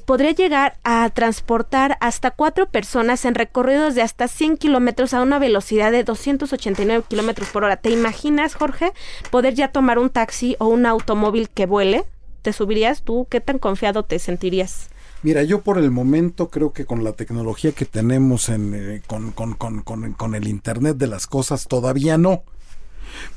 podría 0.07 0.33
llegar 0.33 0.70
a 0.85 1.09
transportar 1.11 1.97
hasta 2.01 2.31
cuatro 2.31 2.69
personas 2.69 3.25
en 3.25 3.35
recorridos 3.35 3.95
de 3.95 4.03
hasta 4.03 4.29
100 4.29 4.57
kilómetros 4.57 5.15
a 5.15 5.23
una 5.23 5.39
velocidad 5.39 5.93
de 5.93 6.05
289 6.05 7.05
kilómetros 7.09 7.49
por 7.49 7.65
hora. 7.65 7.77
¿Te 7.77 7.91
imaginas, 7.91 8.55
Jorge, 8.55 8.93
poder 9.31 9.55
ya 9.55 9.69
tomar 9.69 9.99
un 9.99 10.11
taxi 10.11 10.57
o 10.59 10.67
un 10.67 10.87
automóvil 10.87 11.49
que 11.49 11.67
vuele? 11.67 12.05
¿Te 12.43 12.53
subirías 12.53 13.03
tú? 13.03 13.27
¿Qué 13.31 13.41
tan 13.41 13.59
confiado 13.59 14.03
te 14.03 14.19
sentirías? 14.19 14.89
Mira, 15.23 15.43
yo 15.43 15.61
por 15.61 15.77
el 15.77 15.91
momento 15.91 16.49
creo 16.49 16.73
que 16.73 16.87
con 16.87 17.05
la 17.05 17.13
tecnología 17.13 17.73
que 17.73 17.85
tenemos 17.85 18.49
en, 18.49 18.75
eh, 18.75 19.03
con, 19.07 19.33
con, 19.33 19.53
con, 19.55 19.83
con, 19.83 20.35
el 20.35 20.49
Internet 20.49 20.97
de 20.97 21.07
las 21.07 21.27
cosas, 21.27 21.67
todavía 21.69 22.17
no. 22.17 22.43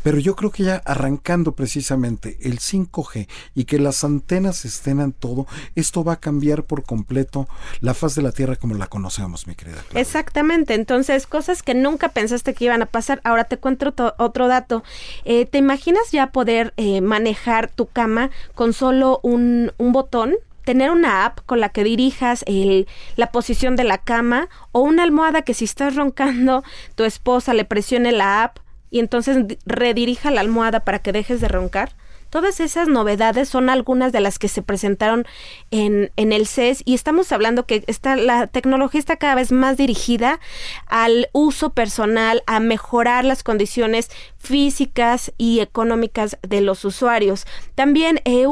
Pero 0.04 0.20
yo 0.20 0.36
creo 0.36 0.52
que 0.52 0.64
ya 0.64 0.76
arrancando 0.86 1.54
precisamente 1.54 2.38
el 2.42 2.60
5G 2.60 3.28
y 3.56 3.66
que 3.66 3.80
las 3.80 4.04
antenas 4.04 4.66
estén 4.66 5.00
en 5.00 5.14
todo, 5.14 5.48
esto 5.76 6.04
va 6.04 6.14
a 6.14 6.20
cambiar 6.20 6.64
por 6.64 6.84
completo 6.84 7.48
la 7.82 7.94
faz 7.94 8.16
de 8.16 8.22
la 8.22 8.32
Tierra 8.32 8.56
como 8.56 8.76
la 8.76 8.88
conocemos, 8.88 9.48
mi 9.48 9.56
querida. 9.56 9.84
Exactamente, 9.94 10.74
entonces 10.74 11.28
cosas 11.28 11.64
que 11.64 11.74
nunca 11.74 12.10
pensaste 12.10 12.54
que 12.54 12.66
iban 12.66 12.82
a 12.82 12.86
pasar. 12.86 13.22
Ahora 13.24 13.46
te 13.46 13.58
cuento 13.58 13.94
otro 14.18 14.48
dato. 14.48 14.84
Eh, 15.26 15.46
¿Te 15.46 15.58
imaginas 15.58 16.12
ya 16.12 16.32
poder 16.32 16.74
eh, 16.78 17.02
manejar 17.02 17.70
tu 17.70 17.88
cama 17.88 18.30
con 18.56 18.74
solo 18.74 19.20
un, 19.24 19.72
un 19.78 19.92
botón? 19.92 20.36
tener 20.64 20.92
una 20.92 21.26
app 21.26 21.40
con 21.46 21.60
la 21.60 21.70
que 21.70 21.84
dirijas 21.84 22.44
el, 22.48 22.88
la 23.16 23.32
posición 23.32 23.76
de 23.76 23.84
la 23.84 23.98
cama 23.98 24.48
o 24.72 24.80
una 24.80 25.04
almohada 25.04 25.42
que 25.42 25.54
si 25.54 25.66
estás 25.66 25.96
roncando 25.96 26.64
tu 26.96 27.04
esposa 27.04 27.54
le 27.54 27.66
presione 27.66 28.12
la 28.12 28.44
app 28.44 28.60
y 28.94 29.00
entonces 29.00 29.58
redirija 29.66 30.30
la 30.30 30.42
almohada 30.42 30.82
para 30.82 31.00
que 31.00 31.12
dejes 31.12 31.42
de 31.42 31.48
roncar. 31.48 31.96
Todas 32.30 32.60
esas 32.60 32.88
novedades 32.88 33.50
son 33.50 33.72
algunas 33.72 34.12
de 34.12 34.20
las 34.20 34.38
que 34.38 34.48
se 34.48 34.62
presentaron 34.62 35.26
en, 35.72 36.12
en 36.16 36.32
el 36.32 36.46
CES 36.46 36.84
y 36.86 36.94
estamos 36.94 37.32
hablando 37.32 37.66
que 37.66 37.84
está, 37.88 38.16
la 38.16 38.46
tecnología 38.46 39.00
está 39.00 39.18
cada 39.18 39.34
vez 39.34 39.52
más 39.52 39.78
dirigida 39.78 40.40
al 40.86 41.28
uso 41.32 41.72
personal, 41.72 42.44
a 42.46 42.60
mejorar 42.60 43.26
las 43.26 43.42
condiciones 43.42 44.12
físicas 44.38 45.34
y 45.40 45.60
económicas 45.60 46.38
de 46.44 46.62
los 46.62 46.86
usuarios. 46.86 47.48
También 47.74 48.22
eh, 48.26 48.46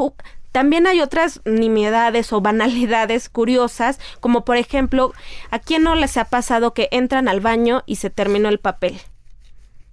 también 0.50 0.88
hay 0.88 1.00
otras 1.00 1.40
nimiedades 1.44 2.32
o 2.32 2.40
banalidades 2.40 3.28
curiosas, 3.28 4.00
como 4.18 4.44
por 4.44 4.56
ejemplo, 4.56 5.12
¿a 5.52 5.60
quién 5.60 5.84
no 5.84 5.94
les 5.94 6.16
ha 6.16 6.24
pasado 6.24 6.74
que 6.74 6.88
entran 6.90 7.28
al 7.28 7.38
baño 7.38 7.84
y 7.86 7.96
se 7.96 8.10
terminó 8.10 8.48
el 8.48 8.58
papel? 8.58 9.00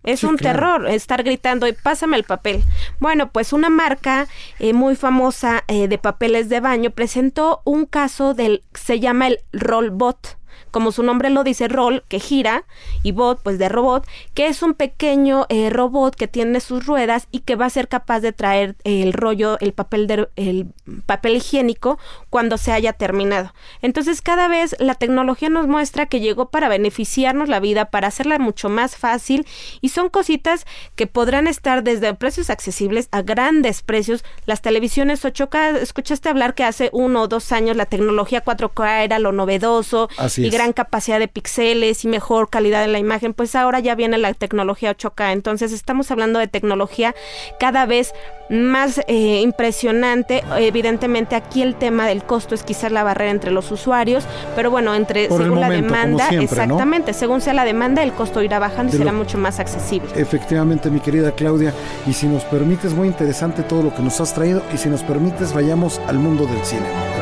Es 0.03 0.23
un 0.23 0.37
terror 0.37 0.87
estar 0.87 1.23
gritando 1.23 1.67
y 1.67 1.73
pásame 1.73 2.17
el 2.17 2.23
papel. 2.23 2.63
Bueno, 2.99 3.31
pues 3.31 3.53
una 3.53 3.69
marca 3.69 4.27
eh, 4.59 4.73
muy 4.73 4.95
famosa 4.95 5.63
eh, 5.67 5.87
de 5.87 5.97
papeles 5.97 6.49
de 6.49 6.61
baño 6.61 6.91
presentó 6.91 7.61
un 7.65 7.85
caso 7.85 8.33
del, 8.33 8.63
se 8.73 8.99
llama 8.99 9.27
el 9.27 9.39
Rollbot 9.51 10.38
como 10.71 10.91
su 10.91 11.03
nombre 11.03 11.29
lo 11.29 11.43
dice, 11.43 11.67
rol, 11.67 12.03
que 12.07 12.19
gira, 12.19 12.63
y 13.03 13.11
bot, 13.11 13.41
pues 13.41 13.57
de 13.59 13.69
robot, 13.69 14.07
que 14.33 14.47
es 14.47 14.61
un 14.61 14.73
pequeño 14.73 15.45
eh, 15.49 15.69
robot 15.69 16.15
que 16.15 16.27
tiene 16.27 16.59
sus 16.59 16.85
ruedas 16.85 17.27
y 17.31 17.39
que 17.39 17.55
va 17.55 17.65
a 17.65 17.69
ser 17.69 17.87
capaz 17.87 18.19
de 18.19 18.33
traer 18.33 18.75
el 18.83 19.13
rollo, 19.13 19.57
el 19.59 19.73
papel, 19.73 20.07
de, 20.07 20.29
el 20.35 20.67
papel 21.05 21.37
higiénico 21.37 21.99
cuando 22.29 22.57
se 22.57 22.71
haya 22.71 22.93
terminado. 22.93 23.53
Entonces, 23.81 24.21
cada 24.21 24.47
vez 24.47 24.75
la 24.79 24.95
tecnología 24.95 25.49
nos 25.49 25.67
muestra 25.67 26.05
que 26.05 26.19
llegó 26.19 26.49
para 26.49 26.69
beneficiarnos 26.69 27.49
la 27.49 27.59
vida, 27.59 27.85
para 27.85 28.07
hacerla 28.07 28.39
mucho 28.39 28.69
más 28.69 28.95
fácil, 28.97 29.45
y 29.81 29.89
son 29.89 30.09
cositas 30.09 30.65
que 30.95 31.07
podrán 31.07 31.47
estar 31.47 31.83
desde 31.83 32.13
precios 32.13 32.49
accesibles 32.49 33.07
a 33.11 33.21
grandes 33.21 33.81
precios. 33.81 34.23
Las 34.45 34.61
televisiones 34.61 35.23
8K, 35.23 35.77
escuchaste 35.77 36.29
hablar 36.29 36.55
que 36.55 36.63
hace 36.63 36.89
uno 36.93 37.23
o 37.23 37.27
dos 37.27 37.51
años 37.51 37.75
la 37.75 37.85
tecnología 37.85 38.43
4K 38.43 39.03
era 39.03 39.19
lo 39.19 39.31
novedoso. 39.31 40.09
Así 40.17 40.38
y 40.45 40.49
gran 40.49 40.73
capacidad 40.73 41.19
de 41.19 41.27
píxeles 41.27 42.03
y 42.05 42.07
mejor 42.07 42.49
calidad 42.49 42.83
en 42.83 42.93
la 42.93 42.99
imagen, 42.99 43.33
pues 43.33 43.55
ahora 43.55 43.79
ya 43.79 43.95
viene 43.95 44.17
la 44.17 44.33
tecnología 44.33 44.95
8K. 44.95 45.33
Entonces 45.33 45.71
estamos 45.71 46.11
hablando 46.11 46.39
de 46.39 46.47
tecnología 46.47 47.15
cada 47.59 47.85
vez 47.85 48.13
más 48.49 48.99
eh, 49.07 49.41
impresionante. 49.41 50.43
Evidentemente 50.57 51.35
aquí 51.35 51.61
el 51.61 51.75
tema 51.75 52.07
del 52.07 52.23
costo 52.23 52.55
es 52.55 52.63
quizás 52.63 52.91
la 52.91 53.03
barrera 53.03 53.31
entre 53.31 53.51
los 53.51 53.71
usuarios, 53.71 54.25
pero 54.55 54.71
bueno, 54.71 54.95
entre 54.95 55.27
según 55.27 55.59
la 55.59 55.69
demanda, 55.69 56.29
exactamente, 56.29 57.13
según 57.13 57.41
sea 57.41 57.53
la 57.53 57.65
demanda, 57.65 58.03
el 58.03 58.13
costo 58.13 58.41
irá 58.41 58.59
bajando 58.59 58.95
y 58.95 58.97
será 58.97 59.13
mucho 59.13 59.37
más 59.37 59.59
accesible. 59.59 60.09
Efectivamente, 60.15 60.89
mi 60.89 60.99
querida 60.99 61.31
Claudia, 61.31 61.73
y 62.07 62.13
si 62.13 62.27
nos 62.27 62.43
permites, 62.45 62.93
muy 62.93 63.07
interesante 63.07 63.63
todo 63.63 63.83
lo 63.83 63.93
que 63.93 64.01
nos 64.01 64.19
has 64.19 64.33
traído, 64.33 64.63
y 64.73 64.77
si 64.77 64.89
nos 64.89 65.03
permites, 65.03 65.53
vayamos 65.53 65.99
al 66.07 66.17
mundo 66.17 66.45
del 66.45 66.63
cine. 66.65 67.18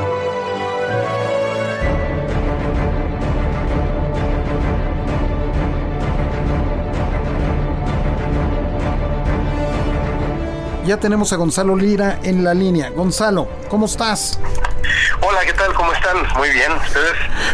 Ya 10.88 10.98
tenemos 10.98 11.34
a 11.34 11.36
Gonzalo 11.36 11.76
Lira 11.76 12.18
en 12.24 12.46
la 12.46 12.54
línea. 12.54 12.92
Gonzalo, 12.92 13.50
¿cómo 13.68 13.88
estás? 13.88 14.40
Hola, 15.22 15.40
¿qué 15.46 15.52
tal? 15.52 15.74
¿Cómo 15.74 15.92
están? 15.92 16.16
Muy 16.38 16.50
bien, 16.52 16.72
¿ustedes? 16.72 17.12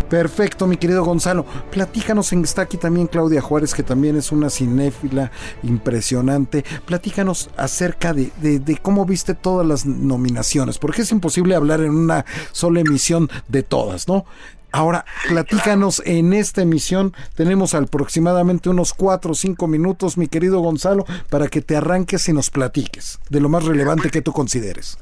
Perfecto, 0.07 0.67
mi 0.67 0.77
querido 0.77 1.03
Gonzalo. 1.03 1.43
Platícanos, 1.71 2.31
está 2.31 2.61
aquí 2.61 2.77
también 2.77 3.07
Claudia 3.07 3.41
Juárez, 3.41 3.73
que 3.73 3.81
también 3.81 4.17
es 4.17 4.31
una 4.31 4.51
cinéfila 4.51 5.31
impresionante. 5.63 6.63
Platícanos 6.85 7.49
acerca 7.57 8.13
de, 8.13 8.29
de, 8.39 8.77
cómo 8.77 9.03
viste 9.03 9.33
todas 9.33 9.65
las 9.65 9.87
nominaciones, 9.87 10.77
porque 10.77 11.01
es 11.01 11.11
imposible 11.11 11.55
hablar 11.55 11.81
en 11.81 11.89
una 11.89 12.25
sola 12.51 12.81
emisión 12.81 13.31
de 13.47 13.63
todas, 13.63 14.07
¿no? 14.07 14.25
Ahora, 14.73 15.05
platícanos 15.27 16.01
en 16.03 16.33
esta 16.33 16.63
emisión. 16.63 17.15
Tenemos 17.35 17.75
aproximadamente 17.75 18.69
unos 18.69 18.95
cuatro 18.95 19.33
o 19.33 19.35
cinco 19.35 19.67
minutos, 19.67 20.17
mi 20.17 20.27
querido 20.27 20.61
Gonzalo, 20.61 21.05
para 21.29 21.47
que 21.47 21.61
te 21.61 21.77
arranques 21.77 22.27
y 22.27 22.33
nos 22.33 22.49
platiques 22.49 23.19
de 23.29 23.39
lo 23.39 23.49
más 23.49 23.65
relevante 23.65 24.09
que 24.09 24.23
tú 24.23 24.33
consideres. 24.33 24.97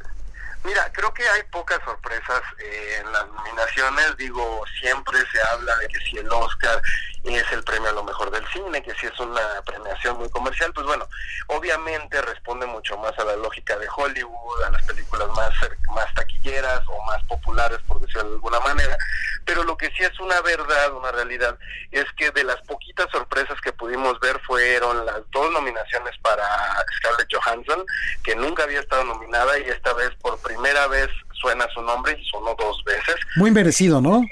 Mira, 0.66 0.92
creo 0.92 1.14
que 1.14 1.24
hay 1.24 1.44
pocas 1.50 1.80
sorpresas 1.86 2.42
eh, 2.60 2.98
en 3.00 3.12
las 3.14 3.26
nominaciones. 3.30 4.18
Digo, 4.18 4.62
siempre 4.82 5.18
se 5.32 5.42
habla 5.42 5.76
de 5.78 5.88
que 5.88 6.00
si 6.00 6.18
el 6.18 6.30
Oscar 6.30 6.82
es 7.24 7.52
el 7.52 7.64
premio 7.64 7.90
a 7.90 7.94
lo 7.94 8.04
mejor 8.04 8.32
del 8.32 8.46
cine, 8.48 8.82
que 8.82 8.94
si 8.96 9.06
es 9.06 9.20
una 9.20 9.42
premiación 9.66 10.18
muy 10.18 10.30
comercial, 10.30 10.72
pues 10.74 10.86
bueno, 10.86 11.08
obviamente 11.48 12.22
responde 12.22 12.66
mucho 12.66 12.98
más 12.98 13.18
a 13.20 13.26
la 13.26 13.36
lógica 13.36 13.78
de 13.78 13.88
Hollywood, 13.96 14.64
a 14.66 14.72
las 14.72 14.84
películas 14.84 15.28
más, 15.30 15.54
más 15.96 16.14
taquilleras 16.16 16.82
o 16.88 17.04
más 17.06 17.24
populares, 17.24 17.80
por 17.88 18.00
decirlo 18.00 18.24
de 18.24 18.36
alguna 18.36 18.60
manera. 18.62 18.98
Pero 19.46 19.64
lo 19.64 19.78
que 19.78 19.88
sí 19.88 20.04
es 20.04 20.20
una 20.20 20.40
verdad, 20.42 20.94
una 20.94 21.12
realidad, 21.12 21.58
es 21.92 22.06
que 22.18 22.32
de 22.32 22.44
las 22.44 22.62
poquitas 22.62 23.08
sorpresas 23.12 23.60
que 23.62 23.74
pudimos 23.74 24.20
ver 24.20 24.40
fueron 24.42 25.06
las 25.06 25.22
dos 25.32 25.52
nominaciones 25.52 26.18
para 26.22 26.46
Scarlett 26.98 27.28
Johansson, 27.32 27.84
que 28.24 28.36
nunca 28.36 28.64
había 28.64 28.80
estado 28.80 29.04
nominada 29.04 29.58
y 29.60 29.64
esta 29.64 29.94
vez 29.94 30.10
por 30.22 30.40
primera 30.40 30.88
vez 30.88 31.10
suena 31.34 31.68
su 31.74 31.82
nombre 31.82 32.18
y 32.20 32.26
sonó 32.30 32.56
dos 32.58 32.84
veces. 32.84 33.16
Muy 33.36 33.52
merecido, 33.52 34.00
¿no? 34.00 34.24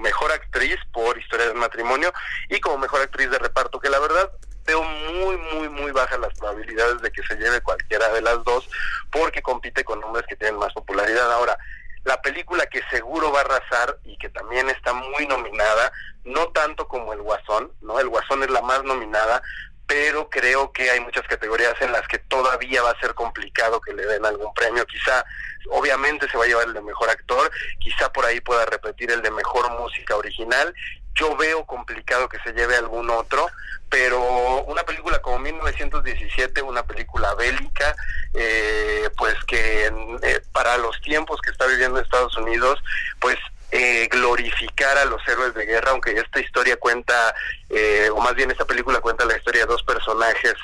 Mejor 0.00 0.32
actriz 0.32 0.76
por 0.92 1.18
Historia 1.18 1.46
del 1.46 1.56
Matrimonio 1.56 2.12
y 2.48 2.60
como 2.60 2.78
mejor 2.78 3.00
actriz 3.00 3.30
de 3.30 3.38
reparto, 3.38 3.80
que 3.80 3.90
la 3.90 3.98
verdad 3.98 4.30
veo 4.64 4.82
muy, 4.82 5.36
muy, 5.36 5.68
muy 5.68 5.92
bajas 5.92 6.18
las 6.18 6.34
probabilidades 6.34 7.00
de 7.00 7.10
que 7.10 7.22
se 7.22 7.36
lleve 7.36 7.60
cualquiera 7.60 8.08
de 8.08 8.20
las 8.20 8.42
dos 8.44 8.68
porque 9.10 9.42
compite 9.42 9.84
con 9.84 10.00
nombres 10.00 10.26
que 10.28 10.36
tienen 10.36 10.58
más 10.58 10.72
popularidad. 10.72 11.30
Ahora, 11.32 11.56
la 12.04 12.20
película 12.22 12.66
que 12.66 12.82
seguro 12.90 13.32
va 13.32 13.40
a 13.40 13.42
arrasar 13.42 13.98
y 14.04 14.16
que 14.18 14.28
también 14.28 14.68
está 14.70 14.92
muy 14.92 15.26
nominada, 15.26 15.92
no 16.24 16.48
tanto 16.48 16.86
como 16.86 17.12
El 17.12 17.22
Guasón, 17.22 17.72
¿no? 17.80 17.98
El 17.98 18.08
Guasón 18.08 18.42
es 18.44 18.50
la 18.50 18.62
más 18.62 18.84
nominada, 18.84 19.42
pero 19.86 20.28
creo 20.30 20.72
que 20.72 20.90
hay 20.90 21.00
muchas 21.00 21.26
categorías 21.26 21.74
en 21.80 21.92
las 21.92 22.06
que 22.08 22.18
todavía 22.18 22.82
va 22.82 22.90
a 22.90 23.00
ser 23.00 23.14
complicado 23.14 23.80
que 23.80 23.92
le 23.92 24.06
den 24.06 24.24
algún 24.24 24.52
premio. 24.54 24.84
Quizá, 24.86 25.24
obviamente 25.70 26.28
se 26.28 26.36
va 26.36 26.44
a 26.44 26.46
llevar 26.46 26.66
el 26.66 26.74
de 26.74 26.80
mejor 26.80 27.10
actor, 27.10 27.50
quizá 27.78 28.12
por 28.12 28.24
ahí 28.24 28.40
pueda 28.40 28.64
repetir 28.66 29.10
el 29.10 29.22
de 29.22 29.30
mejor 29.30 29.70
música 29.78 30.16
original. 30.16 30.74
Yo 31.14 31.34
veo 31.36 31.64
complicado 31.64 32.28
que 32.28 32.38
se 32.40 32.52
lleve 32.52 32.76
algún 32.76 33.08
otro, 33.10 33.46
pero 33.88 34.62
una 34.64 34.82
película 34.82 35.20
como 35.20 35.38
1917, 35.38 36.60
una 36.62 36.82
película 36.82 37.34
bélica, 37.34 37.96
eh, 38.34 39.08
pues 39.16 39.34
que 39.46 39.86
eh, 40.22 40.42
para 40.52 40.76
los 40.76 41.00
tiempos 41.00 41.40
que 41.40 41.50
está 41.50 41.66
viviendo 41.66 41.98
Estados 41.98 42.36
Unidos, 42.36 42.82
pues 43.20 43.38
eh, 43.72 44.08
glorificar 44.10 44.96
a 44.98 45.04
los 45.04 45.20
héroes 45.26 45.54
de 45.54 45.66
guerra, 45.66 45.90
aunque 45.90 46.12
esta 46.12 46.40
historia 46.40 46.76
cuenta, 46.76 47.34
eh, 47.68 48.08
o 48.12 48.20
más 48.20 48.34
bien 48.34 48.50
esta 48.50 48.64
película 48.64 49.00
cuenta 49.00 49.24
la 49.24 49.36
historia 49.36 49.62
de 49.62 49.72
dos 49.72 49.82
personajes 49.82 50.54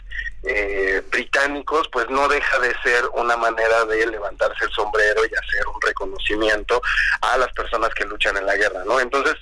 eh, 0.44 1.02
británicos, 1.10 1.88
pues 1.92 2.08
no 2.10 2.28
deja 2.28 2.58
de 2.60 2.74
ser 2.82 3.04
una 3.14 3.36
manera 3.36 3.84
de 3.86 4.06
levantarse 4.06 4.64
el 4.64 4.70
sombrero 4.70 5.22
y 5.24 5.34
hacer 5.34 5.66
un 5.66 5.80
reconocimiento 5.80 6.80
a 7.20 7.36
las 7.38 7.52
personas 7.52 7.90
que 7.94 8.04
luchan 8.04 8.36
en 8.36 8.46
la 8.46 8.56
guerra, 8.56 8.84
¿no? 8.84 9.00
Entonces, 9.00 9.34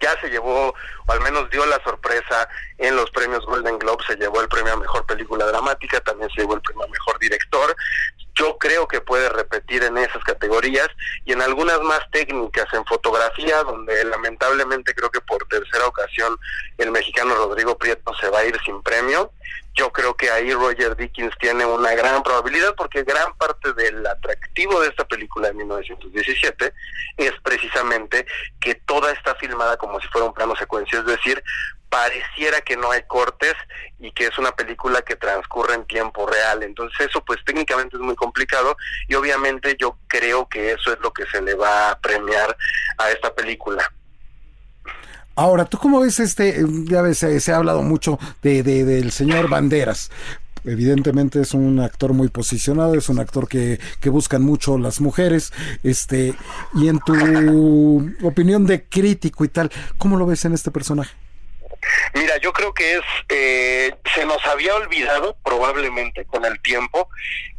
ya 0.00 0.18
se 0.20 0.30
llevó, 0.30 0.74
o 1.06 1.12
al 1.12 1.20
menos 1.20 1.50
dio 1.50 1.66
la 1.66 1.82
sorpresa 1.82 2.48
en 2.78 2.96
los 2.96 3.10
premios 3.10 3.44
Golden 3.46 3.78
Globe, 3.78 4.02
se 4.06 4.16
llevó 4.16 4.40
el 4.40 4.48
premio 4.48 4.72
a 4.72 4.76
Mejor 4.76 5.04
Película 5.06 5.44
Dramática, 5.46 6.00
también 6.00 6.30
se 6.30 6.40
llevó 6.40 6.54
el 6.54 6.62
premio 6.62 6.84
a 6.84 6.88
Mejor 6.88 7.18
Director. 7.18 7.76
Yo 8.40 8.56
creo 8.56 8.88
que 8.88 9.02
puede 9.02 9.28
repetir 9.28 9.82
en 9.82 9.98
esas 9.98 10.24
categorías 10.24 10.88
y 11.26 11.32
en 11.32 11.42
algunas 11.42 11.78
más 11.82 12.00
técnicas, 12.10 12.66
en 12.72 12.86
fotografía, 12.86 13.62
donde 13.64 14.02
lamentablemente 14.06 14.94
creo 14.94 15.10
que 15.10 15.20
por 15.20 15.46
tercera 15.46 15.86
ocasión 15.86 16.38
el 16.78 16.90
mexicano 16.90 17.34
Rodrigo 17.34 17.76
Prieto 17.76 18.14
se 18.14 18.30
va 18.30 18.38
a 18.38 18.46
ir 18.46 18.58
sin 18.64 18.82
premio 18.82 19.30
yo 19.74 19.92
creo 19.92 20.14
que 20.14 20.30
ahí 20.30 20.52
Roger 20.52 20.96
Dickens 20.96 21.34
tiene 21.38 21.64
una 21.64 21.94
gran 21.94 22.22
probabilidad 22.22 22.74
porque 22.76 23.04
gran 23.04 23.34
parte 23.36 23.72
del 23.72 24.04
atractivo 24.06 24.80
de 24.80 24.88
esta 24.88 25.04
película 25.06 25.48
de 25.48 25.54
1917 25.54 26.72
es 27.16 27.32
precisamente 27.42 28.26
que 28.60 28.74
toda 28.74 29.12
está 29.12 29.34
filmada 29.36 29.76
como 29.76 30.00
si 30.00 30.08
fuera 30.08 30.26
un 30.26 30.34
plano 30.34 30.56
secuencia, 30.56 30.98
es 30.98 31.06
decir, 31.06 31.42
pareciera 31.90 32.60
que 32.60 32.76
no 32.76 32.90
hay 32.90 33.02
cortes 33.02 33.54
y 33.98 34.12
que 34.12 34.26
es 34.26 34.38
una 34.38 34.52
película 34.52 35.02
que 35.02 35.16
transcurre 35.16 35.74
en 35.74 35.84
tiempo 35.86 36.26
real. 36.26 36.62
Entonces 36.62 37.08
eso 37.08 37.22
pues 37.24 37.38
técnicamente 37.44 37.96
es 37.96 38.02
muy 38.02 38.14
complicado 38.14 38.76
y 39.08 39.14
obviamente 39.14 39.76
yo 39.78 39.98
creo 40.06 40.48
que 40.48 40.72
eso 40.72 40.92
es 40.92 41.00
lo 41.00 41.12
que 41.12 41.26
se 41.26 41.42
le 41.42 41.54
va 41.54 41.90
a 41.90 41.98
premiar 41.98 42.56
a 42.96 43.10
esta 43.10 43.34
película. 43.34 43.92
Ahora, 45.34 45.64
¿tú 45.64 45.78
cómo 45.78 46.00
ves 46.00 46.20
este? 46.20 46.64
Ya 46.84 47.02
ves, 47.02 47.18
se, 47.18 47.52
ha 47.52 47.56
hablado 47.56 47.82
mucho 47.82 48.18
de, 48.42 48.62
del 48.62 49.10
señor 49.12 49.48
Banderas 49.48 50.10
evidentemente 50.62 51.40
es 51.40 51.54
un 51.54 51.80
actor 51.80 52.12
muy 52.12 52.28
posicionado, 52.28 52.94
es 52.94 53.08
un 53.08 53.18
actor 53.18 53.48
que, 53.48 53.80
que, 53.98 54.10
buscan 54.10 54.42
mucho 54.42 54.76
las 54.76 55.00
mujeres, 55.00 55.54
este, 55.82 56.34
y 56.74 56.88
en 56.88 56.98
tu 56.98 58.12
opinión 58.22 58.66
de 58.66 58.84
crítico 58.84 59.46
y 59.46 59.48
tal, 59.48 59.70
¿cómo 59.96 60.18
lo 60.18 60.26
ves 60.26 60.44
en 60.44 60.52
este 60.52 60.70
personaje? 60.70 61.16
Mira, 62.14 62.36
yo 62.38 62.52
creo 62.52 62.74
que 62.74 62.96
es, 62.96 63.02
eh, 63.28 63.94
se 64.14 64.24
nos 64.26 64.44
había 64.46 64.74
olvidado 64.74 65.36
probablemente 65.44 66.24
con 66.26 66.44
el 66.44 66.60
tiempo 66.60 67.08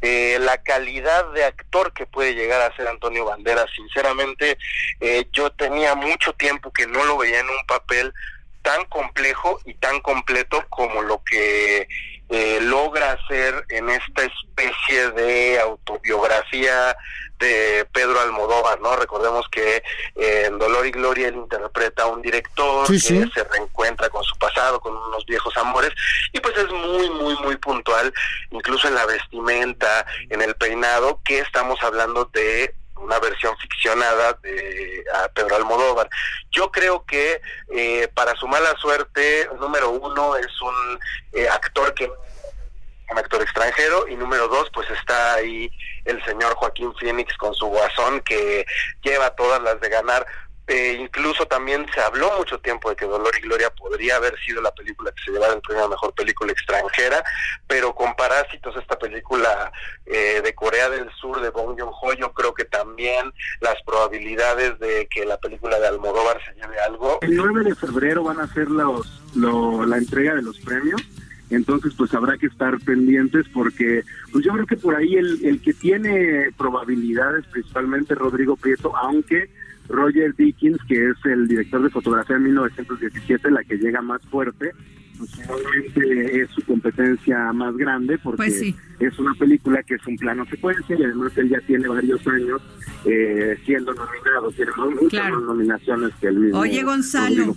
eh, 0.01 0.37
la 0.41 0.61
calidad 0.61 1.31
de 1.33 1.43
actor 1.43 1.93
que 1.93 2.05
puede 2.05 2.33
llegar 2.35 2.61
a 2.61 2.75
ser 2.75 2.87
Antonio 2.87 3.25
Banderas. 3.25 3.67
Sinceramente, 3.75 4.57
eh, 4.99 5.25
yo 5.31 5.51
tenía 5.51 5.95
mucho 5.95 6.33
tiempo 6.33 6.71
que 6.71 6.87
no 6.87 7.03
lo 7.05 7.17
veía 7.17 7.39
en 7.39 7.49
un 7.49 7.65
papel 7.67 8.13
tan 8.61 8.85
complejo 8.85 9.59
y 9.65 9.73
tan 9.75 9.99
completo 10.01 10.63
como 10.69 11.01
lo 11.01 11.23
que 11.23 11.87
logra 12.61 13.11
hacer 13.11 13.65
en 13.67 13.89
esta 13.89 14.23
especie 14.23 15.11
de 15.11 15.59
autobiografía 15.59 16.95
de 17.41 17.85
Pedro 17.91 18.21
Almodóvar, 18.21 18.79
¿no? 18.79 18.95
Recordemos 18.95 19.47
que 19.49 19.83
en 20.15 20.57
Dolor 20.57 20.85
y 20.85 20.91
Gloria 20.91 21.27
él 21.27 21.35
interpreta 21.35 22.03
a 22.03 22.07
un 22.07 22.21
director 22.21 22.87
que 22.87 22.99
se 22.99 23.43
reencuentra 23.51 24.09
con 24.09 24.23
su 24.23 24.37
pasado, 24.37 24.79
con 24.79 24.95
unos 24.95 25.25
viejos 25.25 25.55
amores, 25.57 25.91
y 26.31 26.39
pues 26.39 26.55
es 26.57 26.69
muy, 26.69 27.09
muy, 27.09 27.35
muy 27.37 27.57
puntual, 27.57 28.13
incluso 28.51 28.87
en 28.87 28.95
la 28.95 29.05
vestimenta, 29.05 30.05
en 30.29 30.41
el 30.41 30.55
peinado, 30.55 31.19
que 31.25 31.39
estamos 31.39 31.81
hablando 31.83 32.25
de 32.25 32.73
una 33.01 33.19
versión 33.19 33.57
ficcionada 33.57 34.33
de 34.43 35.03
Pedro 35.33 35.55
Almodóvar. 35.55 36.09
Yo 36.51 36.71
creo 36.71 37.03
que 37.05 37.41
eh, 37.73 38.07
para 38.13 38.35
su 38.35 38.47
mala 38.47 38.75
suerte, 38.77 39.49
número 39.59 39.89
uno 39.89 40.35
es 40.35 40.61
un 40.61 40.99
eh, 41.33 41.49
actor 41.49 41.93
que 41.93 42.11
un 43.11 43.19
actor 43.19 43.41
extranjero 43.41 44.07
y 44.07 44.15
número 44.15 44.47
dos 44.47 44.69
pues 44.73 44.89
está 44.89 45.35
ahí 45.35 45.71
el 46.05 46.23
señor 46.23 46.55
Joaquín 46.55 46.93
Phoenix 46.99 47.35
con 47.37 47.53
su 47.53 47.67
guasón 47.67 48.21
que 48.21 48.65
lleva 49.03 49.35
todas 49.35 49.61
las 49.61 49.79
de 49.81 49.89
ganar 49.89 50.25
eh, 50.67 50.97
incluso 51.01 51.45
también 51.47 51.85
se 51.93 51.99
habló 51.99 52.31
mucho 52.37 52.57
tiempo 52.59 52.89
de 52.89 52.95
que 52.95 53.05
Dolor 53.05 53.33
y 53.37 53.41
Gloria 53.41 53.69
podría 53.71 54.15
haber 54.15 54.39
sido 54.39 54.61
la 54.61 54.73
película 54.73 55.11
que 55.11 55.23
se 55.23 55.31
llevara 55.31 55.53
el 55.53 55.61
premio 55.61 55.83
a 55.83 55.89
mejor 55.89 56.13
película 56.13 56.53
extranjera, 56.53 57.21
pero 57.67 57.93
con 57.93 58.15
Parásitos, 58.15 58.77
esta 58.77 58.97
película 58.97 59.69
eh, 60.05 60.39
de 60.41 60.55
Corea 60.55 60.89
del 60.89 61.09
Sur 61.19 61.41
de 61.41 61.49
Bong 61.49 61.77
Joon-ho, 61.77 62.13
yo 62.13 62.31
creo 62.31 62.53
que 62.53 62.63
también 62.63 63.33
las 63.59 63.75
probabilidades 63.83 64.79
de 64.79 65.07
que 65.07 65.25
la 65.25 65.37
película 65.39 65.77
de 65.77 65.87
Almodóvar 65.87 66.39
se 66.45 66.53
lleve 66.53 66.79
algo. 66.79 67.19
El 67.21 67.35
9 67.35 67.63
de 67.65 67.75
febrero 67.75 68.23
van 68.23 68.39
a 68.39 68.47
ser 68.53 68.69
los, 68.69 69.21
la 69.35 69.97
entrega 69.97 70.35
de 70.35 70.43
los 70.43 70.57
premios 70.59 71.01
entonces 71.51 71.93
pues 71.95 72.13
habrá 72.13 72.37
que 72.37 72.47
estar 72.47 72.79
pendientes 72.79 73.45
porque 73.53 74.03
pues 74.31 74.43
yo 74.43 74.53
creo 74.53 74.65
que 74.65 74.77
por 74.77 74.95
ahí 74.95 75.15
el, 75.15 75.43
el 75.45 75.61
que 75.61 75.73
tiene 75.73 76.49
probabilidades 76.57 77.45
principalmente 77.47 78.15
Rodrigo 78.15 78.55
Prieto, 78.55 78.95
aunque 78.95 79.49
Roger 79.89 80.35
Dickens, 80.35 80.79
que 80.87 81.09
es 81.09 81.17
el 81.25 81.47
director 81.47 81.81
de 81.83 81.89
fotografía 81.89 82.37
de 82.37 82.43
1917, 82.43 83.51
la 83.51 83.63
que 83.63 83.77
llega 83.77 84.01
más 84.01 84.21
fuerte, 84.23 84.71
pues 85.21 85.49
obviamente 85.49 86.41
es 86.41 86.49
su 86.51 86.61
competencia 86.63 87.53
más 87.53 87.75
grande 87.77 88.17
porque 88.17 88.37
pues 88.37 88.61
es 88.61 89.19
una 89.19 89.33
película 89.35 89.81
que 89.83 89.95
es 89.95 90.07
un 90.07 90.15
plano 90.17 90.45
secuencia 90.45 90.95
y 90.97 91.03
además 91.03 91.31
él 91.37 91.49
ya 91.49 91.59
tiene 91.61 91.87
varios 91.87 92.25
años 92.27 92.61
eh, 93.05 93.57
siendo 93.65 93.93
nominado, 93.93 94.51
tiene 94.51 94.71
muchas 94.99 95.31
más 95.31 95.41
nominaciones 95.41 96.11
que 96.19 96.27
el 96.27 96.39
mismo. 96.39 96.59
Oye 96.59 96.83
Gonzalo, 96.83 97.55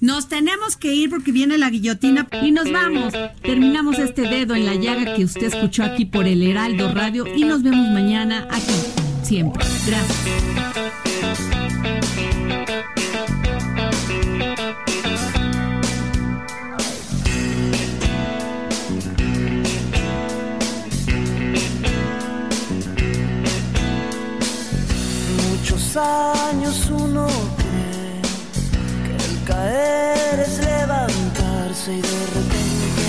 nos 0.00 0.28
tenemos 0.28 0.76
que 0.76 0.94
ir 0.94 1.10
porque 1.10 1.32
viene 1.32 1.58
la 1.58 1.70
guillotina 1.70 2.28
y 2.42 2.52
nos 2.52 2.70
vamos. 2.70 3.14
Terminamos 3.42 3.98
este 3.98 4.22
dedo 4.22 4.54
en 4.54 4.66
la 4.66 4.74
llaga 4.74 5.14
que 5.14 5.24
usted 5.24 5.44
escuchó 5.44 5.84
aquí 5.84 6.04
por 6.04 6.26
el 6.26 6.42
Heraldo 6.42 6.92
Radio 6.92 7.24
y 7.34 7.44
nos 7.44 7.62
vemos 7.62 7.88
mañana 7.92 8.48
aquí, 8.50 8.74
siempre. 9.22 9.64
Gracias. 9.86 10.66
Años 25.98 26.90
uno 26.90 27.26
cree 27.56 28.22
que 29.04 29.14
el 29.24 29.44
caer 29.44 30.40
es 30.40 30.58
levantarse 30.58 31.94
y 31.94 32.00
de 32.00 32.26
repente 32.34 33.06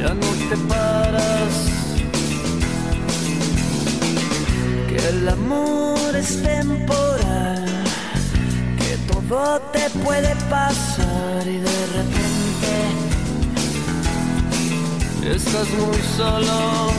ya 0.00 0.14
no 0.14 0.28
te 0.48 0.56
paras 0.68 1.74
el 5.08 5.28
amor 5.28 6.16
es 6.16 6.42
temporal, 6.42 7.64
que 8.78 8.96
todo 9.12 9.60
te 9.72 9.90
puede 9.90 10.34
pasar 10.48 11.46
y 11.46 11.58
de 11.58 11.86
repente 11.98 12.72
estás 15.36 15.68
muy 15.70 16.00
solo. 16.16 16.92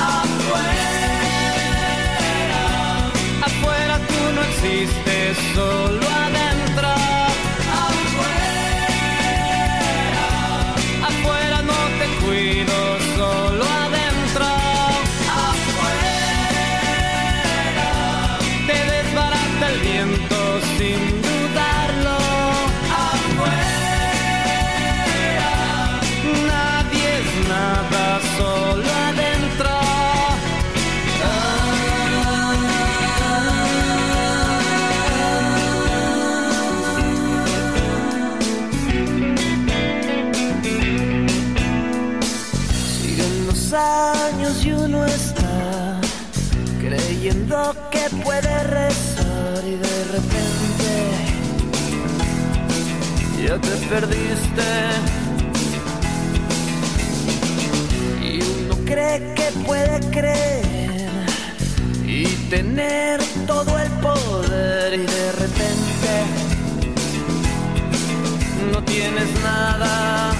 Afuera, 0.00 0.93
afuera 3.44 3.98
tú 4.08 4.20
no 4.34 4.42
existes, 4.50 5.36
solo 5.54 6.06
adentro. 6.24 6.88
Afuera, 7.90 8.86
afuera 11.10 11.58
no 11.70 11.78
te 11.98 12.06
cuido, 12.24 12.73
perdiste. 53.88 54.62
Y 58.22 58.40
uno 58.42 58.76
cree 58.84 59.34
que 59.34 59.50
puede 59.66 60.00
creer 60.10 60.64
y 62.06 62.24
tener 62.48 63.20
todo 63.46 63.78
el 63.78 63.90
poder 64.00 64.94
y 64.94 65.06
de 65.06 65.32
repente 65.32 66.12
no 68.72 68.82
tienes 68.84 69.28
nada. 69.42 70.30